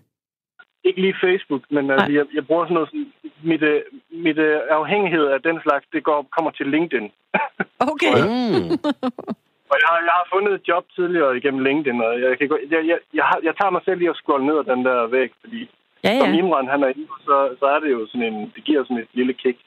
Ikke 0.89 1.01
lige 1.01 1.17
Facebook, 1.27 1.63
men 1.71 1.85
altså, 1.91 2.11
jeg, 2.19 2.25
jeg 2.37 2.47
bruger 2.47 2.65
sådan 2.65 2.75
noget... 2.75 2.89
Sådan, 2.91 3.13
mit, 3.43 3.63
øh, 3.63 3.81
mit 4.27 4.39
øh, 4.39 4.61
afhængighed 4.71 5.25
af 5.35 5.43
den 5.43 5.57
slags, 5.65 5.85
det 5.93 6.03
går, 6.09 6.27
kommer 6.37 6.51
til 6.51 6.67
LinkedIn. 6.75 7.07
Okay. 7.93 8.13
Mm. 8.29 8.69
Og 9.71 9.77
jeg, 9.83 9.89
har- 9.93 10.05
jeg 10.09 10.15
har 10.21 10.27
fundet 10.35 10.53
et 10.55 10.69
job 10.69 10.85
tidligere 10.97 11.37
igennem 11.37 11.65
LinkedIn, 11.65 12.01
og 12.01 12.21
jeg, 12.21 12.39
kan, 12.39 12.49
gå- 12.49 12.65
jeg, 12.71 12.81
jeg, 12.91 12.99
jeg, 13.15 13.25
har, 13.25 13.39
jeg 13.43 13.55
tager 13.61 13.71
mig 13.71 13.83
selv 13.85 14.01
i 14.03 14.07
at 14.13 14.17
scrolle 14.17 14.47
ned 14.47 14.59
ad 14.59 14.65
den 14.73 14.85
der 14.85 15.07
væg, 15.07 15.31
fordi 15.41 15.71
Ja, 16.05 16.19
som 16.21 16.31
ja. 16.33 16.39
Imran 16.39 16.69
han 16.69 16.83
er 16.83 16.89
inde, 16.89 17.07
så, 17.29 17.37
så 17.61 17.67
er 17.75 17.79
det 17.81 17.91
jo 17.93 18.07
sådan 18.07 18.27
en, 18.33 18.53
det 18.55 18.65
giver 18.65 18.83
sådan 18.85 18.99
et 18.99 19.09
lille 19.13 19.33
kick. 19.33 19.59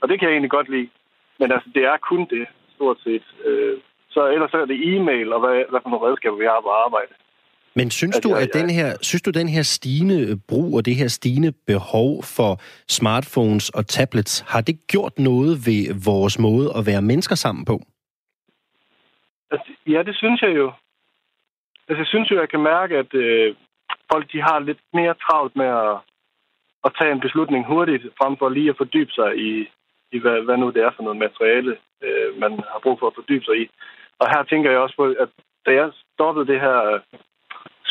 Og 0.00 0.08
det 0.08 0.18
kan 0.18 0.28
jeg 0.28 0.32
egentlig 0.34 0.50
godt 0.50 0.68
lide. 0.68 0.88
Men 1.38 1.52
altså, 1.52 1.68
det 1.74 1.82
er 1.84 1.96
kun 2.10 2.20
det, 2.34 2.46
stort 2.74 2.98
set. 3.04 3.24
Øh, 3.44 3.76
så 4.10 4.20
ellers 4.34 4.50
så 4.50 4.56
er 4.60 4.64
det 4.64 4.94
e-mail, 4.94 5.32
og 5.32 5.40
hvad, 5.40 5.64
hvad 5.70 5.80
for 5.82 5.90
nogle 5.90 6.06
redskaber 6.06 6.36
vi 6.36 6.44
har 6.44 6.60
på 6.60 6.68
arbejde. 6.86 7.12
Men 7.74 7.90
synes 7.90 8.20
du, 8.20 8.34
at 8.34 8.48
den 8.52 8.70
her, 8.70 8.88
synes 9.02 9.22
du, 9.22 9.30
den 9.30 9.48
her 9.48 9.62
stigende 9.62 10.40
brug 10.48 10.76
og 10.76 10.86
det 10.86 10.96
her 10.96 11.08
stigende 11.08 11.52
behov 11.66 12.22
for 12.22 12.52
smartphones 12.88 13.70
og 13.70 13.86
tablets, 13.86 14.40
har 14.52 14.60
det 14.60 14.86
gjort 14.86 15.18
noget 15.18 15.52
ved 15.66 15.82
vores 16.04 16.38
måde 16.38 16.68
at 16.78 16.86
være 16.86 17.02
mennesker 17.02 17.34
sammen 17.34 17.64
på? 17.64 17.76
Altså, 19.50 19.70
ja, 19.86 20.02
det 20.02 20.16
synes 20.16 20.42
jeg 20.42 20.56
jo. 20.56 20.72
Altså, 21.88 22.00
jeg 22.04 22.06
synes 22.06 22.30
jo, 22.30 22.40
jeg 22.40 22.48
kan 22.48 22.62
mærke, 22.62 22.96
at 22.96 23.14
øh, 23.14 23.54
folk 24.12 24.32
de 24.32 24.40
har 24.48 24.58
lidt 24.58 24.82
mere 24.92 25.14
travlt 25.14 25.56
med 25.56 25.66
at, 25.66 25.96
at 26.84 26.94
tage 26.98 27.12
en 27.12 27.24
beslutning 27.26 27.66
hurtigt, 27.66 28.02
frem 28.18 28.36
for 28.36 28.48
lige 28.48 28.70
at 28.70 28.76
fordybe 28.76 29.12
sig 29.12 29.30
i, 29.48 29.50
i 30.12 30.18
hvad, 30.18 30.38
hvad 30.44 30.56
nu 30.56 30.70
det 30.70 30.82
er 30.82 30.92
for 30.96 31.02
noget 31.02 31.18
materiale, 31.26 31.76
øh, 32.04 32.40
man 32.40 32.52
har 32.72 32.80
brug 32.82 32.98
for 32.98 33.06
at 33.06 33.18
fordybe 33.18 33.44
sig 33.44 33.56
i. 33.62 33.64
Og 34.20 34.26
her 34.32 34.42
tænker 34.42 34.70
jeg 34.70 34.80
også 34.80 34.96
på, 34.96 35.04
at 35.04 35.30
da 35.66 35.70
jeg 35.80 35.92
stoppede 36.14 36.46
det 36.52 36.60
her 36.60 36.78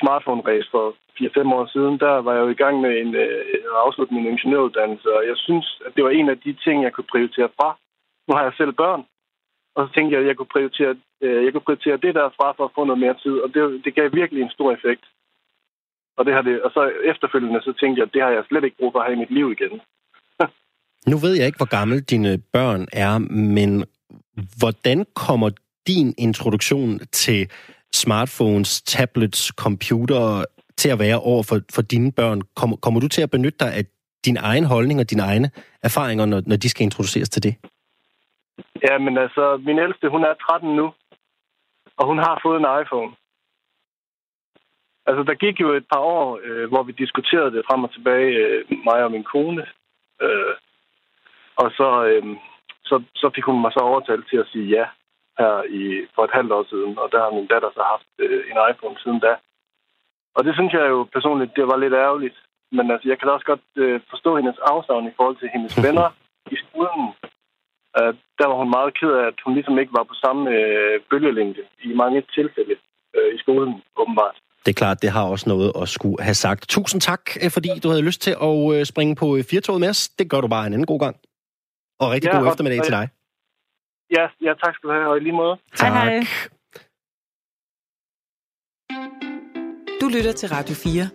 smartphone-race 0.02 0.70
for 0.74 0.86
4-5 1.20 1.54
år 1.58 1.66
siden, 1.76 1.96
der 2.06 2.14
var 2.26 2.34
jeg 2.34 2.44
jo 2.46 2.50
i 2.50 2.62
gang 2.64 2.76
med 2.86 2.92
en 3.02 3.12
øh, 3.24 3.40
at 3.72 3.78
afslutte 3.86 4.14
min 4.14 4.32
ingeniøruddannelse, 4.34 5.08
og 5.18 5.22
jeg 5.32 5.38
synes, 5.48 5.66
at 5.86 5.92
det 5.96 6.04
var 6.04 6.10
en 6.10 6.30
af 6.30 6.38
de 6.46 6.54
ting, 6.66 6.84
jeg 6.84 6.94
kunne 6.94 7.12
prioritere 7.14 7.50
fra. 7.58 7.70
Nu 8.28 8.32
har 8.36 8.44
jeg 8.44 8.54
selv 8.58 8.74
børn, 8.84 9.02
og 9.76 9.80
så 9.88 9.90
tænkte 9.94 10.12
jeg, 10.14 10.22
at 10.22 10.28
jeg 10.30 10.38
kunne 10.38 10.54
prioritere, 10.56 10.94
øh, 11.24 11.40
jeg 11.46 11.52
kunne 11.52 11.68
prioritere 11.68 12.04
det 12.06 12.14
derfra 12.20 12.48
for 12.58 12.66
at 12.66 12.76
få 12.76 12.82
noget 12.84 13.04
mere 13.06 13.18
tid, 13.24 13.36
og 13.44 13.48
det, 13.54 13.62
det 13.86 13.96
gav 13.96 14.08
virkelig 14.22 14.42
en 14.42 14.56
stor 14.58 14.72
effekt. 14.78 15.06
Og, 16.18 16.26
det 16.26 16.34
har 16.34 16.42
det, 16.42 16.62
og 16.62 16.72
så 16.72 16.92
efterfølgende, 17.12 17.62
så 17.62 17.74
tænkte 17.80 18.00
jeg, 18.00 18.08
at 18.08 18.14
det 18.14 18.22
har 18.22 18.30
jeg 18.30 18.44
slet 18.48 18.64
ikke 18.64 18.78
brug 18.80 18.92
for 18.92 19.00
at 19.00 19.06
have 19.06 19.16
i 19.16 19.24
mit 19.24 19.34
liv 19.40 19.52
igen. 19.52 19.74
Nu 21.12 21.16
ved 21.18 21.34
jeg 21.38 21.46
ikke, 21.46 21.62
hvor 21.62 21.76
gammel 21.80 22.04
dine 22.04 22.42
børn 22.54 22.88
er, 22.94 23.18
men 23.58 23.72
hvordan 24.60 25.06
kommer 25.16 25.50
din 25.88 26.14
introduktion 26.18 27.00
til 27.00 27.52
smartphones, 27.94 28.82
tablets, 28.82 29.42
computer 29.48 30.46
til 30.78 30.90
at 30.90 31.00
være 31.00 31.20
over 31.20 31.44
for, 31.44 31.60
for 31.76 31.82
dine 31.82 32.12
børn? 32.12 32.42
Kommer, 32.56 32.76
kommer 32.78 33.00
du 33.00 33.08
til 33.08 33.22
at 33.22 33.32
benytte 33.32 33.60
dig 33.60 33.74
af 33.74 33.84
din 34.26 34.38
egen 34.38 34.66
holdning 34.66 35.00
og 35.00 35.10
dine 35.10 35.24
egne 35.24 35.50
erfaringer, 35.84 36.26
når, 36.26 36.42
når 36.46 36.56
de 36.56 36.70
skal 36.70 36.84
introduceres 36.84 37.30
til 37.30 37.44
det? 37.44 37.56
Ja, 38.88 38.98
men 38.98 39.18
altså, 39.18 39.62
min 39.66 39.80
ældste, 39.80 40.10
hun 40.10 40.24
er 40.24 40.34
13 40.34 40.76
nu, 40.76 40.94
og 41.98 42.08
hun 42.08 42.18
har 42.18 42.40
fået 42.44 42.60
en 42.60 42.72
iPhone. 42.82 43.12
Altså, 45.06 45.24
der 45.24 45.34
gik 45.34 45.60
jo 45.60 45.70
et 45.74 45.86
par 45.94 46.00
år, 46.00 46.40
øh, 46.44 46.70
hvor 46.70 46.84
vi 46.84 46.92
diskuterede 46.92 47.52
det 47.52 47.66
frem 47.70 47.84
og 47.84 47.94
tilbage, 47.94 48.32
øh, 48.44 48.66
mig 48.86 49.04
og 49.04 49.12
min 49.12 49.24
kone. 49.24 49.66
Øh, 50.22 50.56
og 51.56 51.72
så, 51.72 52.06
øh, 52.06 52.24
så, 52.84 53.04
så 53.16 53.32
fik 53.36 53.44
hun 53.44 53.62
mig 53.62 53.72
så 53.74 53.80
overtalt 53.80 54.26
til 54.30 54.38
at 54.38 54.48
sige 54.52 54.68
ja 54.78 54.86
her 55.42 55.54
i, 55.80 55.84
for 56.16 56.24
et 56.26 56.36
halvt 56.38 56.52
år 56.58 56.66
siden, 56.72 56.92
og 57.02 57.08
der 57.14 57.20
har 57.24 57.32
min 57.38 57.52
datter 57.54 57.72
så 57.78 57.84
haft 57.94 58.10
øh, 58.26 58.40
en 58.52 58.58
iPhone 58.72 58.98
siden 59.04 59.20
da. 59.26 59.34
Og 60.38 60.42
det 60.46 60.54
synes 60.56 60.74
jeg 60.74 60.86
jo 60.94 61.00
personligt, 61.16 61.56
det 61.58 61.66
var 61.72 61.78
lidt 61.84 61.96
ærgerligt. 62.06 62.38
Men 62.78 62.86
altså, 62.94 63.06
jeg 63.10 63.18
kan 63.18 63.28
da 63.28 63.32
også 63.34 63.50
godt 63.54 63.68
øh, 63.84 64.02
forstå 64.12 64.30
hendes 64.40 64.58
afsavn 64.74 65.08
i 65.08 65.16
forhold 65.18 65.38
til 65.40 65.50
hendes 65.56 65.74
venner 65.86 66.08
i 66.54 66.56
skolen. 66.64 67.06
Øh, 67.98 68.14
der 68.40 68.46
var 68.50 68.58
hun 68.62 68.70
meget 68.78 68.92
ked 69.00 69.12
af, 69.20 69.26
at 69.32 69.38
hun 69.46 69.54
ligesom 69.58 69.76
ikke 69.82 69.94
var 70.00 70.06
på 70.12 70.16
samme 70.24 70.42
øh, 70.58 70.96
bølgelængde 71.10 71.62
i 71.88 71.90
mange 72.02 72.20
tilfælde 72.38 72.76
øh, 73.16 73.30
i 73.36 73.38
skolen, 73.44 73.72
åbenbart. 74.02 74.36
Det 74.66 74.72
er 74.72 74.80
klart, 74.84 75.02
det 75.02 75.10
har 75.10 75.26
også 75.34 75.50
noget 75.50 75.72
at 75.82 75.90
skulle 75.90 76.24
have 76.24 76.40
sagt. 76.46 76.70
Tusind 76.70 77.02
tak, 77.02 77.24
øh, 77.44 77.52
fordi 77.52 77.70
du 77.84 77.88
havde 77.90 78.08
lyst 78.10 78.22
til 78.22 78.36
at 78.50 78.74
øh, 78.74 78.86
springe 78.86 79.16
på 79.16 79.28
øh, 79.38 79.44
firtoget 79.44 79.80
med 79.80 79.90
os. 79.90 80.10
Det 80.10 80.30
gør 80.32 80.42
du 80.42 80.48
bare 80.48 80.68
en 80.68 80.74
anden 80.74 80.86
god 80.94 81.00
gang. 81.00 81.16
Og 82.00 82.12
rigtig 82.12 82.30
Ja, 82.34 82.38
god 82.40 82.48
eftermiddag 82.48 82.80
og 82.80 82.86
til 82.86 82.94
dig. 82.94 83.10
Ja, 84.12 84.28
ja, 84.42 84.54
tak 84.64 84.76
skal 84.76 84.90
du 84.90 84.94
have, 84.94 85.10
og 85.10 85.18
i 85.18 85.20
lige 85.20 85.34
måde. 85.34 85.58
Hej, 85.80 85.90
hej. 85.90 86.24
Du 90.02 90.08
lytter 90.08 90.32
til 90.32 90.50
Radio 90.50 90.76
4. 90.76 91.10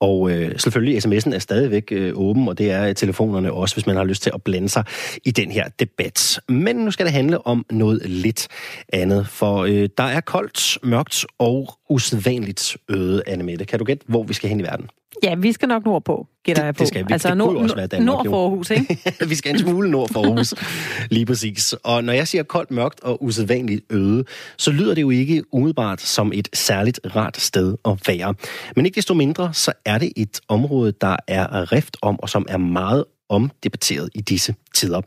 Og 0.00 0.30
øh, 0.30 0.58
selvfølgelig, 0.58 0.98
sms'en 1.04 1.34
er 1.34 1.38
stadigvæk 1.38 1.92
øh, 1.92 2.12
åben, 2.16 2.48
og 2.48 2.58
det 2.58 2.70
er 2.70 2.92
telefonerne 2.92 3.52
også, 3.52 3.74
hvis 3.74 3.86
man 3.86 3.96
har 3.96 4.04
lyst 4.04 4.22
til 4.22 4.32
at 4.34 4.42
blande 4.42 4.68
sig 4.68 4.84
i 5.24 5.30
den 5.30 5.50
her 5.50 5.68
debat. 5.68 6.40
Men 6.48 6.76
nu 6.76 6.90
skal 6.90 7.06
det 7.06 7.12
handle 7.12 7.46
om 7.46 7.66
noget 7.70 8.08
lidt 8.10 8.48
andet, 8.92 9.28
for 9.28 9.64
øh, 9.64 9.88
der 9.98 10.04
er 10.04 10.20
koldt, 10.20 10.78
mørkt 10.82 11.26
og 11.38 11.68
usædvanligt 11.88 12.76
øde, 12.88 13.22
Annemette. 13.26 13.64
Kan 13.64 13.78
du 13.78 13.84
gætte, 13.84 14.04
hvor 14.08 14.22
vi 14.22 14.34
skal 14.34 14.48
hen 14.48 14.60
i 14.60 14.62
verden? 14.62 14.90
Ja, 15.22 15.34
vi 15.34 15.52
skal 15.52 15.68
nok 15.68 15.84
nordpå, 15.84 16.26
gætter 16.44 16.62
Det- 16.62 16.66
jeg 16.66 16.74
på. 16.74 16.78
det 16.78 16.88
skal 16.88 17.06
vi. 17.08 17.12
Altså 17.12 17.28
Det 17.28 17.38
kunne 17.40 17.52
jo 17.52 17.58
også 17.62 17.76
være 17.76 17.86
Danmark, 17.86 18.06
nord 18.06 18.26
for 18.26 18.42
Aarhus, 18.44 18.70
ikke? 18.70 18.98
vi 19.28 19.34
skal 19.34 19.52
en 19.52 19.58
smule 19.58 19.90
nord 19.90 20.08
for 20.12 20.22
Aarhus. 20.24 20.54
Lige 21.10 21.26
præcis. 21.26 21.72
Og 21.72 22.04
når 22.04 22.12
jeg 22.12 22.28
siger 22.28 22.42
koldt, 22.42 22.70
mørkt 22.70 23.00
og 23.00 23.24
usædvanligt 23.24 23.84
øde, 23.92 24.24
så 24.58 24.70
lyder 24.70 24.94
det 24.94 25.02
jo 25.02 25.10
ikke 25.10 25.42
umiddelbart 25.54 26.00
som 26.00 26.32
et 26.34 26.48
særligt 26.54 27.00
rart 27.16 27.40
sted 27.40 27.76
at 27.84 27.98
være. 28.08 28.34
Men 28.76 28.86
ikke 28.86 28.96
desto 28.96 29.14
mindre, 29.14 29.54
så 29.54 29.72
er 29.84 29.98
det 29.98 30.12
et 30.16 30.40
område, 30.48 30.92
der 31.00 31.16
er 31.28 31.72
rift 31.72 31.96
om, 32.02 32.20
og 32.20 32.28
som 32.28 32.46
er 32.48 32.58
meget 32.58 33.04
omdebatteret 33.28 34.08
i 34.14 34.20
disse 34.20 34.54
tider. 34.74 35.00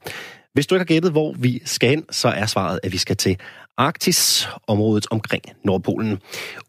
Hvis 0.53 0.67
du 0.67 0.75
ikke 0.75 0.79
har 0.81 0.85
gættet, 0.85 1.11
hvor 1.11 1.33
vi 1.39 1.61
skal 1.65 1.89
hen, 1.89 2.03
så 2.11 2.27
er 2.27 2.45
svaret, 2.45 2.79
at 2.83 2.91
vi 2.91 2.97
skal 2.97 3.17
til 3.17 3.37
Arktis, 3.77 4.47
området 4.67 5.05
omkring 5.11 5.43
Nordpolen. 5.65 6.19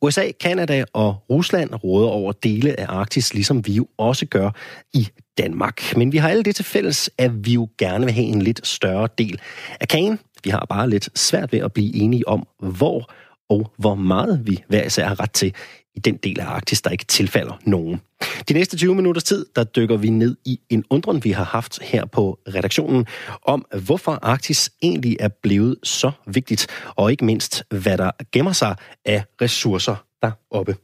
USA, 0.03 0.31
Kanada 0.41 0.85
og 0.93 1.17
Rusland 1.31 1.71
råder 1.85 2.09
over 2.09 2.33
dele 2.33 2.81
af 2.81 2.87
Arktis, 2.89 3.35
ligesom 3.35 3.67
vi 3.67 3.73
jo 3.73 3.87
også 3.99 4.27
gør 4.27 4.51
i 4.95 5.09
Danmark. 5.39 5.97
Men 5.97 6.13
vi 6.13 6.17
har 6.17 6.29
alle 6.29 6.43
det 6.43 6.57
til 6.57 6.65
fælles, 6.65 7.11
at 7.19 7.47
vi 7.47 7.53
jo 7.53 7.69
gerne 7.79 8.05
vil 8.05 8.15
have 8.15 8.27
en 8.27 8.43
lidt 8.43 8.67
større 8.67 9.09
del 9.19 9.41
af 9.81 9.89
kagen. 9.89 10.19
Vi 10.45 10.51
har 10.51 10.67
bare 10.69 10.91
lidt 10.91 11.19
svært 11.19 11.53
ved 11.53 11.61
at 11.61 11.73
blive 11.73 11.95
enige 11.95 12.29
om, 12.29 12.47
hvor 12.59 13.11
og 13.51 13.73
hvor 13.79 13.95
meget 13.95 14.47
vi 14.47 14.65
hver 14.69 14.85
især 14.85 15.09
har 15.09 15.21
ret 15.21 15.33
til 15.33 15.55
i 15.95 16.01
den 16.01 16.17
del 16.17 16.41
af 16.41 16.47
Arktis, 16.47 16.83
der 16.83 16.91
ikke 16.91 17.05
tilfalder 17.05 17.59
nogen. 17.67 18.01
De 18.49 18.55
næste 18.55 18.77
20 18.77 18.95
minutters 18.95 19.25
tid, 19.25 19.47
der 19.57 19.65
dykker 19.65 19.97
vi 19.97 20.11
ned 20.11 20.37
i 20.45 20.61
en 20.69 20.85
undren, 20.91 21.25
vi 21.25 21.31
har 21.31 21.45
haft 21.45 21.83
her 21.83 22.05
på 22.05 22.39
redaktionen, 22.55 23.07
om 23.43 23.67
hvorfor 23.85 24.19
Arktis 24.23 24.73
egentlig 24.83 25.17
er 25.21 25.29
blevet 25.29 25.77
så 25.83 26.13
vigtigt, 26.27 26.67
og 26.97 27.11
ikke 27.11 27.25
mindst, 27.25 27.65
hvad 27.71 27.99
der 27.99 28.11
gemmer 28.33 28.53
sig 28.53 28.77
af 29.05 29.25
ressourcer 29.41 30.07
deroppe. 30.23 30.77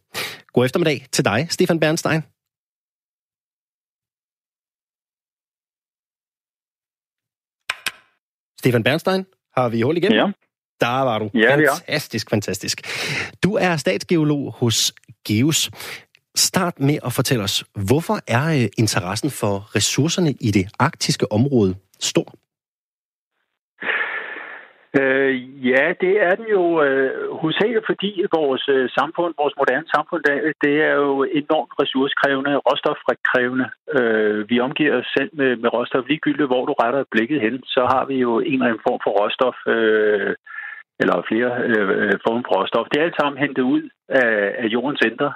God 0.52 0.64
eftermiddag 0.64 1.06
til 1.12 1.24
dig, 1.24 1.46
Stefan 1.50 1.80
Bernstein. 1.80 2.22
Stefan 8.58 8.82
Bernstein, 8.82 9.26
har 9.56 9.68
vi 9.68 9.80
hul 9.80 9.96
igen? 9.96 10.12
Ja. 10.12 10.32
Der 10.80 11.02
var 11.04 11.18
du. 11.18 11.30
Ja. 11.34 11.54
Fantastisk, 11.54 12.30
fantastisk. 12.30 12.78
Du 13.44 13.54
er 13.54 13.76
statsgeolog 13.76 14.52
hos 14.60 14.92
GEOS. 15.28 15.70
Start 16.36 16.80
med 16.80 16.98
at 17.06 17.12
fortælle 17.12 17.44
os, 17.44 17.64
hvorfor 17.88 18.18
er 18.28 18.44
øh, 18.62 18.68
interessen 18.78 19.30
for 19.30 19.76
ressourcerne 19.76 20.30
i 20.40 20.50
det 20.50 20.66
arktiske 20.78 21.32
område 21.32 21.74
stor? 22.00 22.34
Øh, 25.00 25.32
ja, 25.70 25.84
det 26.04 26.14
er 26.28 26.34
den 26.40 26.46
jo 26.56 26.64
øh, 26.84 27.10
hovedsageligt, 27.40 27.86
fordi 27.90 28.10
vores 28.38 28.64
øh, 28.68 28.88
samfund, 28.98 29.32
vores 29.42 29.54
moderne 29.60 29.88
samfund, 29.94 30.22
det 30.64 30.74
er 30.88 30.94
jo 31.04 31.12
enormt 31.42 31.72
ressourcekrævende, 31.80 32.52
råstofkrævende. 32.66 33.66
Øh, 33.96 34.50
vi 34.50 34.56
omgiver 34.60 34.94
os 35.00 35.08
selv 35.16 35.30
med, 35.40 35.50
med 35.62 35.68
råstof. 35.76 36.04
Ligegyldigt, 36.08 36.50
hvor 36.52 36.64
du 36.66 36.72
retter 36.82 37.04
blikket 37.14 37.40
hen, 37.40 37.54
så 37.74 37.82
har 37.92 38.04
vi 38.10 38.16
jo 38.26 38.32
en 38.40 38.52
eller 38.52 38.66
anden 38.66 38.86
form 38.88 39.00
for 39.04 39.12
råstof, 39.18 39.56
øh, 39.74 40.34
eller 41.00 41.26
flere 41.30 41.50
øh, 41.70 41.88
øh 42.02 42.14
former 42.24 42.42
for 42.46 42.54
råstof. 42.54 42.86
Det 42.88 42.98
er 42.98 43.04
alt 43.04 43.20
sammen 43.20 43.42
hentet 43.44 43.62
ud 43.62 43.82
af, 44.08 44.54
af 44.62 44.66
jordens 44.66 45.02
indre. 45.10 45.32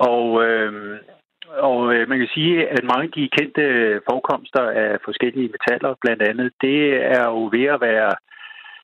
Og, 0.00 0.26
øh, 0.46 0.72
og 1.68 1.94
øh, 1.94 2.08
man 2.08 2.18
kan 2.18 2.30
sige, 2.34 2.68
at 2.68 2.84
mange 2.84 3.04
af 3.08 3.12
de 3.18 3.34
kendte 3.38 3.64
forekomster 4.08 4.64
af 4.82 4.98
forskellige 5.04 5.52
metaller, 5.54 5.94
blandt 6.02 6.22
andet, 6.22 6.52
det 6.60 6.78
er 7.16 7.24
jo 7.34 7.40
ved 7.52 7.66
at 7.76 7.80
være 7.80 8.12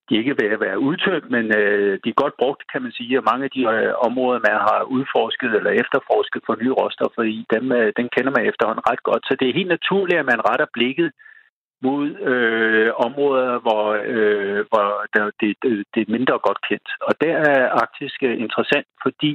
de 0.09 0.17
ikke 0.17 0.39
ved 0.41 0.49
at 0.57 0.61
være 0.67 0.79
udtømt, 0.89 1.31
men 1.31 1.45
øh, 1.61 1.93
de 2.03 2.09
er 2.11 2.23
godt 2.23 2.37
brugt, 2.43 2.63
kan 2.73 2.83
man 2.83 2.93
sige. 2.93 3.19
Og 3.19 3.25
mange 3.31 3.45
af 3.45 3.53
de 3.57 3.63
øh, 3.75 3.93
områder, 4.07 4.47
man 4.49 4.59
har 4.69 4.81
udforsket 4.97 5.51
eller 5.59 5.73
efterforsket 5.83 6.43
for 6.47 6.55
nye 6.63 6.77
råstoffer 6.81 7.23
i, 7.23 7.39
dem, 7.55 7.65
øh, 7.79 7.93
den 7.99 8.09
kender 8.15 8.33
man 8.37 8.49
efterhånden 8.51 8.89
ret 8.91 9.03
godt. 9.09 9.23
Så 9.29 9.33
det 9.41 9.47
er 9.49 9.59
helt 9.61 9.75
naturligt, 9.77 10.21
at 10.21 10.31
man 10.33 10.41
retter 10.49 10.69
blikket 10.77 11.09
mod 11.83 12.07
øh, 12.31 12.91
områder, 13.07 13.59
hvor, 13.59 13.85
øh, 14.05 14.61
hvor 14.71 14.89
der, 15.15 15.25
det, 15.41 15.57
det, 15.63 15.85
det 15.95 16.01
er 16.03 16.15
mindre 16.17 16.39
godt 16.47 16.61
kendt. 16.69 16.89
Og 17.01 17.13
der 17.21 17.35
er 17.37 17.71
Arktis 17.83 18.15
øh, 18.23 18.41
interessant, 18.41 18.87
fordi 19.03 19.33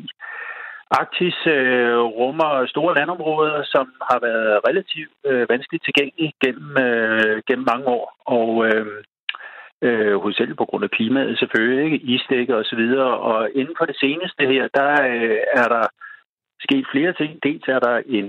Arktis 0.99 1.37
øh, 1.47 1.97
rummer 2.19 2.65
store 2.65 2.95
landområder, 2.95 3.63
som 3.63 3.85
har 4.09 4.19
været 4.27 4.59
relativt 4.67 5.11
øh, 5.25 5.49
vanskeligt 5.49 5.85
tilgængelige 5.85 6.33
gennem, 6.43 6.77
øh, 6.77 7.41
gennem 7.47 7.65
mange 7.71 7.87
år. 7.87 8.05
Og 8.25 8.49
øh, 8.67 8.85
øh, 9.85 10.15
hovedsageligt 10.21 10.57
på 10.57 10.65
grund 10.65 10.83
af 10.83 10.91
klimaet 10.91 11.39
selvfølgelig, 11.39 11.83
ikke? 11.85 12.05
isdække 12.13 12.55
og 12.57 12.65
så 12.65 12.75
videre. 12.75 13.11
Og 13.29 13.49
inden 13.55 13.75
for 13.77 13.85
det 13.85 13.97
seneste 13.99 14.43
her, 14.53 14.67
der 14.79 14.91
øh, 15.13 15.37
er 15.61 15.67
der 15.75 15.85
sket 16.67 16.85
flere 16.93 17.13
ting. 17.13 17.31
Dels 17.43 17.65
er 17.75 17.79
der 17.79 17.95
en 18.17 18.27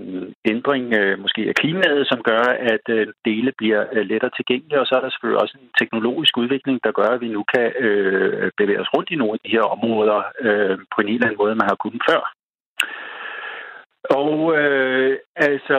ændring 0.53 0.85
øh, 1.01 1.19
måske 1.19 1.43
af 1.51 1.55
klimaet, 1.55 2.09
som 2.11 2.21
gør, 2.31 2.45
at 2.75 2.87
øh, 2.97 3.07
dele 3.25 3.53
bliver 3.59 3.83
øh, 3.93 4.07
lettere 4.11 4.37
tilgængelige, 4.37 4.81
og 4.81 4.87
så 4.87 4.95
er 4.97 5.01
der 5.03 5.11
selvfølgelig 5.11 5.43
også 5.43 5.57
en 5.63 5.71
teknologisk 5.81 6.37
udvikling, 6.43 6.77
der 6.85 6.93
gør, 6.93 7.11
at 7.15 7.21
vi 7.21 7.29
nu 7.29 7.43
kan 7.55 7.73
øh, 7.85 8.51
bevæge 8.59 8.81
os 8.81 8.95
rundt 8.95 9.11
i 9.11 9.21
nogle 9.21 9.35
af 9.37 9.41
de 9.45 9.55
her 9.57 9.65
områder 9.77 10.19
øh, 10.41 10.79
på 10.95 10.99
en 11.01 11.09
helt 11.09 11.25
anden 11.25 11.41
måde, 11.43 11.55
man 11.55 11.71
har 11.71 11.83
kunnet 11.83 12.03
før. 12.11 12.23
Og 14.11 14.59
øh, 14.59 15.19
altså, 15.37 15.79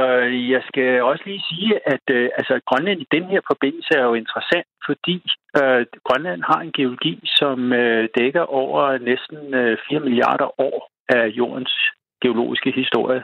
jeg 0.54 0.62
skal 0.68 1.04
også 1.04 1.24
lige 1.26 1.44
sige, 1.50 1.74
at 1.94 2.06
øh, 2.10 2.30
altså, 2.38 2.60
Grønland 2.66 3.02
i 3.02 3.08
den 3.12 3.24
her 3.24 3.42
forbindelse 3.52 3.94
er 3.98 4.04
jo 4.04 4.14
interessant, 4.14 4.68
fordi 4.86 5.18
øh, 5.60 5.86
Grønland 6.08 6.42
har 6.44 6.60
en 6.62 6.72
geologi, 6.72 7.20
som 7.26 7.74
øh, 7.74 8.10
dækker 8.18 8.42
over 8.42 8.98
næsten 8.98 9.54
øh, 9.54 9.78
4 9.90 10.00
milliarder 10.00 10.60
år 10.62 10.90
af 11.10 11.28
jordens 11.28 11.74
geologiske 12.24 12.72
historie. 12.72 13.24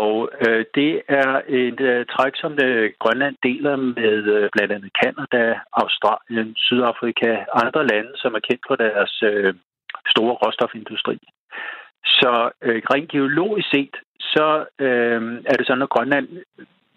Og 0.00 0.30
øh, 0.44 0.64
det 0.74 0.92
er 1.08 1.30
et 1.48 1.80
øh, 1.80 2.06
træk, 2.12 2.34
som 2.42 2.52
øh, 2.66 2.90
Grønland 3.02 3.36
deler 3.42 3.76
med 3.76 4.18
øh, 4.36 4.48
blandt 4.54 4.72
andet 4.72 4.90
Kanada, 5.00 5.44
Australien, 5.72 6.48
Sydafrika 6.56 7.32
og 7.52 7.66
andre 7.66 7.86
lande, 7.92 8.12
som 8.22 8.34
er 8.34 8.42
kendt 8.48 8.62
for 8.68 8.76
deres 8.76 9.22
øh, 9.30 9.54
store 10.12 10.34
råstofindustri. 10.42 11.16
Så 12.04 12.50
øh, 12.62 12.82
rent 12.92 13.10
geologisk 13.10 13.68
set, 13.74 13.94
så 14.20 14.46
øh, 14.78 15.20
er 15.50 15.56
det 15.58 15.66
sådan, 15.66 15.82
at 15.82 15.94
Grønland 15.94 16.28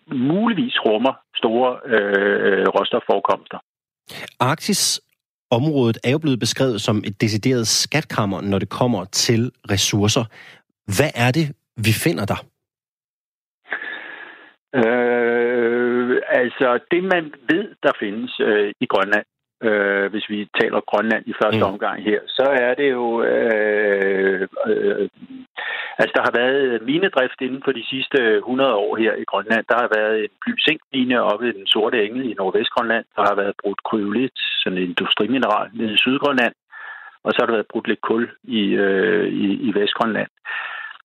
muligvis 0.07 0.75
rummer 0.85 1.13
store 1.35 1.69
øh, 1.85 2.65
råstofforekomster. 2.67 3.59
Arktis 4.39 5.01
området 5.51 5.97
er 6.03 6.11
jo 6.11 6.17
blevet 6.17 6.39
beskrevet 6.39 6.81
som 6.81 6.97
et 7.07 7.21
decideret 7.21 7.67
skatkammer, 7.67 8.41
når 8.41 8.59
det 8.59 8.69
kommer 8.69 9.05
til 9.05 9.51
ressourcer. 9.71 10.25
Hvad 10.97 11.11
er 11.25 11.31
det, 11.37 11.45
vi 11.85 11.93
finder 12.03 12.25
der? 12.25 12.39
Øh, 14.75 16.21
altså, 16.27 16.79
det 16.91 17.03
man 17.03 17.33
ved, 17.51 17.65
der 17.83 17.91
findes 17.99 18.39
øh, 18.39 18.73
i 18.79 18.85
Grønland, 18.85 19.25
øh, 19.63 20.11
hvis 20.11 20.29
vi 20.29 20.49
taler 20.59 20.89
Grønland 20.91 21.23
i 21.27 21.33
første 21.43 21.63
mm. 21.63 21.71
omgang 21.71 22.03
her, 22.03 22.19
så 22.27 22.45
er 22.65 22.73
det 22.73 22.91
jo... 22.91 23.23
Øh, 23.23 24.47
øh, 24.67 25.09
altså, 25.99 26.13
der 26.17 26.23
har 26.27 26.33
været 26.41 26.81
minedrift 26.81 27.41
inden 27.41 27.61
for 27.65 27.71
de 27.71 27.85
sidste 27.89 28.37
100 28.37 28.75
år 28.75 28.95
her 28.95 29.13
i 29.15 29.25
Grønland. 29.31 29.65
Der 29.69 29.77
har 29.83 29.89
været 29.97 30.23
en 30.23 30.33
bly-zink-mine 30.41 31.21
oppe 31.21 31.49
i 31.49 31.57
den 31.57 31.67
sorte 31.67 32.05
engel 32.05 32.31
i 32.31 32.33
Nordvestgrønland. 32.33 33.05
Der 33.15 33.23
har 33.29 33.35
været 33.35 33.55
brudt 33.63 33.83
kryolit, 33.83 34.37
sådan 34.61 34.77
en 34.77 34.83
industrimineral, 34.83 35.69
nede 35.73 35.93
i 35.93 35.97
Sydgrønland. 35.97 36.53
Og 37.23 37.31
så 37.31 37.37
har 37.39 37.45
der 37.45 37.53
været 37.53 37.71
brudt 37.71 37.87
lidt 37.87 38.01
kul 38.01 38.29
i, 38.43 38.61
øh, 38.85 39.27
i, 39.27 39.47
i 39.67 39.69
Vestgrønland. 39.79 40.31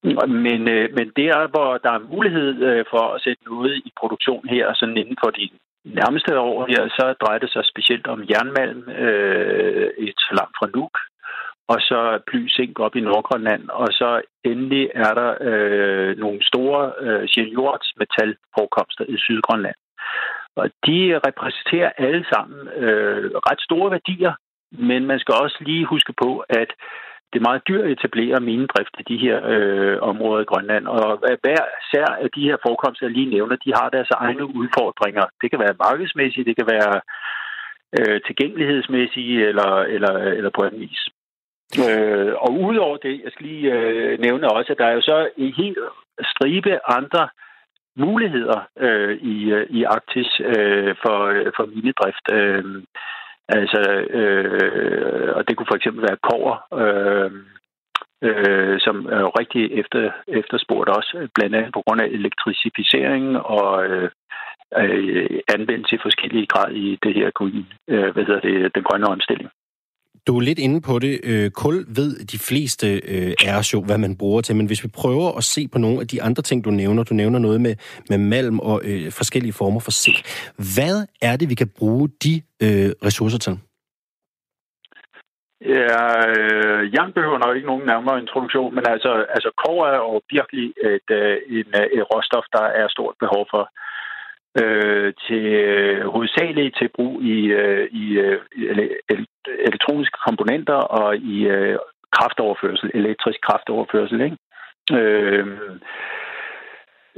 Men, 0.02 0.68
øh, 0.68 0.94
men 0.96 1.12
der, 1.16 1.48
hvor 1.48 1.78
der 1.78 1.90
er 1.90 2.08
mulighed 2.14 2.62
øh, 2.62 2.84
for 2.90 3.14
at 3.14 3.22
sætte 3.22 3.44
noget 3.44 3.74
i 3.76 3.92
produktion 4.00 4.48
her, 4.48 4.74
sådan 4.74 4.96
inden 4.96 5.16
for 5.24 5.30
de 5.30 5.50
nærmeste 5.84 6.38
år 6.38 6.66
her, 6.68 6.82
så 6.88 7.14
drejer 7.20 7.38
det 7.38 7.50
sig 7.52 7.64
specielt 7.64 8.06
om 8.06 8.24
jernmalm, 8.30 8.88
øh, 8.90 9.90
et 9.98 10.18
så 10.18 10.32
langt 10.38 10.54
fra 10.58 10.70
Nuuk, 10.74 10.98
og 11.68 11.78
så 11.80 12.20
bly 12.26 12.48
zink 12.48 12.78
op 12.78 12.96
i 12.96 13.00
Nordgrønland, 13.00 13.68
og 13.68 13.88
så 13.90 14.22
endelig 14.44 14.90
er 14.94 15.14
der 15.14 15.30
øh, 15.40 16.18
nogle 16.18 16.40
store 16.42 16.92
øh, 17.00 17.20
metalforekomster 18.00 19.04
i 19.08 19.16
Sydgrønland. 19.18 19.78
Og 20.56 20.66
de 20.86 21.20
repræsenterer 21.26 21.90
alle 21.98 22.24
sammen 22.32 22.68
øh, 22.68 23.30
ret 23.48 23.60
store 23.60 23.90
værdier, 23.90 24.32
men 24.72 25.06
man 25.06 25.18
skal 25.18 25.34
også 25.34 25.58
lige 25.60 25.84
huske 25.84 26.12
på, 26.22 26.44
at 26.48 26.70
det 27.30 27.38
er 27.38 27.48
meget 27.48 27.66
dyrt 27.68 27.84
at 27.84 27.90
etablere 27.90 28.40
minedrift 28.40 28.94
i 28.98 29.04
de 29.10 29.18
her 29.24 29.36
øh, 29.54 29.96
områder 30.10 30.42
i 30.42 30.50
Grønland. 30.50 30.86
Og 30.86 31.18
hver 31.42 31.62
sær 31.90 32.08
af 32.24 32.28
de 32.36 32.42
her 32.48 32.56
forekomster, 32.66 33.06
jeg 33.06 33.14
lige 33.14 33.34
nævner, 33.36 33.56
de 33.56 33.72
har 33.78 33.88
deres 33.88 34.10
egne 34.10 34.44
udfordringer. 34.60 35.24
Det 35.40 35.50
kan 35.50 35.60
være 35.60 35.80
markedsmæssigt, 35.86 36.46
det 36.46 36.56
kan 36.56 36.68
være 36.76 36.94
øh, 37.98 38.20
tilgængelighedsmæssigt 38.26 39.42
eller, 39.50 39.70
eller, 39.94 40.14
eller 40.38 40.50
på 40.50 40.62
anden 40.64 40.80
vis. 40.80 41.02
Øh, 41.84 42.32
og 42.44 42.50
udover 42.68 42.96
det, 42.96 43.20
jeg 43.24 43.32
skal 43.32 43.46
lige 43.46 43.72
øh, 43.72 44.20
nævne 44.20 44.50
også, 44.50 44.72
at 44.72 44.78
der 44.78 44.86
er 44.86 44.94
jo 44.94 45.00
så 45.00 45.28
en 45.36 45.52
helt 45.52 45.78
stribe 46.22 46.90
andre 46.98 47.28
muligheder 47.96 48.60
øh, 48.78 49.16
i, 49.16 49.50
øh, 49.50 49.66
i 49.70 49.84
Arktis 49.84 50.40
øh, 50.40 50.94
for, 51.02 51.18
øh, 51.24 51.52
for 51.56 51.66
minedrift. 51.66 52.26
Øh, 52.32 52.64
Altså, 53.48 53.80
øh, 54.20 55.36
og 55.36 55.48
det 55.48 55.56
kunne 55.56 55.70
for 55.70 55.76
eksempel 55.76 56.02
være 56.02 56.24
kover, 56.30 56.56
øh, 56.82 57.30
øh, 58.22 58.80
som 58.80 59.06
er 59.06 59.20
jo 59.20 59.28
rigtig 59.28 59.72
efter, 59.72 60.10
efterspurgt 60.28 60.88
også, 60.88 61.28
blandt 61.34 61.56
andet 61.56 61.72
på 61.72 61.82
grund 61.86 62.00
af 62.00 62.06
elektrificering 62.06 63.36
og 63.36 63.86
øh, 63.86 64.10
øh, 64.82 65.40
anvendelse 65.54 65.94
i 65.94 66.04
forskellige 66.06 66.46
grad 66.46 66.72
i 66.72 66.98
det 67.02 67.14
her 67.14 67.30
øh, 67.88 68.10
hvad 68.12 68.24
hedder 68.24 68.40
det, 68.40 68.74
den 68.74 68.82
grønne 68.82 69.06
omstilling. 69.06 69.50
Du 70.26 70.36
er 70.36 70.40
lidt 70.40 70.58
inde 70.58 70.80
på 70.80 70.98
det. 70.98 71.20
Øh, 71.24 71.50
kul 71.50 71.76
ved 71.98 72.10
de 72.32 72.38
fleste 72.48 72.86
øh, 73.12 73.32
er 73.50 73.70
jo, 73.74 73.78
hvad 73.88 73.98
man 73.98 74.16
bruger 74.18 74.40
til, 74.40 74.56
men 74.56 74.66
hvis 74.66 74.84
vi 74.84 74.88
prøver 75.00 75.36
at 75.38 75.44
se 75.44 75.68
på 75.72 75.78
nogle 75.78 76.00
af 76.00 76.06
de 76.08 76.22
andre 76.22 76.42
ting, 76.42 76.64
du 76.64 76.70
nævner, 76.70 77.02
du 77.04 77.14
nævner 77.14 77.38
noget 77.38 77.60
med, 77.60 77.74
med 78.10 78.18
malm 78.18 78.58
og 78.60 78.80
øh, 78.84 79.12
forskellige 79.20 79.52
former 79.52 79.80
for 79.80 79.90
zink. 79.90 80.18
Hvad 80.74 80.96
er 81.22 81.36
det, 81.36 81.50
vi 81.50 81.54
kan 81.54 81.70
bruge 81.78 82.08
de 82.24 82.34
øh, 82.62 82.90
ressourcer 83.06 83.38
til? 83.38 83.54
Ja, 85.74 86.04
øh, 86.36 86.94
jern 86.94 87.12
behøver 87.12 87.38
nok 87.38 87.56
ikke 87.56 87.70
nogen 87.72 87.86
nærmere 87.86 88.20
introduktion, 88.20 88.74
men 88.74 88.84
altså, 88.94 89.10
altså 89.36 89.50
kår 89.62 89.86
er 89.86 89.96
jo 90.06 90.20
virkelig 90.36 90.66
et, 90.90 91.08
øh, 91.20 91.36
et, 91.56 91.66
et, 91.74 91.80
øh, 91.80 91.86
et 91.96 92.04
råstof, 92.10 92.46
der 92.56 92.64
er 92.80 92.86
stort 92.88 93.14
behov 93.24 93.46
for 93.52 93.62
øh, 94.62 95.12
til 95.26 95.44
øh, 95.46 96.06
hovedsageligt 96.06 96.76
til 96.78 96.88
brug 96.96 97.22
i, 97.22 97.46
øh, 97.46 97.88
i 97.90 98.18
øh, 98.18 98.38
elektroniske 99.68 100.18
komponenter 100.26 100.74
og 100.74 101.16
i 101.16 101.46
øh, 101.46 101.78
kraftoverførsel, 102.12 102.90
elektrisk 102.94 103.40
kraftoverførsel. 103.40 104.20
Ikke? 104.20 104.36
Øh, 104.92 105.46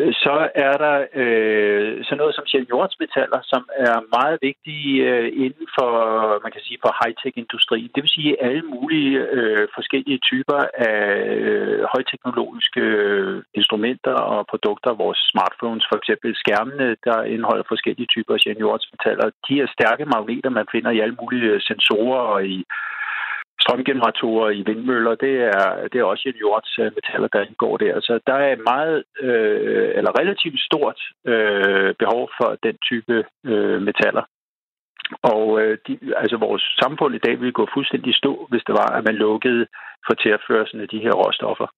Øh, 0.01 0.14
så 0.24 0.49
er 0.55 0.76
der 0.84 0.96
øh, 1.22 2.05
sådan 2.05 2.18
noget 2.18 2.34
som 2.34 2.46
sjældent 2.46 3.46
som 3.53 3.62
er 3.86 3.96
meget 4.16 4.38
vigtige 4.42 4.92
øh, 5.11 5.28
inden 5.44 5.66
for, 5.78 5.92
man 6.44 6.53
kan 6.53 6.62
sige, 6.66 6.78
for 6.84 6.92
high-tech-industri. 7.01 7.80
Det 7.94 8.01
vil 8.03 8.16
sige 8.16 8.42
alle 8.42 8.62
mulige 8.62 9.18
øh, 9.36 9.68
forskellige 9.74 10.18
typer 10.30 10.61
af 10.74 11.03
øh, 11.46 11.84
højteknologiske 11.94 12.80
øh, 12.80 13.42
instrumenter 13.55 14.14
og 14.34 14.46
produkter. 14.53 15.01
Vores 15.05 15.20
smartphones, 15.32 15.84
for 15.90 15.96
eksempel 16.01 16.30
skærmene, 16.36 16.96
der 17.05 17.22
indeholder 17.22 17.64
forskellige 17.68 18.12
typer 18.14 18.34
af 18.34 18.40
sjældent. 18.40 18.59
De 19.49 19.55
er 19.61 19.74
stærke 19.76 20.05
magneter, 20.05 20.51
man 20.51 20.66
finder 20.72 20.90
i 20.90 21.01
alle 21.01 21.16
mulige 21.20 21.61
sensorer 21.61 22.20
og 22.20 22.46
i 22.46 22.64
strømgeneratorer 23.69 24.51
i 24.51 24.62
vindmøller, 24.66 25.14
det 25.14 25.35
er, 25.55 25.89
det 25.93 25.99
er 25.99 26.05
også 26.05 26.25
en 26.27 26.41
jordsmetaller, 26.41 27.29
øh, 27.29 27.33
der 27.33 27.47
indgår 27.47 27.77
der. 27.77 28.01
Så 28.01 28.21
der 28.27 28.35
er 28.35 28.66
meget, 28.73 29.05
øh, 29.21 29.91
eller 29.99 30.21
relativt 30.21 30.61
stort 30.61 31.01
øh, 31.27 31.95
behov 32.03 32.31
for 32.39 32.57
den 32.62 32.77
type 32.89 33.25
øh, 33.47 33.83
metaller. 33.83 34.25
Og 35.23 35.61
øh, 35.61 35.79
de, 35.87 35.99
altså 36.16 36.37
vores 36.37 36.64
samfund 36.83 37.14
i 37.14 37.25
dag 37.27 37.41
ville 37.41 37.59
gå 37.61 37.66
fuldstændig 37.75 38.14
stå, 38.14 38.47
hvis 38.51 38.64
det 38.66 38.75
var, 38.75 38.89
at 38.99 39.05
man 39.05 39.14
lukkede 39.14 39.66
for 40.07 40.14
tilførelsen 40.14 40.81
af 40.81 40.89
de 40.89 41.03
her 41.05 41.12
råstoffer. 41.23 41.69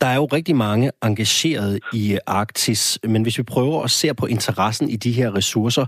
Der 0.00 0.06
er 0.06 0.14
jo 0.14 0.24
rigtig 0.24 0.56
mange 0.56 0.90
engageret 1.04 1.80
i 1.92 2.12
øh, 2.12 2.18
Arktis, 2.26 2.98
men 3.04 3.22
hvis 3.22 3.38
vi 3.38 3.42
prøver 3.42 3.82
at 3.82 3.90
se 3.90 4.14
på 4.14 4.26
interessen 4.26 4.90
i 4.90 4.96
de 4.96 5.12
her 5.12 5.36
ressourcer, 5.36 5.86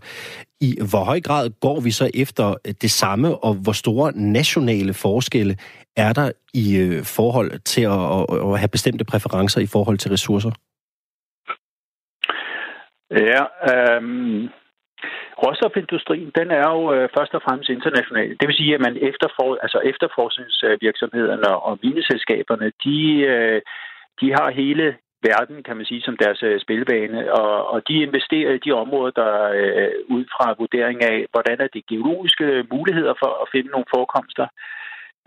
i 0.60 0.78
hvor 0.90 1.04
høj 1.04 1.20
grad 1.20 1.50
går 1.60 1.80
vi 1.80 1.90
så 1.90 2.10
efter 2.14 2.54
øh, 2.66 2.74
det 2.82 2.90
samme, 2.90 3.44
og 3.44 3.54
hvor 3.54 3.72
store 3.72 4.12
nationale 4.12 4.94
forskelle 4.94 5.56
er 5.96 6.12
der 6.12 6.32
i 6.54 6.76
øh, 6.76 7.04
forhold 7.04 7.58
til 7.58 7.82
at, 7.82 8.52
at 8.52 8.58
have 8.58 8.68
bestemte 8.68 9.04
præferencer 9.04 9.60
i 9.60 9.66
forhold 9.66 9.98
til 9.98 10.10
ressourcer? 10.10 10.50
Ja, 13.10 13.44
øhm, 13.72 14.48
råstofindustrien, 15.42 16.30
den 16.38 16.48
er 16.50 16.66
jo 16.76 16.92
øh, 16.94 17.08
først 17.16 17.34
og 17.34 17.42
fremmest 17.42 17.70
international. 17.70 18.30
Det 18.40 18.46
vil 18.48 18.60
sige, 18.60 18.74
at 18.74 18.80
man 18.86 18.96
efterfor, 19.10 19.48
altså 19.64 19.78
efterforskningsvirksomhederne 19.92 21.50
og 21.68 21.78
mineselskaberne, 21.82 22.72
de, 22.84 22.98
øh, 23.32 23.60
de 24.20 24.26
har 24.38 24.50
hele 24.50 24.86
verden, 25.22 25.62
kan 25.62 25.76
man 25.76 25.86
sige, 25.86 26.02
som 26.02 26.16
deres 26.16 26.42
øh, 26.42 26.60
spilbane, 26.60 27.32
og, 27.40 27.68
og 27.72 27.88
de 27.88 27.94
investerer 28.06 28.52
i 28.54 28.64
de 28.66 28.72
områder, 28.72 29.12
der 29.22 29.32
øh, 29.60 29.92
ud 30.16 30.24
fra 30.34 30.54
vurdering 30.58 30.98
af, 31.12 31.26
hvordan 31.32 31.58
er 31.60 31.68
de 31.74 31.82
geologiske 31.90 32.46
muligheder 32.72 33.14
for 33.22 33.30
at 33.42 33.48
finde 33.52 33.70
nogle 33.70 33.92
forekomster, 33.94 34.46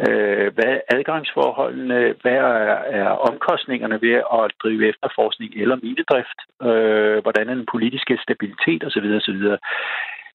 øh, 0.07 0.53
hvad 0.55 0.71
er 0.75 0.79
adgangsforholdene, 0.95 2.15
hvad 2.21 2.37
er, 2.51 2.63
er 2.99 3.09
omkostningerne 3.29 4.01
ved 4.01 4.15
at 4.37 4.51
drive 4.63 4.89
efterforskning 4.89 5.51
eller 5.55 5.75
minedrift, 5.83 6.39
øh, 6.67 7.17
hvordan 7.23 7.49
er 7.49 7.55
den 7.55 7.71
politiske 7.75 8.19
stabilitet 8.25 8.81
osv. 8.87 9.07
osv. 9.19 9.41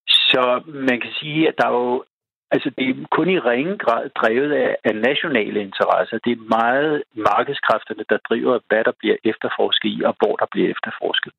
Så 0.06 0.42
man 0.66 1.00
kan 1.00 1.12
sige, 1.20 1.48
at 1.48 1.54
der 1.58 1.66
er 1.66 1.72
jo 1.72 2.04
Altså, 2.50 2.70
det 2.78 2.88
er 2.88 2.94
kun 3.10 3.28
i 3.30 3.38
ringe 3.38 3.78
grad 3.78 4.10
drevet 4.20 4.52
af, 4.52 4.76
af 4.84 4.94
nationale 4.96 5.60
interesser. 5.60 6.18
Det 6.24 6.32
er 6.32 6.48
meget 6.58 7.02
markedskræfterne, 7.28 8.04
der 8.10 8.18
driver, 8.28 8.58
hvad 8.68 8.84
der 8.84 8.92
bliver 9.00 9.16
efterforsket 9.24 9.88
i, 9.88 10.02
og 10.08 10.14
hvor 10.20 10.36
der 10.36 10.46
bliver 10.52 10.68
efterforsket. 10.74 11.32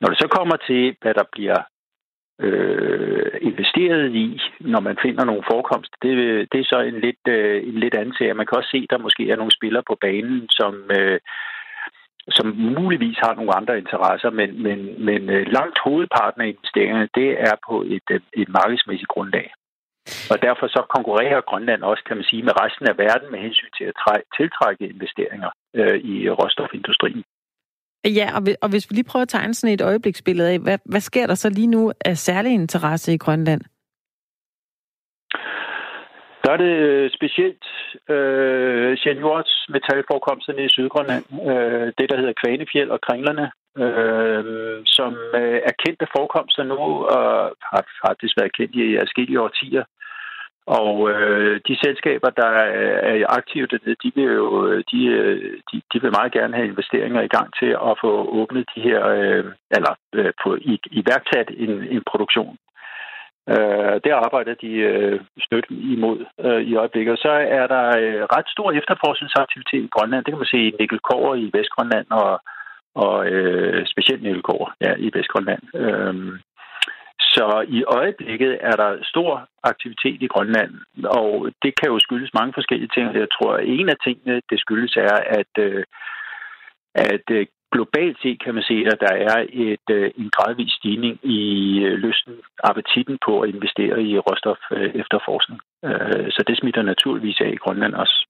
Når 0.00 0.08
det 0.08 0.18
så 0.18 0.28
kommer 0.38 0.56
til, 0.56 0.96
hvad 1.02 1.14
der 1.14 1.26
bliver 1.32 1.60
øh, 2.40 3.32
investeret 3.40 4.14
i, 4.14 4.40
når 4.60 4.80
man 4.80 4.96
finder 5.02 5.24
nogle 5.24 5.42
forekomster, 5.50 5.96
det, 6.02 6.12
det 6.52 6.60
er 6.60 6.64
så 6.64 6.80
en 6.80 7.00
lidt, 7.00 7.24
øh, 7.28 7.68
en 7.68 7.78
lidt 7.80 7.94
anden 7.94 8.14
serie. 8.18 8.34
Man 8.34 8.46
kan 8.46 8.58
også 8.58 8.70
se, 8.70 8.80
at 8.84 8.90
der 8.90 9.06
måske 9.06 9.30
er 9.30 9.36
nogle 9.36 9.56
spillere 9.58 9.82
på 9.86 9.96
banen, 10.00 10.48
som, 10.50 10.74
øh, 10.98 11.20
som 12.36 12.46
muligvis 12.56 13.18
har 13.18 13.34
nogle 13.34 13.56
andre 13.58 13.78
interesser, 13.78 14.30
men, 14.30 14.62
men, 14.62 15.04
men 15.04 15.30
øh, 15.30 15.46
langt 15.46 15.78
hovedparten 15.84 16.42
af 16.42 16.48
investeringerne, 16.48 17.08
det 17.14 17.30
er 17.48 17.54
på 17.68 17.82
et, 17.82 18.08
øh, 18.10 18.20
et 18.32 18.48
markedsmæssigt 18.48 19.08
grundlag. 19.08 19.52
Og 20.32 20.42
derfor 20.42 20.66
så 20.66 20.82
konkurrerer 20.94 21.40
Grønland 21.40 21.82
også, 21.82 22.02
kan 22.06 22.16
man 22.16 22.26
sige, 22.30 22.42
med 22.42 22.60
resten 22.62 22.86
af 22.88 22.98
verden 22.98 23.30
med 23.30 23.40
hensyn 23.46 23.72
til 23.78 23.84
at 23.84 24.22
tiltrække 24.36 24.84
investeringer 24.94 25.50
øh, 25.74 25.98
i 26.12 26.30
råstofindustrien. 26.30 27.24
Ja, 28.04 28.36
og, 28.36 28.42
og 28.62 28.68
hvis 28.68 28.90
vi 28.90 28.94
lige 28.94 29.10
prøver 29.10 29.22
at 29.22 29.28
tegne 29.28 29.54
sådan 29.54 29.74
et 29.74 29.80
øjebliksbillede 29.80 30.50
af, 30.50 30.58
hvad, 30.58 30.78
hvad 30.84 31.00
sker 31.00 31.26
der 31.26 31.34
så 31.34 31.48
lige 31.50 31.66
nu 31.66 31.92
af 32.04 32.16
særlig 32.16 32.52
interesse 32.52 33.12
i 33.12 33.18
Grønland? 33.18 33.60
Der 36.44 36.52
er 36.52 36.56
det 36.56 36.74
øh, 36.88 37.10
specielt 37.10 37.64
øh, 38.14 38.98
seniors 38.98 39.66
metalforekomsterne 39.68 40.64
i 40.64 40.68
Sydgrønland, 40.68 41.24
øh, 41.50 41.86
det 41.98 42.06
der 42.10 42.16
hedder 42.20 42.40
Kvanefjeld 42.42 42.90
og 42.90 43.00
Kringlerne, 43.00 43.46
øh, 43.82 44.82
som 44.86 45.12
øh, 45.40 45.58
er 45.68 45.74
kendte 45.82 46.06
forekomster 46.16 46.62
nu 46.62 46.80
og 47.16 47.28
har 47.70 47.82
faktisk 48.06 48.34
været 48.40 48.56
kendt 48.58 48.74
i 48.74 48.96
adskillige 48.96 49.40
årtier. 49.40 49.84
Og 50.66 51.10
øh, 51.10 51.60
de 51.68 51.76
selskaber, 51.84 52.30
der 52.30 52.46
er 52.46 53.26
aktive 53.28 53.66
dernede, 53.66 53.96
de 54.04 54.12
vil 54.14 54.24
jo 54.24 54.66
øh, 54.66 54.84
de, 54.92 55.06
øh, 55.06 55.60
de, 55.72 55.82
de 55.92 56.02
vil 56.02 56.16
meget 56.18 56.32
gerne 56.32 56.54
have 56.54 56.68
investeringer 56.68 57.22
i 57.22 57.32
gang 57.36 57.48
til 57.60 57.70
at 57.88 57.94
få 58.00 58.10
åbnet 58.40 58.66
de 58.76 58.80
her, 58.80 59.06
øh, 59.06 59.44
eller 59.70 59.94
øh, 60.14 60.32
få 60.42 60.56
i, 60.56 60.80
iværksat 60.90 61.48
en, 61.56 61.70
en 61.70 62.02
produktion. 62.10 62.56
Øh, 63.48 63.94
det 64.04 64.12
arbejder 64.24 64.54
de 64.54 64.72
øh, 64.90 65.20
støt 65.46 65.66
imod 65.70 66.18
øh, 66.40 66.62
i 66.70 66.76
øjeblikket. 66.76 67.18
Så 67.18 67.32
er 67.58 67.66
der 67.66 67.86
øh, 68.02 68.22
ret 68.36 68.48
stor 68.48 68.72
efterforskningsaktivitet 68.72 69.84
i 69.84 69.92
Grønland. 69.94 70.24
Det 70.24 70.32
kan 70.32 70.42
man 70.42 70.54
se 70.54 70.60
i 70.68 70.76
Nikkelkår 70.78 71.34
i 71.34 71.50
Vestgrønland 71.54 72.06
og, 72.10 72.40
og 72.94 73.26
øh, 73.26 73.86
specielt 73.86 74.22
Nikkelkår 74.22 74.72
ja, 74.80 74.94
i 74.98 75.10
Vestgrønland. 75.14 75.62
Øh, 75.74 76.14
så 77.34 77.64
i 77.68 77.84
øjeblikket 77.84 78.58
er 78.60 78.76
der 78.82 78.90
stor 79.02 79.48
aktivitet 79.62 80.22
i 80.22 80.32
Grønland, 80.34 80.72
og 81.04 81.50
det 81.62 81.72
kan 81.80 81.88
jo 81.92 81.98
skyldes 81.98 82.34
mange 82.34 82.52
forskellige 82.52 82.92
ting. 82.94 83.14
Jeg 83.14 83.28
tror, 83.36 83.52
at 83.54 83.64
en 83.66 83.88
af 83.88 83.98
tingene, 84.04 84.42
det 84.50 84.58
skyldes, 84.60 84.96
er, 84.96 85.18
at, 85.40 85.52
øh, 85.58 85.84
at 86.94 87.26
øh, 87.30 87.46
globalt 87.72 88.18
set 88.22 88.42
kan 88.44 88.54
man 88.54 88.62
se, 88.62 88.76
at 88.92 88.98
der 89.00 89.14
er 89.32 89.46
et, 89.52 89.88
øh, 89.90 90.10
en 90.18 90.30
gradvis 90.36 90.72
stigning 90.72 91.14
i 91.22 91.40
lysten, 92.04 92.34
appetitten 92.64 93.18
på 93.26 93.40
at 93.40 93.50
investere 93.54 94.02
i 94.02 94.18
råstof 94.18 94.60
efterforskning. 95.02 95.60
Så 96.34 96.44
det 96.46 96.58
smitter 96.58 96.82
naturligvis 96.82 97.40
af 97.40 97.50
i 97.52 97.62
Grønland 97.64 97.94
også. 97.94 98.26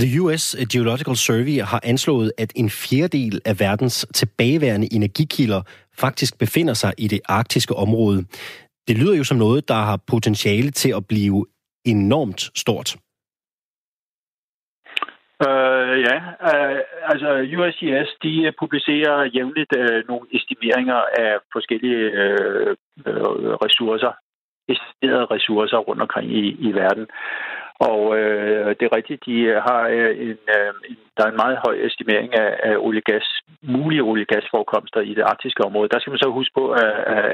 The 0.00 0.20
US 0.20 0.56
Geological 0.72 1.16
Survey 1.16 1.58
har 1.72 1.80
anslået, 1.84 2.32
at 2.38 2.52
en 2.56 2.70
fjerdedel 2.70 3.40
af 3.44 3.60
verdens 3.60 4.06
tilbageværende 4.14 4.88
energikilder 4.92 5.62
faktisk 5.98 6.38
befinder 6.38 6.74
sig 6.74 6.92
i 6.98 7.08
det 7.08 7.20
arktiske 7.28 7.74
område. 7.74 8.18
Det 8.88 8.98
lyder 8.98 9.16
jo 9.16 9.24
som 9.24 9.38
noget, 9.38 9.68
der 9.68 9.74
har 9.74 9.98
potentiale 10.06 10.70
til 10.70 10.92
at 10.96 11.06
blive 11.08 11.46
enormt 11.84 12.42
stort. 12.62 12.96
Øh, 15.46 15.94
ja, 16.08 16.16
øh, 16.50 16.80
altså 17.12 17.28
USGS, 17.56 18.10
de 18.22 18.52
publicerer 18.58 19.30
jævnligt 19.34 19.72
øh, 19.76 20.08
nogle 20.08 20.26
estimeringer 20.32 21.00
af 21.18 21.32
forskellige 21.52 22.02
øh, 22.22 22.76
øh 23.06 23.14
ressourcer, 23.64 24.12
estimerede 24.68 25.26
ressourcer 25.34 25.76
rundt 25.76 26.02
omkring 26.02 26.32
i, 26.32 26.42
i 26.68 26.72
verden. 26.72 27.06
Og 27.80 28.18
øh, 28.18 28.76
det 28.78 28.84
er 28.86 28.96
rigtigt, 28.96 29.26
de 29.26 29.36
øh, 29.40 29.56
har 29.68 29.82
øh, 29.88 30.12
en, 30.26 30.38
øh, 30.56 30.72
der 31.16 31.22
er 31.24 31.30
en 31.30 31.42
meget 31.42 31.58
høj 31.66 31.74
estimering 31.86 32.34
af, 32.34 32.50
af 32.62 32.76
oliegas, 32.76 33.26
mulige 33.62 34.02
oliegasforekomster 34.02 35.00
i 35.00 35.14
det 35.14 35.22
arktiske 35.22 35.64
område. 35.64 35.88
Der 35.88 35.98
skal 36.00 36.10
man 36.10 36.18
så 36.18 36.30
huske 36.30 36.54
på, 36.54 36.70
at, 36.70 36.92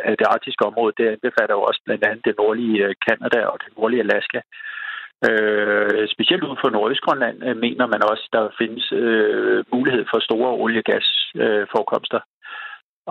at 0.09 0.19
det 0.19 0.27
arktiske 0.35 0.67
område, 0.67 0.93
det 0.99 1.07
indbefatter 1.13 1.55
jo 1.55 1.63
også 1.63 1.81
blandt 1.85 2.05
andet 2.05 2.25
det 2.25 2.35
nordlige 2.39 2.85
øh, 2.87 2.95
Kanada 3.07 3.41
og 3.47 3.59
det 3.63 3.77
nordlige 3.77 4.05
Alaska. 4.07 4.41
Øh, 5.29 6.09
specielt 6.15 6.45
ud 6.45 6.57
for 6.61 6.71
Nordøstgrønland 6.71 7.39
øh, 7.49 7.57
mener 7.57 7.87
man 7.87 8.03
også, 8.13 8.29
der 8.33 8.55
findes 8.59 8.93
øh, 8.93 9.65
mulighed 9.73 10.05
for 10.11 10.19
store 10.21 10.51
oliegasforekomster. 10.65 12.21
Øh, 12.23 12.29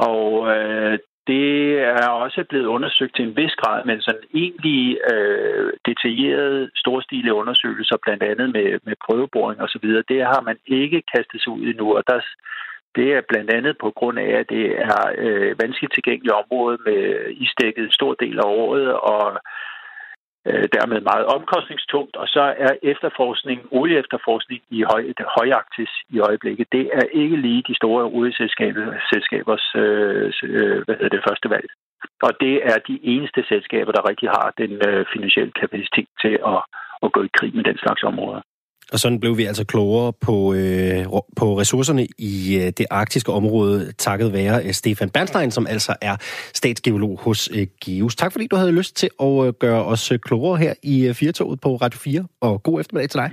og 0.10 0.26
øh, 0.56 1.00
det 1.30 1.80
er 1.80 2.08
også 2.08 2.44
blevet 2.50 2.66
undersøgt 2.76 3.16
til 3.16 3.26
en 3.26 3.38
vis 3.38 3.56
grad, 3.62 3.86
men 3.86 4.02
sådan 4.02 4.26
egentlig 4.34 4.98
øh, 5.12 5.74
detaljerede, 5.86 6.72
storstilede 6.76 7.34
undersøgelser, 7.42 7.98
blandt 8.06 8.24
andet 8.24 8.48
med, 8.58 8.80
med 8.88 8.96
prøveboring 9.06 9.62
osv., 9.62 9.88
det 10.12 10.20
har 10.32 10.42
man 10.42 10.58
ikke 10.66 11.02
kastet 11.14 11.42
sig 11.42 11.52
ud 11.54 11.64
endnu, 11.72 11.88
og 11.98 12.04
der, 12.08 12.20
det 12.96 13.08
er 13.14 13.22
blandt 13.30 13.50
andet 13.58 13.74
på 13.84 13.90
grund 13.98 14.20
af, 14.20 14.32
at 14.40 14.50
det 14.50 14.66
er 14.92 15.02
øh, 15.18 15.52
vanskeligt 15.62 15.94
tilgængeligt 15.94 16.40
område 16.42 16.78
med 16.88 17.02
isdækket 17.44 17.84
en 17.84 17.98
stor 18.00 18.14
del 18.14 18.38
af 18.40 18.48
året, 18.64 18.88
og 19.14 19.26
øh, 20.50 20.66
dermed 20.78 21.02
meget 21.02 21.26
omkostningstungt, 21.26 22.16
og 22.16 22.28
så 22.28 22.44
er 22.66 22.74
efterforskning, 22.84 23.60
olieefterforskning 23.72 24.62
i 24.70 24.80
høj, 24.92 25.04
højaktis 25.38 25.92
i 26.10 26.20
øjeblikket, 26.20 26.68
det 26.72 26.86
er 26.94 27.06
ikke 27.22 27.36
lige 27.36 27.64
de 27.68 27.76
store 27.76 28.04
olieselskabers 28.04 29.66
øh, 29.76 30.34
øh, 30.44 30.78
hvad 30.86 30.96
hedder 30.96 31.16
det, 31.16 31.28
første 31.30 31.50
valg. 31.50 31.70
Og 32.28 32.32
det 32.40 32.56
er 32.72 32.78
de 32.90 33.00
eneste 33.04 33.42
selskaber, 33.52 33.92
der 33.92 34.10
rigtig 34.10 34.30
har 34.30 34.54
den 34.58 34.72
øh, 34.88 35.06
finansielle 35.14 35.52
kapacitet 35.52 36.08
til 36.22 36.34
at, 36.54 36.60
at 37.04 37.12
gå 37.12 37.24
i 37.24 37.36
krig 37.38 37.56
med 37.56 37.64
den 37.64 37.78
slags 37.78 38.04
områder. 38.04 38.42
Og 38.92 39.00
sådan 39.00 39.20
blev 39.20 39.38
vi 39.38 39.44
altså 39.44 39.66
klogere 39.66 40.14
på, 40.14 40.54
øh, 40.54 41.06
på 41.36 41.60
ressourcerne 41.60 42.08
i 42.18 42.58
øh, 42.58 42.72
det 42.78 42.86
arktiske 42.90 43.32
område, 43.32 43.92
takket 43.92 44.34
være 44.34 44.66
øh, 44.66 44.72
Stefan 44.72 45.10
Bernstein, 45.10 45.52
som 45.52 45.68
altså 45.68 45.96
er 46.02 46.16
statsgeolog 46.54 47.20
hos 47.20 47.50
øh, 47.56 47.68
GEOS. 47.86 48.16
Tak 48.16 48.32
fordi 48.32 48.48
du 48.48 48.56
havde 48.56 48.72
lyst 48.72 48.96
til 48.96 49.10
at 49.22 49.46
øh, 49.46 49.54
gøre 49.54 49.86
os 49.86 50.12
øh, 50.12 50.20
klogere 50.20 50.58
her 50.58 50.74
i 50.84 51.08
øh, 51.08 51.14
Firtoget 51.14 51.62
på 51.62 51.76
Radio 51.76 51.98
4, 51.98 52.26
og 52.42 52.64
god 52.64 52.80
eftermiddag 52.80 53.10
til 53.10 53.20
dig. 53.20 53.32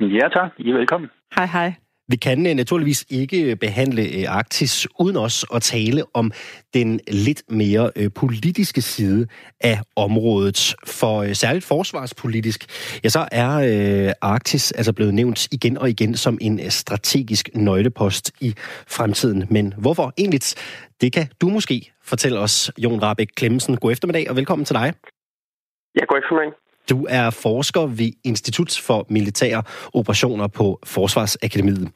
Ja 0.00 0.28
tak, 0.28 0.50
I 0.58 0.70
er 0.70 0.74
velkommen. 0.74 1.10
Hej 1.36 1.46
hej. 1.46 1.85
Vi 2.08 2.16
kan 2.16 2.46
øh, 2.46 2.54
naturligvis 2.54 3.04
ikke 3.10 3.56
behandle 3.56 4.02
øh, 4.02 4.24
Arktis 4.28 4.86
uden 5.00 5.16
os 5.16 5.44
at 5.54 5.62
tale 5.62 6.04
om 6.14 6.32
den 6.74 7.00
lidt 7.08 7.42
mere 7.48 7.90
øh, 7.96 8.10
politiske 8.14 8.82
side 8.82 9.26
af 9.60 9.78
området. 9.96 10.74
For 10.86 11.34
særligt 11.34 11.64
forsvarspolitisk, 11.64 12.66
ja, 13.04 13.08
så 13.08 13.28
er 13.32 14.12
Arktis 14.20 14.72
altså 14.72 14.92
blevet 14.92 15.14
nævnt 15.14 15.48
igen 15.52 15.78
og 15.78 15.90
igen 15.90 16.14
som 16.14 16.38
en 16.40 16.70
strategisk 16.70 17.48
nøglepost 17.54 18.32
i 18.40 18.54
fremtiden. 18.86 19.46
Men 19.50 19.74
hvorfor 19.78 20.12
egentlig? 20.18 20.40
Det 21.00 21.12
kan 21.12 21.28
du 21.40 21.48
måske 21.48 21.92
fortælle 22.04 22.38
os, 22.38 22.72
Jon 22.78 23.02
Rabeck 23.02 23.30
Klemmensen. 23.36 23.76
God 23.76 23.92
eftermiddag 23.92 24.30
og 24.30 24.36
velkommen 24.36 24.64
til 24.64 24.74
dig. 24.74 24.92
Ja, 26.00 26.04
god 26.04 26.18
eftermiddag. 26.18 26.65
Du 26.88 27.06
er 27.08 27.30
forsker 27.30 27.86
ved 27.86 28.12
Institut 28.24 28.80
for 28.82 29.06
Militære 29.10 29.62
Operationer 29.92 30.46
på 30.46 30.78
Forsvarsakademiet. 30.84 31.88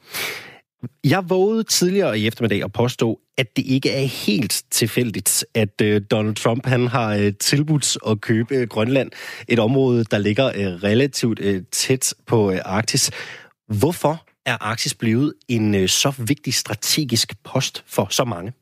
Jeg 1.03 1.29
vågede 1.29 1.63
tidligere 1.63 2.19
i 2.19 2.27
eftermiddag 2.27 2.63
at 2.63 2.71
påstå, 2.71 3.19
at 3.37 3.55
det 3.55 3.65
ikke 3.65 3.91
er 3.91 4.05
helt 4.05 4.63
tilfældigt, 4.71 5.45
at 5.53 5.81
øh, 5.81 6.01
Donald 6.11 6.35
Trump 6.35 6.65
han 6.65 6.87
har 6.87 7.15
øh, 7.15 7.33
tilbudt 7.39 7.97
at 8.07 8.21
købe 8.21 8.55
øh, 8.55 8.67
Grønland, 8.67 9.11
et 9.47 9.59
område, 9.59 10.03
der 10.03 10.17
ligger 10.17 10.47
øh, 10.47 10.83
relativt 10.83 11.39
øh, 11.39 11.63
tæt 11.71 12.13
på 12.27 12.51
øh, 12.51 12.59
Arktis. 12.65 13.11
Hvorfor 13.67 14.25
er 14.45 14.57
Arktis 14.61 14.93
blevet 14.93 15.33
en 15.47 15.87
så 15.87 16.13
vigtig 16.17 16.53
strategisk 16.53 17.43
post 17.43 17.83
for 17.87 18.07
så 18.09 18.23
mange? 18.23 18.53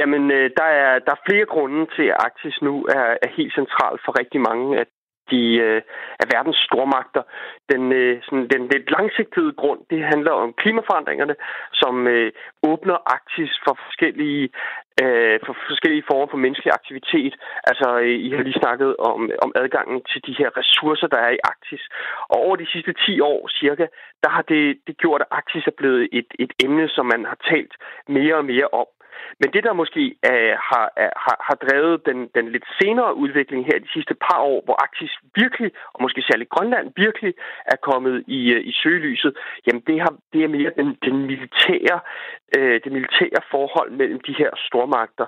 Jamen, 0.00 0.30
øh, 0.30 0.50
der, 0.58 0.68
er, 0.82 0.98
der 0.98 1.12
er 1.12 1.24
flere 1.28 1.46
grunde 1.54 1.86
til, 1.96 2.06
at 2.12 2.20
Arktis 2.26 2.58
nu 2.62 2.74
er, 2.98 3.06
er 3.24 3.30
helt 3.38 3.54
central 3.60 3.94
for 4.04 4.18
rigtig 4.20 4.40
mange 4.40 4.78
af 4.80 4.86
de 5.30 5.42
øh, 5.66 5.82
af 6.20 6.26
verdens 6.34 6.60
stormagter. 6.68 7.22
Den, 7.72 7.92
øh, 7.92 8.22
sådan, 8.22 8.48
den 8.52 8.62
den 8.72 8.82
langsigtede 8.96 9.52
grund, 9.60 9.80
det 9.90 10.00
handler 10.12 10.30
om 10.30 10.52
klimaforandringerne, 10.52 11.36
som 11.72 12.06
øh, 12.06 12.32
åbner 12.70 12.96
Arktis 13.14 13.52
for 13.64 13.74
forskellige 13.86 14.44
øh, 15.02 15.38
for 15.46 15.54
forskellige 15.70 16.04
former 16.10 16.26
for 16.30 16.36
menneskelig 16.44 16.72
aktivitet. 16.80 17.34
Altså, 17.70 17.88
øh, 18.04 18.16
I 18.26 18.30
har 18.30 18.42
lige 18.42 18.62
snakket 18.62 18.96
om, 18.96 19.30
om 19.44 19.52
adgangen 19.54 20.00
til 20.10 20.20
de 20.26 20.34
her 20.38 20.50
ressourcer, 20.60 21.06
der 21.06 21.20
er 21.26 21.32
i 21.34 21.44
Arktis. 21.50 21.84
Og 22.32 22.36
over 22.46 22.56
de 22.56 22.70
sidste 22.72 22.92
10 23.06 23.20
år 23.20 23.48
cirka, 23.48 23.86
der 24.22 24.30
har 24.36 24.42
det, 24.42 24.78
det 24.86 24.98
gjort, 24.98 25.20
at 25.20 25.32
Arktis 25.38 25.66
er 25.66 25.76
blevet 25.80 26.08
et, 26.12 26.30
et 26.38 26.52
emne, 26.64 26.88
som 26.88 27.06
man 27.06 27.24
har 27.24 27.38
talt 27.50 27.74
mere 28.08 28.36
og 28.36 28.44
mere 28.44 28.68
om. 28.72 28.86
Men 29.40 29.48
det, 29.52 29.62
der 29.64 29.72
måske 29.72 30.02
øh, 30.30 30.54
har, 30.70 30.86
øh, 31.02 31.12
har, 31.24 31.36
har 31.48 31.56
drevet 31.64 32.06
den, 32.06 32.18
den 32.34 32.48
lidt 32.54 32.66
senere 32.80 33.14
udvikling 33.14 33.66
her 33.66 33.78
de 33.78 33.92
sidste 33.92 34.14
par 34.14 34.40
år, 34.52 34.60
hvor 34.64 34.76
Arktis 34.84 35.14
virkelig, 35.34 35.70
og 35.94 36.02
måske 36.02 36.22
særligt 36.22 36.50
Grønland, 36.50 36.92
virkelig 36.96 37.34
er 37.66 37.76
kommet 37.76 38.24
i, 38.26 38.40
øh, 38.52 38.60
i 38.70 38.72
søgelyset, 38.72 39.32
jamen 39.66 39.82
det, 39.86 40.00
har, 40.00 40.12
det 40.32 40.44
er 40.44 40.48
mere 40.48 40.72
den, 40.76 40.88
den 41.04 41.16
militære, 41.26 42.00
øh, 42.56 42.80
det 42.84 42.92
militære 42.92 43.42
forhold 43.50 43.90
mellem 43.90 44.20
de 44.20 44.34
her 44.38 44.50
stormagter. 44.66 45.26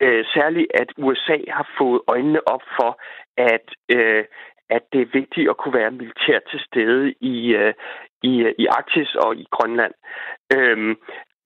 Øh, 0.00 0.24
særligt, 0.34 0.68
at 0.74 0.88
USA 0.96 1.38
har 1.48 1.68
fået 1.78 2.00
øjnene 2.08 2.48
op 2.48 2.62
for, 2.76 3.00
at, 3.36 3.66
øh, 3.96 4.24
at 4.70 4.82
det 4.92 5.00
er 5.00 5.12
vigtigt 5.20 5.50
at 5.50 5.56
kunne 5.56 5.74
være 5.74 5.90
militært 5.90 6.42
til 6.50 6.60
stede 6.60 7.14
i, 7.20 7.54
øh, 7.54 7.74
i, 8.22 8.32
øh, 8.46 8.54
i 8.58 8.66
Arktis 8.66 9.14
og 9.14 9.36
i 9.36 9.46
Grønland. 9.50 9.94
Øhm, 10.56 10.96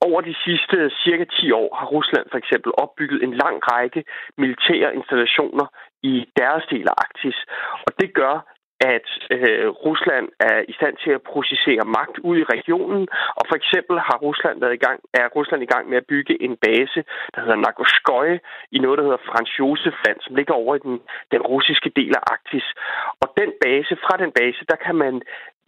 over 0.07 0.21
de 0.21 0.35
sidste 0.45 0.77
cirka 1.05 1.25
10 1.25 1.51
år 1.53 1.71
har 1.79 1.87
Rusland 1.87 2.27
for 2.31 2.39
eksempel 2.39 2.73
opbygget 2.85 3.23
en 3.23 3.35
lang 3.43 3.57
række 3.73 4.05
militære 4.39 4.95
installationer 4.95 5.67
i 6.03 6.15
deres 6.37 6.65
del 6.71 6.87
af 6.89 6.95
Arktis. 7.05 7.39
Og 7.87 7.91
det 8.01 8.15
gør, 8.15 8.37
at 8.81 9.09
øh, 9.37 9.69
Rusland 9.87 10.27
er 10.51 10.59
i 10.69 10.73
stand 10.79 10.95
til 11.05 11.11
at 11.11 11.23
processere 11.33 11.85
magt 11.99 12.17
ud 12.29 12.37
i 12.39 12.51
regionen, 12.55 13.03
og 13.39 13.45
for 13.49 13.57
eksempel 13.61 13.97
har 14.09 14.17
Rusland 14.27 14.61
været 14.61 14.75
i 14.79 14.85
gang, 14.87 14.99
er 15.21 15.27
Rusland 15.39 15.63
i 15.63 15.73
gang 15.75 15.85
med 15.89 15.97
at 15.97 16.09
bygge 16.13 16.43
en 16.47 16.57
base, 16.67 17.01
der 17.35 17.41
hedder 17.41 17.63
Nagoskoye, 17.65 18.41
i 18.77 18.79
noget, 18.79 18.99
der 18.99 19.05
hedder 19.05 19.27
Franz 19.31 19.51
Josef 19.59 19.97
Land, 20.07 20.19
som 20.21 20.35
ligger 20.35 20.55
over 20.55 20.73
i 20.77 20.83
den, 20.87 20.97
den 21.35 21.43
russiske 21.53 21.91
del 21.97 22.13
af 22.19 22.23
Arktis. 22.33 22.67
Og 23.23 23.29
den 23.41 23.51
base, 23.65 23.93
fra 24.05 24.15
den 24.23 24.33
base, 24.41 24.63
der 24.71 24.77
kan 24.87 24.97
man 25.05 25.15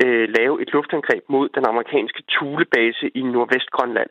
øh, 0.05 0.29
lave 0.39 0.63
et 0.63 0.73
luftangreb 0.73 1.25
mod 1.29 1.49
den 1.49 1.65
amerikanske 1.67 2.23
Thule-base 2.33 3.07
i 3.15 3.23
Nordvestgrønland. 3.23 4.11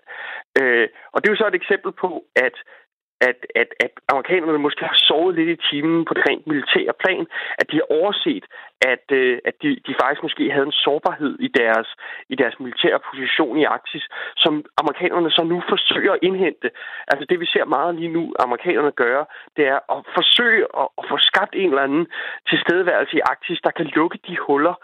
Øh, 0.60 0.88
og 1.14 1.18
det 1.18 1.28
er 1.28 1.34
jo 1.34 1.42
så 1.42 1.48
et 1.48 1.62
eksempel 1.62 1.92
på, 1.92 2.24
at 2.36 2.56
at, 3.30 3.40
at, 3.62 3.70
at 3.86 3.94
amerikanerne 4.12 4.60
måske 4.66 4.84
har 4.86 5.00
sovet 5.08 5.36
lidt 5.36 5.50
i 5.50 5.64
timen 5.70 6.06
på 6.06 6.14
det 6.14 6.24
rent 6.30 6.48
militære 6.48 6.94
plan, 7.04 7.26
at 7.60 7.72
de 7.72 7.76
har 7.82 7.88
overset, 8.00 8.46
at, 8.94 9.06
øh, 9.20 9.40
at 9.50 9.56
de, 9.62 9.70
de 9.88 9.94
faktisk 10.02 10.24
måske 10.24 10.52
havde 10.52 10.70
en 10.72 10.80
sårbarhed 10.84 11.34
i 11.40 11.50
deres, 11.60 11.88
i 12.34 12.36
deres 12.36 12.56
militære 12.60 13.00
position 13.10 13.58
i 13.58 13.64
Arktis, 13.64 14.06
som 14.38 14.54
amerikanerne 14.82 15.32
så 15.32 15.44
nu 15.44 15.58
forsøger 15.70 16.14
at 16.14 16.24
indhente. 16.28 16.70
Altså 17.12 17.26
det, 17.30 17.40
vi 17.40 17.46
ser 17.46 17.66
meget 17.66 17.96
lige 17.96 18.14
nu, 18.18 18.34
amerikanerne 18.40 18.92
gøre, 18.92 19.26
det 19.58 19.68
er 19.68 19.80
at 19.96 20.00
forsøge 20.18 20.66
at, 20.82 20.88
at 21.00 21.04
få 21.10 21.18
skabt 21.18 21.54
en 21.56 21.70
eller 21.70 21.88
anden 21.88 22.08
tilstedeværelse 22.50 23.18
i 23.18 23.26
Arktis, 23.32 23.60
der 23.64 23.72
kan 23.72 23.86
lukke 23.86 24.20
de 24.28 24.38
huller, 24.46 24.76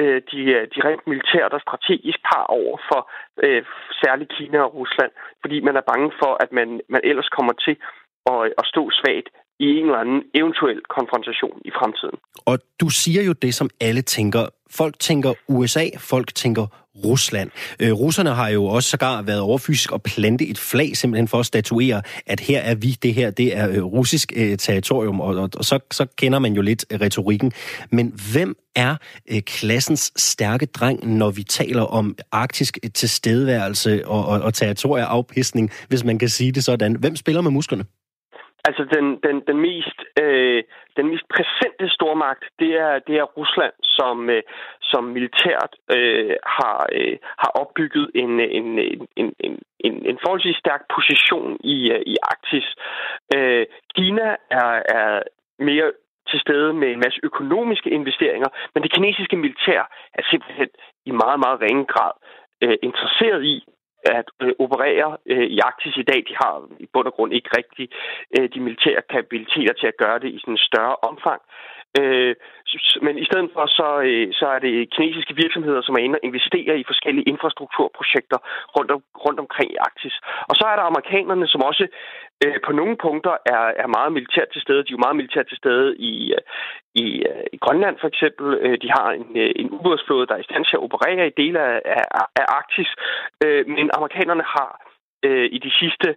øh, 0.00 0.18
de, 0.30 0.40
øh, 0.56 0.64
de 0.72 0.78
rent 0.88 1.04
militært 1.10 1.52
og 1.56 1.60
strategisk 1.66 2.20
har 2.32 2.44
over 2.60 2.76
for 2.88 3.00
øh, 3.44 3.62
særligt 4.02 4.32
Kina 4.36 4.58
og 4.66 4.74
Rusland, 4.80 5.12
fordi 5.42 5.56
man 5.60 5.76
er 5.76 5.84
bange 5.92 6.10
for, 6.20 6.32
at 6.44 6.50
man, 6.58 6.68
man 6.94 7.00
ellers 7.10 7.28
kommer 7.36 7.54
til 7.66 7.74
at, 8.32 8.40
øh, 8.46 8.50
at 8.60 8.64
stå 8.72 8.82
svagt 9.00 9.28
i 9.64 9.66
en 9.78 9.84
eller 9.86 10.02
anden 10.04 10.22
eventuel 10.34 10.80
konfrontation 10.96 11.56
i 11.64 11.70
fremtiden. 11.78 12.18
Og 12.50 12.58
du 12.80 12.88
siger 12.88 13.22
jo 13.28 13.32
det, 13.32 13.54
som 13.54 13.68
alle 13.80 14.02
tænker. 14.02 14.44
Folk 14.70 14.94
tænker 14.98 15.32
USA, 15.48 15.84
folk 16.12 16.34
tænker 16.34 16.66
Rusland. 17.04 17.50
Øh, 17.80 17.92
russerne 17.92 18.30
har 18.30 18.48
jo 18.48 18.64
også 18.64 18.90
sågar 18.90 19.22
været 19.22 19.40
overfysisk 19.40 19.92
og 19.92 20.02
plante 20.02 20.46
et 20.46 20.58
flag 20.58 20.96
simpelthen 20.96 21.28
for 21.28 21.38
at 21.38 21.46
statuere, 21.46 22.02
at 22.26 22.40
her 22.40 22.60
er 22.60 22.74
vi, 22.74 22.98
det 23.02 23.14
her, 23.14 23.30
det 23.30 23.56
er 23.56 23.68
øh, 23.68 23.84
russisk 23.84 24.32
øh, 24.36 24.58
territorium, 24.58 25.20
og, 25.20 25.36
og, 25.36 25.50
og 25.56 25.64
så, 25.64 25.78
så 25.90 26.06
kender 26.16 26.38
man 26.38 26.52
jo 26.52 26.62
lidt 26.62 26.84
øh, 26.90 27.00
retorikken. 27.00 27.52
Men 27.90 28.20
hvem 28.32 28.56
er 28.76 28.96
øh, 29.30 29.40
klassens 29.40 30.12
stærke 30.16 30.66
dreng, 30.66 31.16
når 31.16 31.30
vi 31.30 31.42
taler 31.42 31.82
om 31.82 32.16
arktisk 32.32 32.78
øh, 32.84 32.90
tilstedeværelse 32.90 34.08
og, 34.08 34.26
og, 34.26 34.40
og 34.40 34.54
territorieafpisning, 34.54 35.70
hvis 35.88 36.04
man 36.04 36.18
kan 36.18 36.28
sige 36.28 36.52
det 36.52 36.64
sådan? 36.64 36.96
Hvem 36.96 37.16
spiller 37.16 37.40
med 37.40 37.50
musklerne? 37.50 37.84
Altså 38.64 38.82
den, 38.94 39.06
den, 39.24 39.36
den, 39.48 39.58
mest, 39.68 39.98
øh, 40.22 40.62
den 40.96 41.06
mest 41.10 41.26
præsente 41.34 41.86
stormagt, 41.96 42.44
det 42.58 42.72
er, 42.86 42.98
det 42.98 43.14
er 43.16 43.32
Rusland, 43.38 43.72
som, 43.82 44.30
øh, 44.30 44.42
som 44.82 45.04
militært 45.04 45.72
øh, 45.96 46.36
har, 46.56 46.86
øh, 46.92 47.16
har 47.42 47.50
opbygget 47.62 48.10
en, 48.14 48.40
en, 48.40 48.78
en, 48.78 49.08
en, 49.16 49.58
en, 49.86 50.06
en 50.10 50.18
forholdsvis 50.22 50.56
stærk 50.56 50.82
position 50.96 51.58
i, 51.64 51.90
øh, 51.92 52.02
i 52.06 52.16
Arktis. 52.22 52.68
Øh, 53.36 53.66
Kina 53.96 54.28
er, 54.50 54.72
er 54.98 55.22
mere 55.58 55.92
til 56.30 56.40
stede 56.40 56.72
med 56.72 56.88
en 56.88 57.02
masse 57.04 57.20
økonomiske 57.22 57.90
investeringer, 57.90 58.48
men 58.74 58.82
det 58.82 58.92
kinesiske 58.92 59.36
militær 59.36 59.82
er 60.14 60.22
simpelthen 60.30 60.68
i 61.06 61.10
meget, 61.10 61.40
meget 61.44 61.60
ringe 61.60 61.86
grad 61.86 62.12
øh, 62.62 62.76
interesseret 62.82 63.44
i 63.44 63.56
at 64.04 64.28
øh, 64.42 64.52
operere 64.58 65.16
øh, 65.26 65.46
i 65.56 65.58
Arktis 65.58 65.96
i 65.96 66.02
dag. 66.02 66.24
De 66.28 66.34
har 66.42 66.68
i 66.80 66.86
bund 66.92 67.06
og 67.06 67.14
grund 67.14 67.32
ikke 67.32 67.50
rigtig 67.58 67.88
øh, 68.38 68.48
de 68.54 68.60
militære 68.60 69.02
kapabiliteter 69.10 69.72
til 69.72 69.86
at 69.86 69.96
gøre 69.96 70.18
det 70.18 70.30
i 70.34 70.38
sådan 70.38 70.54
en 70.54 70.68
større 70.70 70.96
omfang. 71.10 71.40
Øh, 72.00 72.34
men 73.06 73.14
i 73.18 73.24
stedet 73.24 73.50
for, 73.54 73.66
så, 73.78 73.88
øh, 74.08 74.28
så 74.38 74.46
er 74.54 74.58
det 74.58 74.90
kinesiske 74.94 75.34
virksomheder, 75.42 75.82
som 75.82 75.94
er 75.94 76.02
inde 76.04 76.18
og 76.18 76.26
investerer 76.28 76.74
i 76.74 76.88
forskellige 76.90 77.28
infrastrukturprojekter 77.32 78.38
rundt, 78.76 78.90
om, 78.90 79.00
rundt 79.24 79.40
omkring 79.40 79.70
i 79.72 79.80
Arktis. 79.86 80.16
Og 80.50 80.54
så 80.58 80.64
er 80.70 80.76
der 80.76 80.90
amerikanerne, 80.90 81.46
som 81.48 81.62
også 81.70 81.84
øh, 82.44 82.56
på 82.66 82.72
nogle 82.72 82.96
punkter 82.96 83.34
er, 83.54 83.64
er 83.82 83.88
meget 83.96 84.12
militært 84.12 84.48
til 84.52 84.62
stede. 84.62 84.82
De 84.84 84.90
er 84.90 84.96
jo 84.98 85.04
meget 85.04 85.16
militært 85.16 85.48
til 85.48 85.58
stede 85.62 85.96
i, 85.96 86.12
øh, 86.36 86.42
i, 86.94 87.06
øh, 87.30 87.44
i 87.52 87.58
Grønland 87.64 87.96
for 88.00 88.08
eksempel. 88.08 88.46
De 88.82 88.88
har 88.96 89.08
en, 89.10 89.26
en 89.62 89.68
ubådsflåde, 89.76 90.26
der 90.26 90.34
er 90.34 90.44
i 90.44 90.50
stand 90.50 90.64
til 90.64 90.76
at 90.76 90.84
operere 90.86 91.26
i 91.26 91.38
dele 91.42 91.58
af, 91.60 91.80
af, 91.84 92.26
af 92.40 92.46
Arktis. 92.58 92.90
Øh, 93.44 93.62
men 93.68 93.90
amerikanerne 93.98 94.44
har 94.56 94.70
øh, 95.26 95.48
i 95.56 95.58
de 95.58 95.72
sidste 95.80 96.08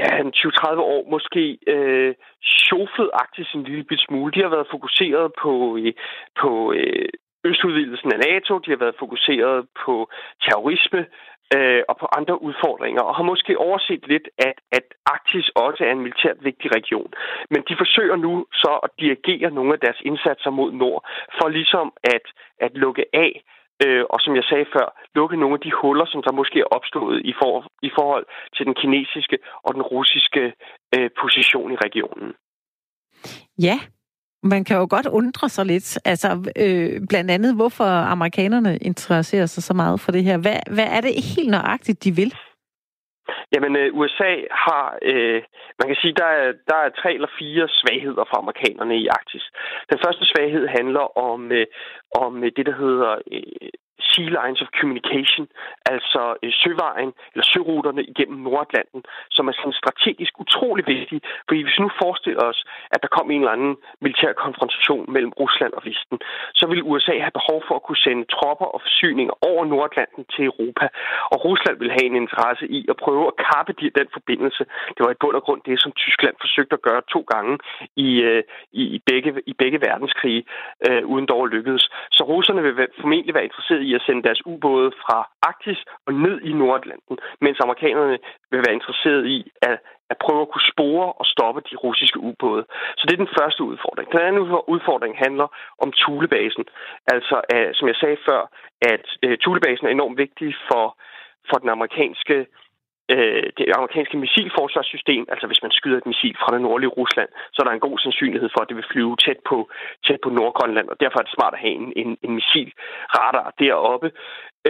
ja, 0.00 0.08
20-30 0.22 0.80
år 0.94 1.10
måske 1.10 1.58
øh, 1.66 2.14
sjoflet 2.44 3.10
Arktis 3.12 3.54
en 3.54 3.62
lille 3.62 3.84
bit 3.84 4.00
smule. 4.00 4.32
De 4.32 4.42
har 4.42 4.48
været 4.48 4.72
fokuseret 4.74 5.32
på, 5.42 5.76
øh, 5.76 5.92
på 6.40 6.72
øh, 6.72 7.08
østudvidelsen 7.44 8.12
af 8.12 8.18
NATO, 8.28 8.58
de 8.58 8.70
har 8.70 8.80
været 8.84 8.96
fokuseret 8.98 9.66
på 9.84 9.94
terrorisme 10.44 11.06
øh, 11.56 11.82
og 11.88 11.96
på 12.02 12.06
andre 12.18 12.42
udfordringer, 12.42 13.02
og 13.02 13.16
har 13.16 13.22
måske 13.32 13.58
overset 13.58 14.02
lidt, 14.12 14.28
at, 14.38 14.58
at 14.72 14.86
Arktis 15.06 15.48
også 15.48 15.84
er 15.84 15.92
en 15.92 16.04
militært 16.06 16.38
vigtig 16.48 16.68
region. 16.78 17.10
Men 17.50 17.60
de 17.68 17.74
forsøger 17.82 18.16
nu 18.16 18.46
så 18.52 18.72
at 18.86 18.90
dirigere 19.00 19.50
nogle 19.50 19.72
af 19.72 19.80
deres 19.80 20.00
indsatser 20.04 20.50
mod 20.50 20.72
nord, 20.72 21.00
for 21.38 21.48
ligesom 21.48 21.92
at, 22.14 22.26
at 22.60 22.72
lukke 22.74 23.04
af 23.12 23.32
øh, 23.84 24.04
og 24.12 24.18
som 24.20 24.36
jeg 24.36 24.44
sagde 24.50 24.66
før, 24.74 24.86
lukke 25.14 25.36
nogle 25.36 25.54
af 25.54 25.60
de 25.66 25.72
huller, 25.80 26.06
som 26.08 26.22
der 26.26 26.32
måske 26.32 26.58
er 26.60 26.72
opstået 26.76 27.18
i, 27.30 27.32
for, 27.40 27.52
i 27.82 27.90
forhold 27.98 28.26
til 28.56 28.66
den 28.66 28.74
kinesiske 28.80 29.38
og 29.66 29.74
den 29.74 29.82
russiske 29.82 30.44
øh, 30.96 31.10
position 31.22 31.72
i 31.72 31.76
regionen. 31.86 32.28
Ja, 33.58 33.78
Man 34.46 34.64
kan 34.64 34.76
jo 34.76 34.86
godt 34.90 35.06
undre 35.06 35.48
sig 35.48 35.66
lidt. 35.66 35.98
Altså, 36.04 36.52
øh, 36.56 37.00
blandt 37.08 37.30
andet, 37.30 37.54
hvorfor 37.54 37.84
amerikanerne 37.84 38.76
interesserer 38.76 39.46
sig 39.46 39.62
så 39.62 39.74
meget 39.74 40.00
for 40.00 40.12
det 40.12 40.24
her. 40.24 40.38
Hvad, 40.38 40.56
hvad 40.70 40.86
er 40.86 41.00
det 41.00 41.24
helt 41.36 41.50
nøjagtigt, 41.50 42.04
de 42.04 42.16
vil? 42.16 42.34
Jamen, 43.54 43.76
øh, 43.76 43.94
USA 43.98 44.32
har, 44.50 44.98
øh, 45.02 45.42
man 45.78 45.88
kan 45.88 45.96
sige, 46.00 46.14
der 46.22 46.30
er, 46.40 46.52
der 46.70 46.76
er 46.76 46.88
tre 47.00 47.14
eller 47.14 47.28
fire 47.38 47.68
svagheder 47.68 48.24
for 48.30 48.36
amerikanerne 48.38 48.96
i 48.98 49.06
Arktis. 49.06 49.44
Den 49.90 49.98
første 50.04 50.24
svaghed 50.24 50.66
handler 50.66 51.18
om, 51.18 51.52
øh, 51.52 51.66
om 52.14 52.42
det, 52.56 52.66
der 52.66 52.76
hedder 52.84 53.12
øh, 53.32 53.70
sea 54.00 54.28
lines 54.40 54.60
of 54.64 54.68
communication, 54.80 55.44
altså 55.94 56.22
øh, 56.42 56.52
søvejen 56.62 57.12
eller 57.32 57.46
søruterne 57.52 58.02
igennem 58.12 58.38
Nordatlanten, 58.48 59.02
som 59.30 59.48
er 59.48 59.52
sådan 59.52 59.80
strategisk 59.82 60.32
utrolig 60.44 60.84
vigtige. 60.86 61.20
Fordi 61.48 61.62
hvis 61.62 61.78
vi 61.78 61.82
nu 61.82 61.90
forestiller 62.02 62.44
os, 62.52 62.60
at 62.94 63.02
der 63.02 63.08
kom 63.16 63.30
en 63.30 63.40
eller 63.40 63.56
anden 63.56 63.76
militær 64.04 64.32
konfrontation 64.44 65.12
mellem 65.14 65.32
Rusland 65.42 65.72
og 65.78 65.82
Vesten, 65.88 66.18
så 66.54 66.64
vil 66.70 66.82
USA 66.90 67.14
have 67.24 67.38
behov 67.40 67.58
for 67.68 67.74
at 67.76 67.82
kunne 67.86 68.04
sende 68.06 68.24
tropper 68.34 68.68
og 68.74 68.80
forsyninger 68.86 69.34
over 69.50 69.62
Nordatlanten 69.64 70.24
til 70.34 70.44
Europa. 70.50 70.86
Og 71.32 71.44
Rusland 71.44 71.76
vil 71.78 71.90
have 71.96 72.06
en 72.10 72.16
interesse 72.24 72.64
i 72.78 72.80
at 72.92 72.96
prøve 73.04 73.24
at 73.30 73.36
kappe 73.50 73.72
den 73.98 74.08
forbindelse. 74.16 74.62
Det 74.94 75.02
var 75.04 75.12
i 75.12 75.20
bund 75.22 75.36
og 75.36 75.42
grund 75.46 75.60
det, 75.66 75.76
som 75.80 75.92
Tyskland 75.92 76.34
forsøgte 76.40 76.74
at 76.78 76.82
gøre 76.88 77.02
to 77.14 77.20
gange 77.32 77.58
i, 77.96 78.08
øh, 78.28 78.42
i, 78.72 78.82
i, 78.96 78.98
begge, 79.10 79.30
i 79.46 79.54
begge 79.62 79.78
verdenskrige, 79.88 80.42
øh, 80.88 81.02
uden 81.12 81.26
dog 81.26 81.46
lykkedes. 81.46 81.84
Så 82.16 82.22
russerne 82.32 82.62
vil 82.62 82.74
formentlig 83.00 83.34
være 83.34 83.44
interesseret 83.44 83.83
i 83.84 83.94
at 83.94 84.02
sende 84.06 84.22
deres 84.22 84.46
ubåde 84.46 84.90
fra 85.02 85.18
Arktis 85.42 85.80
og 86.06 86.12
ned 86.14 86.36
i 86.40 86.52
Nordatlanten, 86.52 87.16
mens 87.40 87.58
amerikanerne 87.60 88.18
vil 88.50 88.64
være 88.66 88.78
interesseret 88.78 89.26
i 89.26 89.38
at, 89.62 89.78
at 90.10 90.16
prøve 90.24 90.42
at 90.42 90.50
kunne 90.52 90.70
spore 90.72 91.06
og 91.20 91.26
stoppe 91.26 91.60
de 91.70 91.76
russiske 91.76 92.20
ubåde. 92.20 92.64
Så 92.96 93.02
det 93.06 93.12
er 93.12 93.24
den 93.24 93.36
første 93.38 93.62
udfordring. 93.62 94.12
Den 94.12 94.20
anden 94.20 94.42
udfordring 94.74 95.14
handler 95.24 95.48
om 95.84 95.92
Thulebasen. 96.00 96.64
Altså, 97.14 97.36
øh, 97.54 97.70
som 97.74 97.88
jeg 97.88 97.96
sagde 97.96 98.18
før, 98.28 98.40
at 98.92 99.06
øh, 99.24 99.38
Thulebasen 99.38 99.86
er 99.86 99.90
enormt 99.90 100.18
vigtig 100.18 100.54
for, 100.68 100.84
for 101.48 101.56
den 101.62 101.68
amerikanske 101.68 102.34
øh, 102.34 102.46
Øh, 103.12 103.46
det 103.58 103.66
amerikanske 103.76 104.16
missilforsvarssystem, 104.24 105.24
altså 105.32 105.46
hvis 105.46 105.62
man 105.62 105.72
skyder 105.78 105.98
et 105.98 106.06
missil 106.06 106.36
fra 106.40 106.54
det 106.54 106.62
nordlige 106.62 106.94
Rusland, 107.00 107.28
så 107.52 107.58
er 107.62 107.66
der 107.66 107.72
en 107.74 107.86
god 107.88 107.98
sandsynlighed 107.98 108.50
for, 108.52 108.60
at 108.60 108.68
det 108.68 108.76
vil 108.76 108.90
flyve 108.92 109.16
tæt 109.16 109.40
på, 109.50 109.70
tæt 110.06 110.20
på 110.24 110.30
Nordgrønland, 110.30 110.88
og 110.88 110.96
derfor 111.00 111.18
er 111.18 111.26
det 111.26 111.36
smart 111.36 111.54
at 111.54 111.64
have 111.64 111.76
en, 111.82 111.92
en, 111.96 112.16
en 112.22 112.34
missilradar 112.38 113.54
deroppe. 113.58 114.08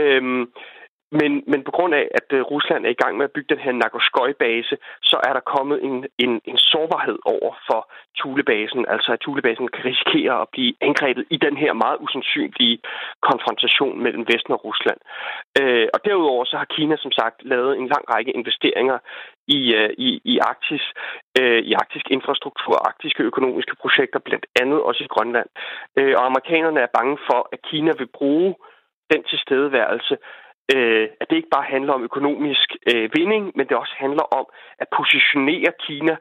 Øhm, 0.01 0.45
men, 1.20 1.32
men 1.52 1.60
på 1.64 1.72
grund 1.76 1.94
af, 1.94 2.06
at 2.18 2.28
øh, 2.36 2.40
Rusland 2.52 2.86
er 2.86 2.92
i 2.94 3.00
gang 3.02 3.16
med 3.16 3.24
at 3.24 3.34
bygge 3.34 3.54
den 3.54 3.64
her 3.64 3.72
Nagoskoi-base, 3.72 4.76
så 5.10 5.16
er 5.28 5.32
der 5.32 5.50
kommet 5.54 5.78
en, 5.88 5.96
en, 6.24 6.32
en 6.50 6.58
sårbarhed 6.58 7.18
over 7.24 7.52
for 7.68 7.80
Thulebasen. 8.18 8.84
Altså 8.88 9.12
at 9.12 9.20
Thulebasen 9.20 9.68
kan 9.74 9.84
risikere 9.84 10.34
at 10.40 10.48
blive 10.54 10.74
angrebet 10.80 11.24
i 11.30 11.36
den 11.46 11.56
her 11.56 11.72
meget 11.72 11.98
usandsynlige 12.04 12.78
konfrontation 13.28 14.02
mellem 14.04 14.24
Vesten 14.30 14.52
og 14.56 14.64
Rusland. 14.64 15.00
Øh, 15.60 15.86
og 15.94 16.00
derudover 16.04 16.44
så 16.44 16.56
har 16.56 16.68
Kina 16.76 16.96
som 16.96 17.12
sagt 17.20 17.36
lavet 17.52 17.72
en 17.78 17.88
lang 17.94 18.04
række 18.14 18.32
investeringer 18.40 18.98
i, 19.48 19.74
øh, 19.74 19.90
i, 19.98 20.20
i 20.24 20.38
Arktis, 20.38 20.84
øh, 21.40 21.60
i 21.70 21.72
arktisk 21.72 22.06
infrastruktur, 22.10 22.74
arktiske 22.88 23.22
økonomiske 23.22 23.76
projekter, 23.82 24.18
blandt 24.18 24.46
andet 24.60 24.80
også 24.82 25.04
i 25.04 25.12
Grønland. 25.14 25.48
Øh, 25.98 26.14
og 26.18 26.26
amerikanerne 26.26 26.80
er 26.80 26.96
bange 26.98 27.18
for, 27.28 27.48
at 27.52 27.58
Kina 27.70 27.92
vil 27.98 28.10
bruge 28.18 28.54
den 29.12 29.22
tilstedeværelse 29.30 30.16
øh, 30.74 31.08
at 31.20 31.26
det 31.30 31.36
ikke 31.36 31.54
bare 31.56 31.72
handler 31.74 31.92
om 31.92 32.02
økonomisk 32.02 32.68
øh, 32.92 33.10
vinding, 33.16 33.52
men 33.54 33.66
det 33.68 33.76
også 33.76 33.94
handler 33.96 34.22
om 34.22 34.46
at 34.78 34.88
positionere 34.96 35.72
Kina, 35.86 36.16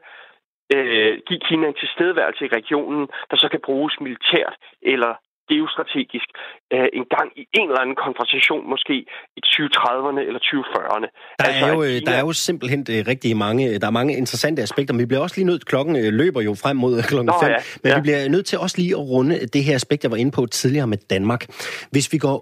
øh, 0.74 1.18
give 1.26 1.40
Kina 1.48 1.66
en 1.68 1.80
tilstedeværelse 1.82 2.44
i 2.44 2.54
regionen, 2.58 3.08
der 3.30 3.36
så 3.36 3.48
kan 3.48 3.60
bruges 3.64 4.00
militært 4.00 4.54
eller 4.82 5.14
geostrategisk 5.50 6.28
øh, 6.74 6.88
en 6.98 7.06
gang 7.14 7.28
i 7.40 7.42
en 7.60 7.68
eller 7.68 7.80
anden 7.84 7.96
konfrontation, 8.04 8.62
måske 8.74 8.94
i 9.38 9.40
2030'erne 9.52 10.20
eller 10.28 10.40
2040'erne. 10.50 11.06
Der, 11.38 11.44
altså, 11.44 11.66
er 11.66 11.72
jo, 11.74 11.80
Kina... 11.82 12.10
der 12.10 12.14
er 12.20 12.24
jo 12.28 12.32
simpelthen 12.32 12.80
øh, 12.90 13.04
rigtig 13.12 13.36
mange, 13.36 13.78
der 13.78 13.86
er 13.86 13.96
mange 14.00 14.16
interessante 14.16 14.62
aspekter, 14.62 14.94
men 14.94 15.00
vi 15.00 15.06
bliver 15.06 15.22
også 15.22 15.36
lige 15.36 15.46
nødt, 15.46 15.66
klokken 15.66 15.96
øh, 15.96 16.12
løber 16.12 16.40
jo 16.40 16.54
frem 16.62 16.76
mod 16.76 17.02
klokken 17.02 17.32
5, 17.42 17.50
ja, 17.50 17.56
men 17.82 17.90
ja. 17.90 17.96
vi 17.96 18.02
bliver 18.02 18.28
nødt 18.28 18.46
til 18.46 18.58
også 18.58 18.76
lige 18.78 18.90
at 18.90 19.04
runde 19.14 19.46
det 19.46 19.64
her 19.64 19.74
aspekt, 19.74 20.02
jeg 20.02 20.10
var 20.10 20.16
inde 20.16 20.30
på 20.30 20.46
tidligere 20.46 20.86
med 20.86 20.98
Danmark. 21.10 21.42
Hvis 21.90 22.12
vi 22.12 22.18
går 22.18 22.36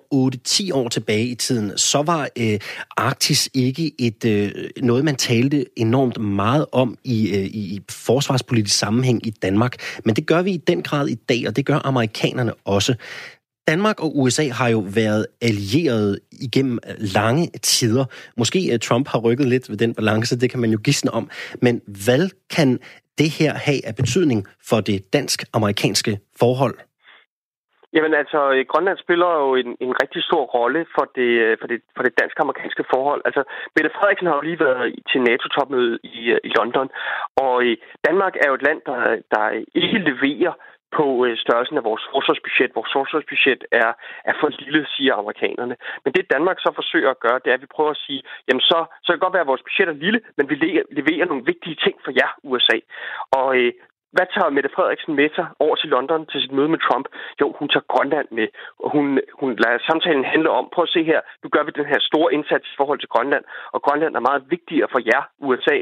8-10 0.70 0.74
år 0.74 0.88
tilbage 0.88 1.26
i 1.26 1.34
tiden, 1.34 1.78
så 1.78 2.03
var 2.03 2.28
øh, 2.38 2.59
Arktis 2.96 3.50
ikke 3.55 3.92
et 3.98 4.24
øh, 4.24 4.50
noget, 4.82 5.05
man 5.05 5.16
talte 5.16 5.64
enormt 5.76 6.18
meget 6.18 6.66
om 6.72 6.98
i, 7.05 7.18
øh, 7.36 7.44
i 7.44 7.80
forsvarspolitisk 7.90 8.78
sammenhæng 8.78 9.26
i 9.26 9.30
Danmark, 9.30 10.00
men 10.05 10.16
det 10.16 10.26
gør 10.26 10.42
vi 10.42 10.50
i 10.50 10.57
den 10.57 10.82
grad 10.82 11.09
i 11.09 11.14
dag, 11.14 11.48
og 11.48 11.57
det 11.57 11.66
gør 11.66 11.78
amerikanerne 11.84 12.53
også 12.64 12.91
også. 12.93 13.32
Danmark 13.68 14.01
og 14.01 14.18
USA 14.18 14.43
har 14.43 14.68
jo 14.68 14.82
været 14.95 15.26
allieret 15.43 16.18
igennem 16.47 16.78
øh, 16.88 16.95
lange 16.99 17.47
tider. 17.62 18.05
Måske 18.36 18.72
øh, 18.72 18.78
Trump 18.78 19.09
har 19.09 19.18
rykket 19.18 19.47
lidt 19.47 19.70
ved 19.70 19.76
den 19.76 19.95
balance, 19.95 20.40
det 20.40 20.51
kan 20.51 20.61
man 20.61 20.70
jo 20.70 20.78
gisne 20.84 21.11
om. 21.11 21.30
Men 21.62 21.80
hvad 22.07 22.30
kan 22.57 22.78
det 23.18 23.30
her 23.38 23.53
have 23.55 23.86
af 23.86 23.97
betydning 23.97 24.47
for 24.68 24.80
det 24.80 25.12
dansk-amerikanske 25.12 26.18
forhold? 26.38 26.74
Jamen 27.95 28.14
altså, 28.14 28.40
øh, 28.55 28.64
Grønland 28.70 28.99
spiller 28.99 29.30
jo 29.43 29.55
en, 29.62 29.70
en 29.86 29.93
rigtig 30.03 30.22
stor 30.28 30.45
rolle 30.57 30.86
for 30.95 31.05
det, 31.16 31.30
for 31.61 31.66
det, 31.66 31.78
for 31.97 32.03
det 32.03 32.12
dansk-amerikanske 32.20 32.84
forhold. 32.95 33.22
Altså, 33.24 33.43
Mette 33.76 33.90
Frederiksen 33.97 34.26
har 34.26 34.36
jo 34.36 34.49
lige 34.49 34.61
været 34.66 34.84
til 35.11 35.20
NATO-topmøde 35.28 35.99
i, 36.03 36.18
i 36.49 36.51
London, 36.59 36.88
og 37.45 37.55
Danmark 38.09 38.34
er 38.43 38.49
jo 38.49 38.55
et 38.55 38.66
land, 38.68 38.80
der, 38.86 38.99
der 39.34 39.45
ikke 39.82 39.99
leverer 40.11 40.53
på 40.99 41.05
øh, 41.26 41.32
størrelsen 41.45 41.76
af 41.80 41.84
vores 41.90 42.05
forsvarsbudget. 42.12 42.76
Vores 42.78 42.93
forsvarsbudget 42.97 43.62
er, 43.82 43.90
er 44.30 44.34
for 44.40 44.49
lille, 44.62 44.80
siger 44.95 45.14
amerikanerne. 45.14 45.74
Men 46.05 46.11
det 46.14 46.32
Danmark 46.34 46.59
så 46.61 46.70
forsøger 46.74 47.11
at 47.11 47.22
gøre, 47.24 47.40
det 47.43 47.51
er, 47.51 47.57
at 47.59 47.64
vi 47.66 47.74
prøver 47.76 47.90
at 47.90 48.03
sige, 48.07 48.22
jamen 48.49 48.64
så, 48.70 48.78
så 49.03 49.07
kan 49.09 49.16
det 49.16 49.24
godt 49.26 49.36
være, 49.36 49.47
at 49.47 49.53
vores 49.53 49.66
budget 49.68 49.88
er 49.88 50.03
lille, 50.05 50.20
men 50.36 50.49
vi 50.51 50.55
leverer 50.99 51.26
nogle 51.26 51.49
vigtige 51.53 51.76
ting 51.84 51.97
for 52.05 52.12
jer, 52.20 52.30
USA. 52.51 52.78
Og 53.40 53.49
øh, 53.59 53.72
hvad 54.16 54.26
tager 54.34 54.55
Mette 54.57 54.74
Frederiksen 54.76 55.14
med 55.20 55.28
sig 55.36 55.47
over 55.64 55.76
til 55.76 55.88
London 55.95 56.26
til 56.26 56.40
sit 56.43 56.53
møde 56.57 56.68
med 56.74 56.80
Trump? 56.86 57.07
Jo, 57.40 57.47
hun 57.59 57.68
tager 57.68 57.90
Grønland 57.93 58.28
med, 58.38 58.49
og 58.82 58.88
hun, 58.95 59.05
hun 59.40 59.51
lader 59.62 59.78
samtalen 59.88 60.24
handle 60.34 60.51
om, 60.59 60.64
prøv 60.74 60.82
at 60.82 60.95
se 60.97 61.03
her, 61.12 61.20
nu 61.43 61.49
gør 61.55 61.62
vi 61.64 61.72
den 61.80 61.93
her 61.93 62.01
store 62.11 62.32
indsats 62.36 62.66
i 62.72 62.76
forhold 62.76 62.99
til 63.01 63.12
Grønland, 63.14 63.45
og 63.74 63.82
Grønland 63.86 64.12
er 64.16 64.28
meget 64.28 64.43
vigtigere 64.55 64.88
for 64.93 65.01
jer, 65.11 65.22
USA, 65.49 65.76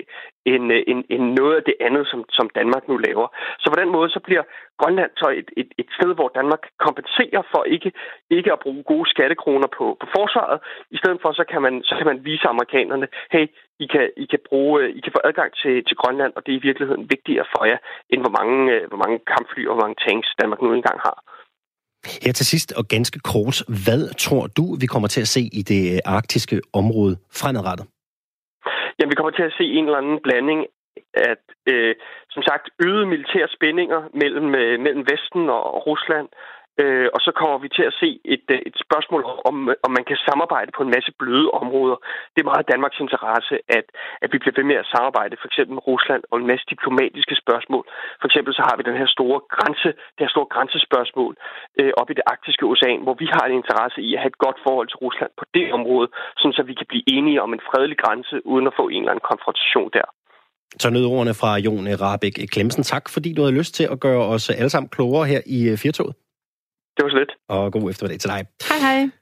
end, 0.47 0.73
øh, 0.73 0.83
end, 0.91 1.01
end 1.15 1.25
noget 1.41 1.55
af 1.57 1.63
det 1.69 1.77
andet, 1.87 2.05
som, 2.11 2.21
som 2.39 2.47
Danmark 2.59 2.85
nu 2.89 2.97
laver. 2.97 3.27
Så 3.63 3.67
på 3.73 3.81
den 3.83 3.91
måde, 3.97 4.09
så 4.11 4.21
bliver 4.27 4.45
Grønland 4.81 5.11
så 5.17 5.29
et, 5.41 5.49
et, 5.61 5.71
et 5.79 5.89
sted, 5.97 6.11
hvor 6.15 6.29
Danmark 6.39 6.63
kompenserer 6.87 7.43
for 7.53 7.63
ikke, 7.75 7.93
ikke 8.31 8.53
at 8.53 8.63
bruge 8.65 8.83
gode 8.93 9.11
skattekroner 9.11 9.69
på, 9.79 9.85
på 10.01 10.07
forsvaret. 10.17 10.59
I 10.91 10.97
stedet 11.01 11.19
for, 11.23 11.31
så 11.33 11.45
kan 11.53 11.63
man, 11.63 11.75
så 11.89 11.95
kan 11.99 12.07
man 12.11 12.25
vise 12.25 12.47
amerikanerne, 12.55 13.07
hey, 13.35 13.47
I 13.85 13.87
kan, 13.93 14.05
I 14.17 14.25
kan, 14.33 14.41
bruge, 14.49 14.73
øh, 14.83 14.89
I 14.99 15.01
kan 15.05 15.13
få 15.17 15.21
adgang 15.29 15.51
til, 15.63 15.75
til 15.89 15.97
Grønland, 16.01 16.33
og 16.37 16.41
det 16.43 16.51
er 16.53 16.59
i 16.59 16.67
virkeligheden 16.69 17.05
vigtigere 17.15 17.47
for 17.55 17.65
jer, 17.71 17.79
end 18.13 18.21
hvor 18.25 18.35
mange, 18.39 18.57
øh, 18.75 18.83
hvor 18.91 19.01
mange 19.05 19.19
kampfly 19.33 19.63
og 19.67 19.75
hvor 19.75 19.85
mange 19.85 19.99
tanks 20.07 20.29
Danmark 20.41 20.61
nu 20.63 20.71
engang 20.73 21.01
har. 21.09 21.19
Her 22.25 22.33
til 22.33 22.47
sidst 22.47 22.73
og 22.73 22.85
ganske 22.89 23.19
kort, 23.33 23.57
hvad 23.85 24.15
tror 24.25 24.47
du, 24.59 24.65
vi 24.81 24.87
kommer 24.87 25.09
til 25.09 25.21
at 25.21 25.29
se 25.29 25.41
i 25.41 25.63
det 25.63 26.01
arktiske 26.05 26.61
område 26.73 27.17
fremadrettet? 27.41 27.87
Jamen, 29.01 29.11
vi 29.11 29.15
kommer 29.15 29.31
til 29.31 29.43
at 29.43 29.57
se 29.59 29.65
en 29.65 29.85
eller 29.85 29.99
anden 29.99 30.21
blanding 30.21 30.67
at 31.15 31.45
øh, 31.67 31.95
som 32.31 32.43
sagt 32.43 32.71
øgede 32.87 33.07
militære 33.07 33.49
spændinger 33.57 34.01
mellem, 34.15 34.55
øh, 34.55 34.81
mellem 34.81 35.05
Vesten 35.11 35.51
og 35.51 35.87
Rusland, 35.87 36.29
øh, 36.81 37.09
og 37.15 37.21
så 37.27 37.31
kommer 37.41 37.59
vi 37.65 37.69
til 37.77 37.85
at 37.91 37.95
se 38.03 38.11
et, 38.35 38.47
øh, 38.55 38.61
et 38.69 38.77
spørgsmål 38.85 39.23
om, 39.49 39.57
om 39.87 39.91
man 39.99 40.05
kan 40.09 40.19
samarbejde 40.29 40.71
på 40.77 40.83
en 40.83 40.95
masse 40.97 41.13
bløde 41.21 41.51
områder. 41.63 41.97
Det 42.33 42.41
er 42.41 42.51
meget 42.53 42.71
Danmarks 42.73 43.01
interesse, 43.07 43.55
at, 43.79 43.87
at 44.23 44.29
vi 44.33 44.39
bliver 44.39 44.57
ved 44.59 44.67
med 44.71 44.79
at 44.83 44.91
samarbejde 44.95 45.35
for 45.41 45.49
eksempel 45.51 45.73
med 45.75 45.87
Rusland 45.91 46.23
og 46.31 46.37
en 46.39 46.51
masse 46.51 46.67
diplomatiske 46.75 47.35
spørgsmål. 47.43 47.85
For 48.21 48.27
eksempel 48.31 48.53
så 48.59 48.63
har 48.69 48.75
vi 48.77 48.83
den 48.89 49.01
her 49.01 49.09
store 49.17 49.41
grænse, 49.55 49.91
det 50.15 50.23
her 50.25 50.35
store 50.37 50.53
grænsespørgsmål 50.55 51.33
øh, 51.81 51.93
op 52.01 52.09
i 52.11 52.19
det 52.19 52.29
arktiske 52.33 52.65
ocean, 52.73 53.01
hvor 53.07 53.17
vi 53.23 53.27
har 53.35 53.45
en 53.47 53.59
interesse 53.61 53.99
i 54.09 54.11
at 54.15 54.21
have 54.23 54.33
et 54.35 54.43
godt 54.45 54.59
forhold 54.67 54.89
til 54.89 55.03
Rusland 55.05 55.33
på 55.41 55.45
det 55.57 55.67
område, 55.79 56.09
sådan 56.41 56.57
så 56.59 56.63
vi 56.71 56.75
kan 56.81 56.89
blive 56.93 57.05
enige 57.17 57.43
om 57.45 57.51
en 57.57 57.63
fredelig 57.71 57.99
grænse 58.05 58.35
uden 58.53 58.67
at 58.71 58.75
få 58.81 58.85
en 58.89 59.03
eller 59.03 59.13
anden 59.13 59.29
konfrontation 59.33 59.91
der. 59.99 60.09
Så 60.79 60.91
nød 60.91 61.07
ordene 61.07 61.35
fra 61.41 61.59
Jon 61.59 61.87
Rabeck 62.03 62.37
Klemsen. 62.53 62.83
Tak, 62.83 63.09
fordi 63.09 63.33
du 63.33 63.43
havde 63.43 63.59
lyst 63.61 63.75
til 63.75 63.87
at 63.93 64.01
gøre 64.01 64.25
os 64.35 64.51
alle 64.51 64.71
sammen 64.71 64.89
klogere 64.89 65.27
her 65.27 65.41
i 65.47 65.69
øh, 65.69 65.79
Firtoget. 65.79 66.15
Det 67.01 67.05
var 67.05 67.11
så 67.11 67.19
lidt. 67.19 67.33
Og 67.49 67.73
god 67.73 67.91
eftermiddag 67.91 68.21
til 68.21 68.31
dig. 68.31 68.47
Hej 68.69 68.79
hej. 68.79 69.20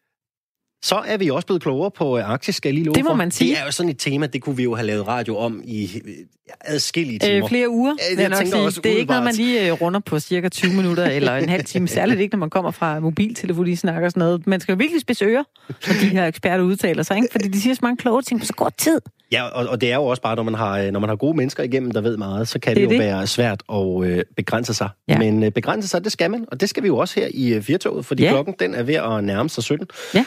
Så 0.82 0.94
er 1.06 1.16
vi 1.16 1.30
også 1.30 1.46
blevet 1.46 1.62
klogere 1.62 1.90
på 1.90 2.18
øh, 2.18 2.30
Arktis, 2.30 2.54
skal 2.56 2.68
jeg 2.68 2.74
lige 2.74 2.84
love 2.84 2.94
Det 2.94 3.04
må 3.04 3.10
for. 3.10 3.14
man 3.16 3.30
sige. 3.30 3.50
Det 3.50 3.60
er 3.60 3.64
jo 3.64 3.70
sådan 3.70 3.90
et 3.90 3.98
tema, 3.98 4.26
det 4.26 4.42
kunne 4.42 4.56
vi 4.56 4.62
jo 4.62 4.74
have 4.74 4.86
lavet 4.86 5.08
radio 5.08 5.36
om 5.36 5.60
i 5.64 5.90
øh, 6.04 6.12
adskillige 6.60 7.18
timer. 7.18 7.42
Øh, 7.44 7.48
flere 7.48 7.68
uger, 7.68 7.94
jeg 8.10 8.18
jeg 8.20 8.28
nok 8.28 8.38
tænker 8.38 8.52
sige. 8.56 8.64
også 8.64 8.80
Det 8.80 8.92
er 8.92 8.96
ikke 8.96 9.10
noget, 9.10 9.24
man 9.24 9.34
lige 9.34 9.66
øh, 9.66 9.72
runder 9.72 10.00
på 10.00 10.18
cirka 10.20 10.48
20 10.48 10.72
minutter 10.72 11.04
eller 11.06 11.36
en 11.36 11.48
halv 11.48 11.64
time. 11.64 11.88
Særligt 11.98 12.20
ikke, 12.20 12.34
når 12.34 12.38
man 12.38 12.50
kommer 12.50 12.70
fra 12.70 13.00
mobiltelefoni 13.00 13.76
snak 13.76 14.02
og 14.02 14.10
sådan 14.10 14.20
noget. 14.20 14.46
Man 14.46 14.60
skal 14.60 14.72
jo 14.72 14.76
virkelig 14.76 15.00
spidse 15.00 15.24
ører, 15.24 15.42
når 15.68 15.94
de 16.00 16.06
her 16.08 16.26
eksperter 16.26 16.64
udtaler 16.64 17.02
sig, 17.02 17.16
ikke? 17.16 17.28
Fordi 17.32 17.48
de 17.48 17.60
siger 17.60 17.74
så 17.74 17.80
mange 17.82 17.96
kloge 17.96 18.22
ting 18.22 18.40
på 18.40 18.46
så 18.46 18.52
kort 18.52 18.74
tid. 18.76 19.00
Ja, 19.32 19.42
og, 19.44 19.66
og 19.66 19.80
det 19.80 19.90
er 19.92 19.96
jo 19.96 20.04
også 20.04 20.22
bare, 20.22 20.36
når 20.36 20.42
man, 20.42 20.54
har, 20.54 20.78
øh, 20.78 20.90
når 20.90 21.00
man 21.00 21.08
har 21.08 21.16
gode 21.16 21.36
mennesker 21.36 21.62
igennem, 21.62 21.90
der 21.90 22.00
ved 22.00 22.16
meget, 22.16 22.48
så 22.48 22.58
kan 22.58 22.70
det, 22.70 22.76
det 22.76 22.84
jo 22.84 22.90
det. 22.90 22.98
være 22.98 23.26
svært 23.26 23.62
at 23.72 24.04
øh, 24.04 24.22
begrænse 24.36 24.74
sig. 24.74 24.88
Ja. 25.08 25.18
Men 25.18 25.42
øh, 25.42 25.50
begrænse 25.52 25.88
sig, 25.88 26.04
det 26.04 26.12
skal 26.12 26.30
man, 26.30 26.44
og 26.52 26.60
det 26.60 26.68
skal 26.68 26.82
vi 26.82 26.86
jo 26.88 26.96
også 26.96 27.20
her 27.20 27.28
i 27.30 27.54
øh, 27.54 27.62
Firtoget, 27.62 28.04
fordi 28.06 28.22
Ja. 28.22 28.30
klokken 28.30 28.54
den 28.60 28.74
er 28.74 28.82
ved 28.82 28.94
at 28.94 29.24
nærme 29.24 29.48
sig 29.48 29.62
17. 29.64 29.86
Ja. 30.14 30.24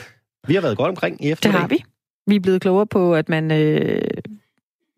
Vi 0.48 0.54
har 0.54 0.62
været 0.62 0.78
godt 0.78 0.90
omkring 0.90 1.22
i 1.22 1.24
Det 1.26 1.32
eftermiddag. 1.32 1.62
har 1.62 1.68
vi. 1.68 1.84
Vi 2.28 2.36
er 2.36 2.40
blevet 2.40 2.62
klogere 2.62 2.88
på, 2.88 3.16
at 3.16 3.30
man... 3.30 3.52
Øh... 3.52 4.02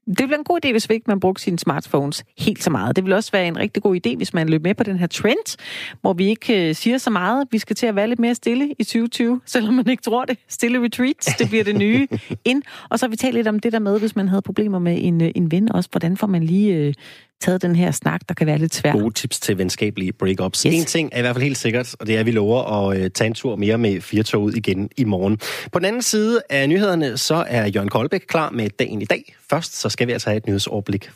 Det 0.07 0.17
bliver 0.17 0.37
en 0.37 0.43
god 0.43 0.65
idé, 0.65 0.71
hvis 0.71 0.87
ikke 0.89 1.05
man 1.07 1.19
brugte 1.19 1.43
sine 1.43 1.59
smartphones 1.59 2.23
helt 2.37 2.63
så 2.63 2.69
meget. 2.69 2.95
Det 2.95 3.05
vil 3.05 3.13
også 3.13 3.31
være 3.31 3.47
en 3.47 3.57
rigtig 3.57 3.83
god 3.83 3.95
idé, 3.95 4.15
hvis 4.17 4.33
man 4.33 4.49
løber 4.49 4.69
med 4.69 4.75
på 4.75 4.83
den 4.83 4.97
her 4.97 5.07
trend, 5.07 5.57
hvor 6.01 6.13
vi 6.13 6.25
ikke 6.27 6.69
øh, 6.69 6.75
siger 6.75 6.97
så 6.97 7.09
meget. 7.09 7.47
Vi 7.51 7.57
skal 7.57 7.75
til 7.75 7.87
at 7.87 7.95
være 7.95 8.07
lidt 8.07 8.19
mere 8.19 8.35
stille 8.35 8.73
i 8.79 8.83
2020, 8.83 9.41
selvom 9.45 9.73
man 9.73 9.89
ikke 9.89 10.03
tror 10.03 10.25
det. 10.25 10.37
Stille 10.49 10.83
retreats, 10.83 11.25
det 11.25 11.49
bliver 11.49 11.63
det 11.63 11.75
nye 11.75 12.07
ind. 12.45 12.63
Og 12.89 12.99
så 12.99 13.05
har 13.05 13.09
vi 13.09 13.15
talt 13.15 13.33
lidt 13.35 13.47
om 13.47 13.59
det 13.59 13.73
der 13.73 13.79
med, 13.79 13.99
hvis 13.99 14.15
man 14.15 14.27
havde 14.27 14.41
problemer 14.41 14.79
med 14.79 14.97
en, 15.01 15.21
øh, 15.21 15.31
en 15.35 15.51
ven 15.51 15.71
også. 15.71 15.89
Hvordan 15.91 16.17
får 16.17 16.27
man 16.27 16.43
lige 16.43 16.75
øh, 16.75 16.93
taget 17.43 17.61
den 17.61 17.75
her 17.75 17.91
snak, 17.91 18.21
der 18.27 18.33
kan 18.33 18.47
være 18.47 18.57
lidt 18.57 18.75
svær? 18.75 18.91
Gode 18.91 19.13
tips 19.13 19.39
til 19.39 19.57
venskabelige 19.57 20.13
breakups. 20.13 20.63
Yes. 20.63 20.73
En 20.73 20.85
ting 20.85 21.09
er 21.11 21.17
i 21.17 21.21
hvert 21.21 21.35
fald 21.35 21.43
helt 21.43 21.57
sikkert, 21.57 21.95
og 21.99 22.07
det 22.07 22.15
er, 22.15 22.19
at 22.19 22.25
vi 22.25 22.31
lover 22.31 22.89
at 22.89 22.97
øh, 22.97 23.09
tage 23.09 23.27
en 23.27 23.33
tur 23.33 23.55
mere 23.55 23.77
med 23.77 24.01
Firtoget 24.01 24.57
igen 24.57 24.89
i 24.97 25.03
morgen. 25.03 25.37
På 25.71 25.79
den 25.79 25.85
anden 25.85 26.01
side 26.01 26.41
af 26.49 26.69
nyhederne, 26.69 27.17
så 27.17 27.45
er 27.47 27.65
Jørgen 27.65 27.89
Koldbæk 27.89 28.23
klar 28.27 28.49
med 28.49 28.69
dagen 28.69 29.01
i 29.01 29.05
dag. 29.05 29.35
Først 29.49 29.75
så 29.75 29.89
skal 29.89 30.07
vi 30.07 30.11
altså 30.11 30.29
have 30.29 30.37
et 30.37 30.47
nyhedsoverblik 30.47 31.09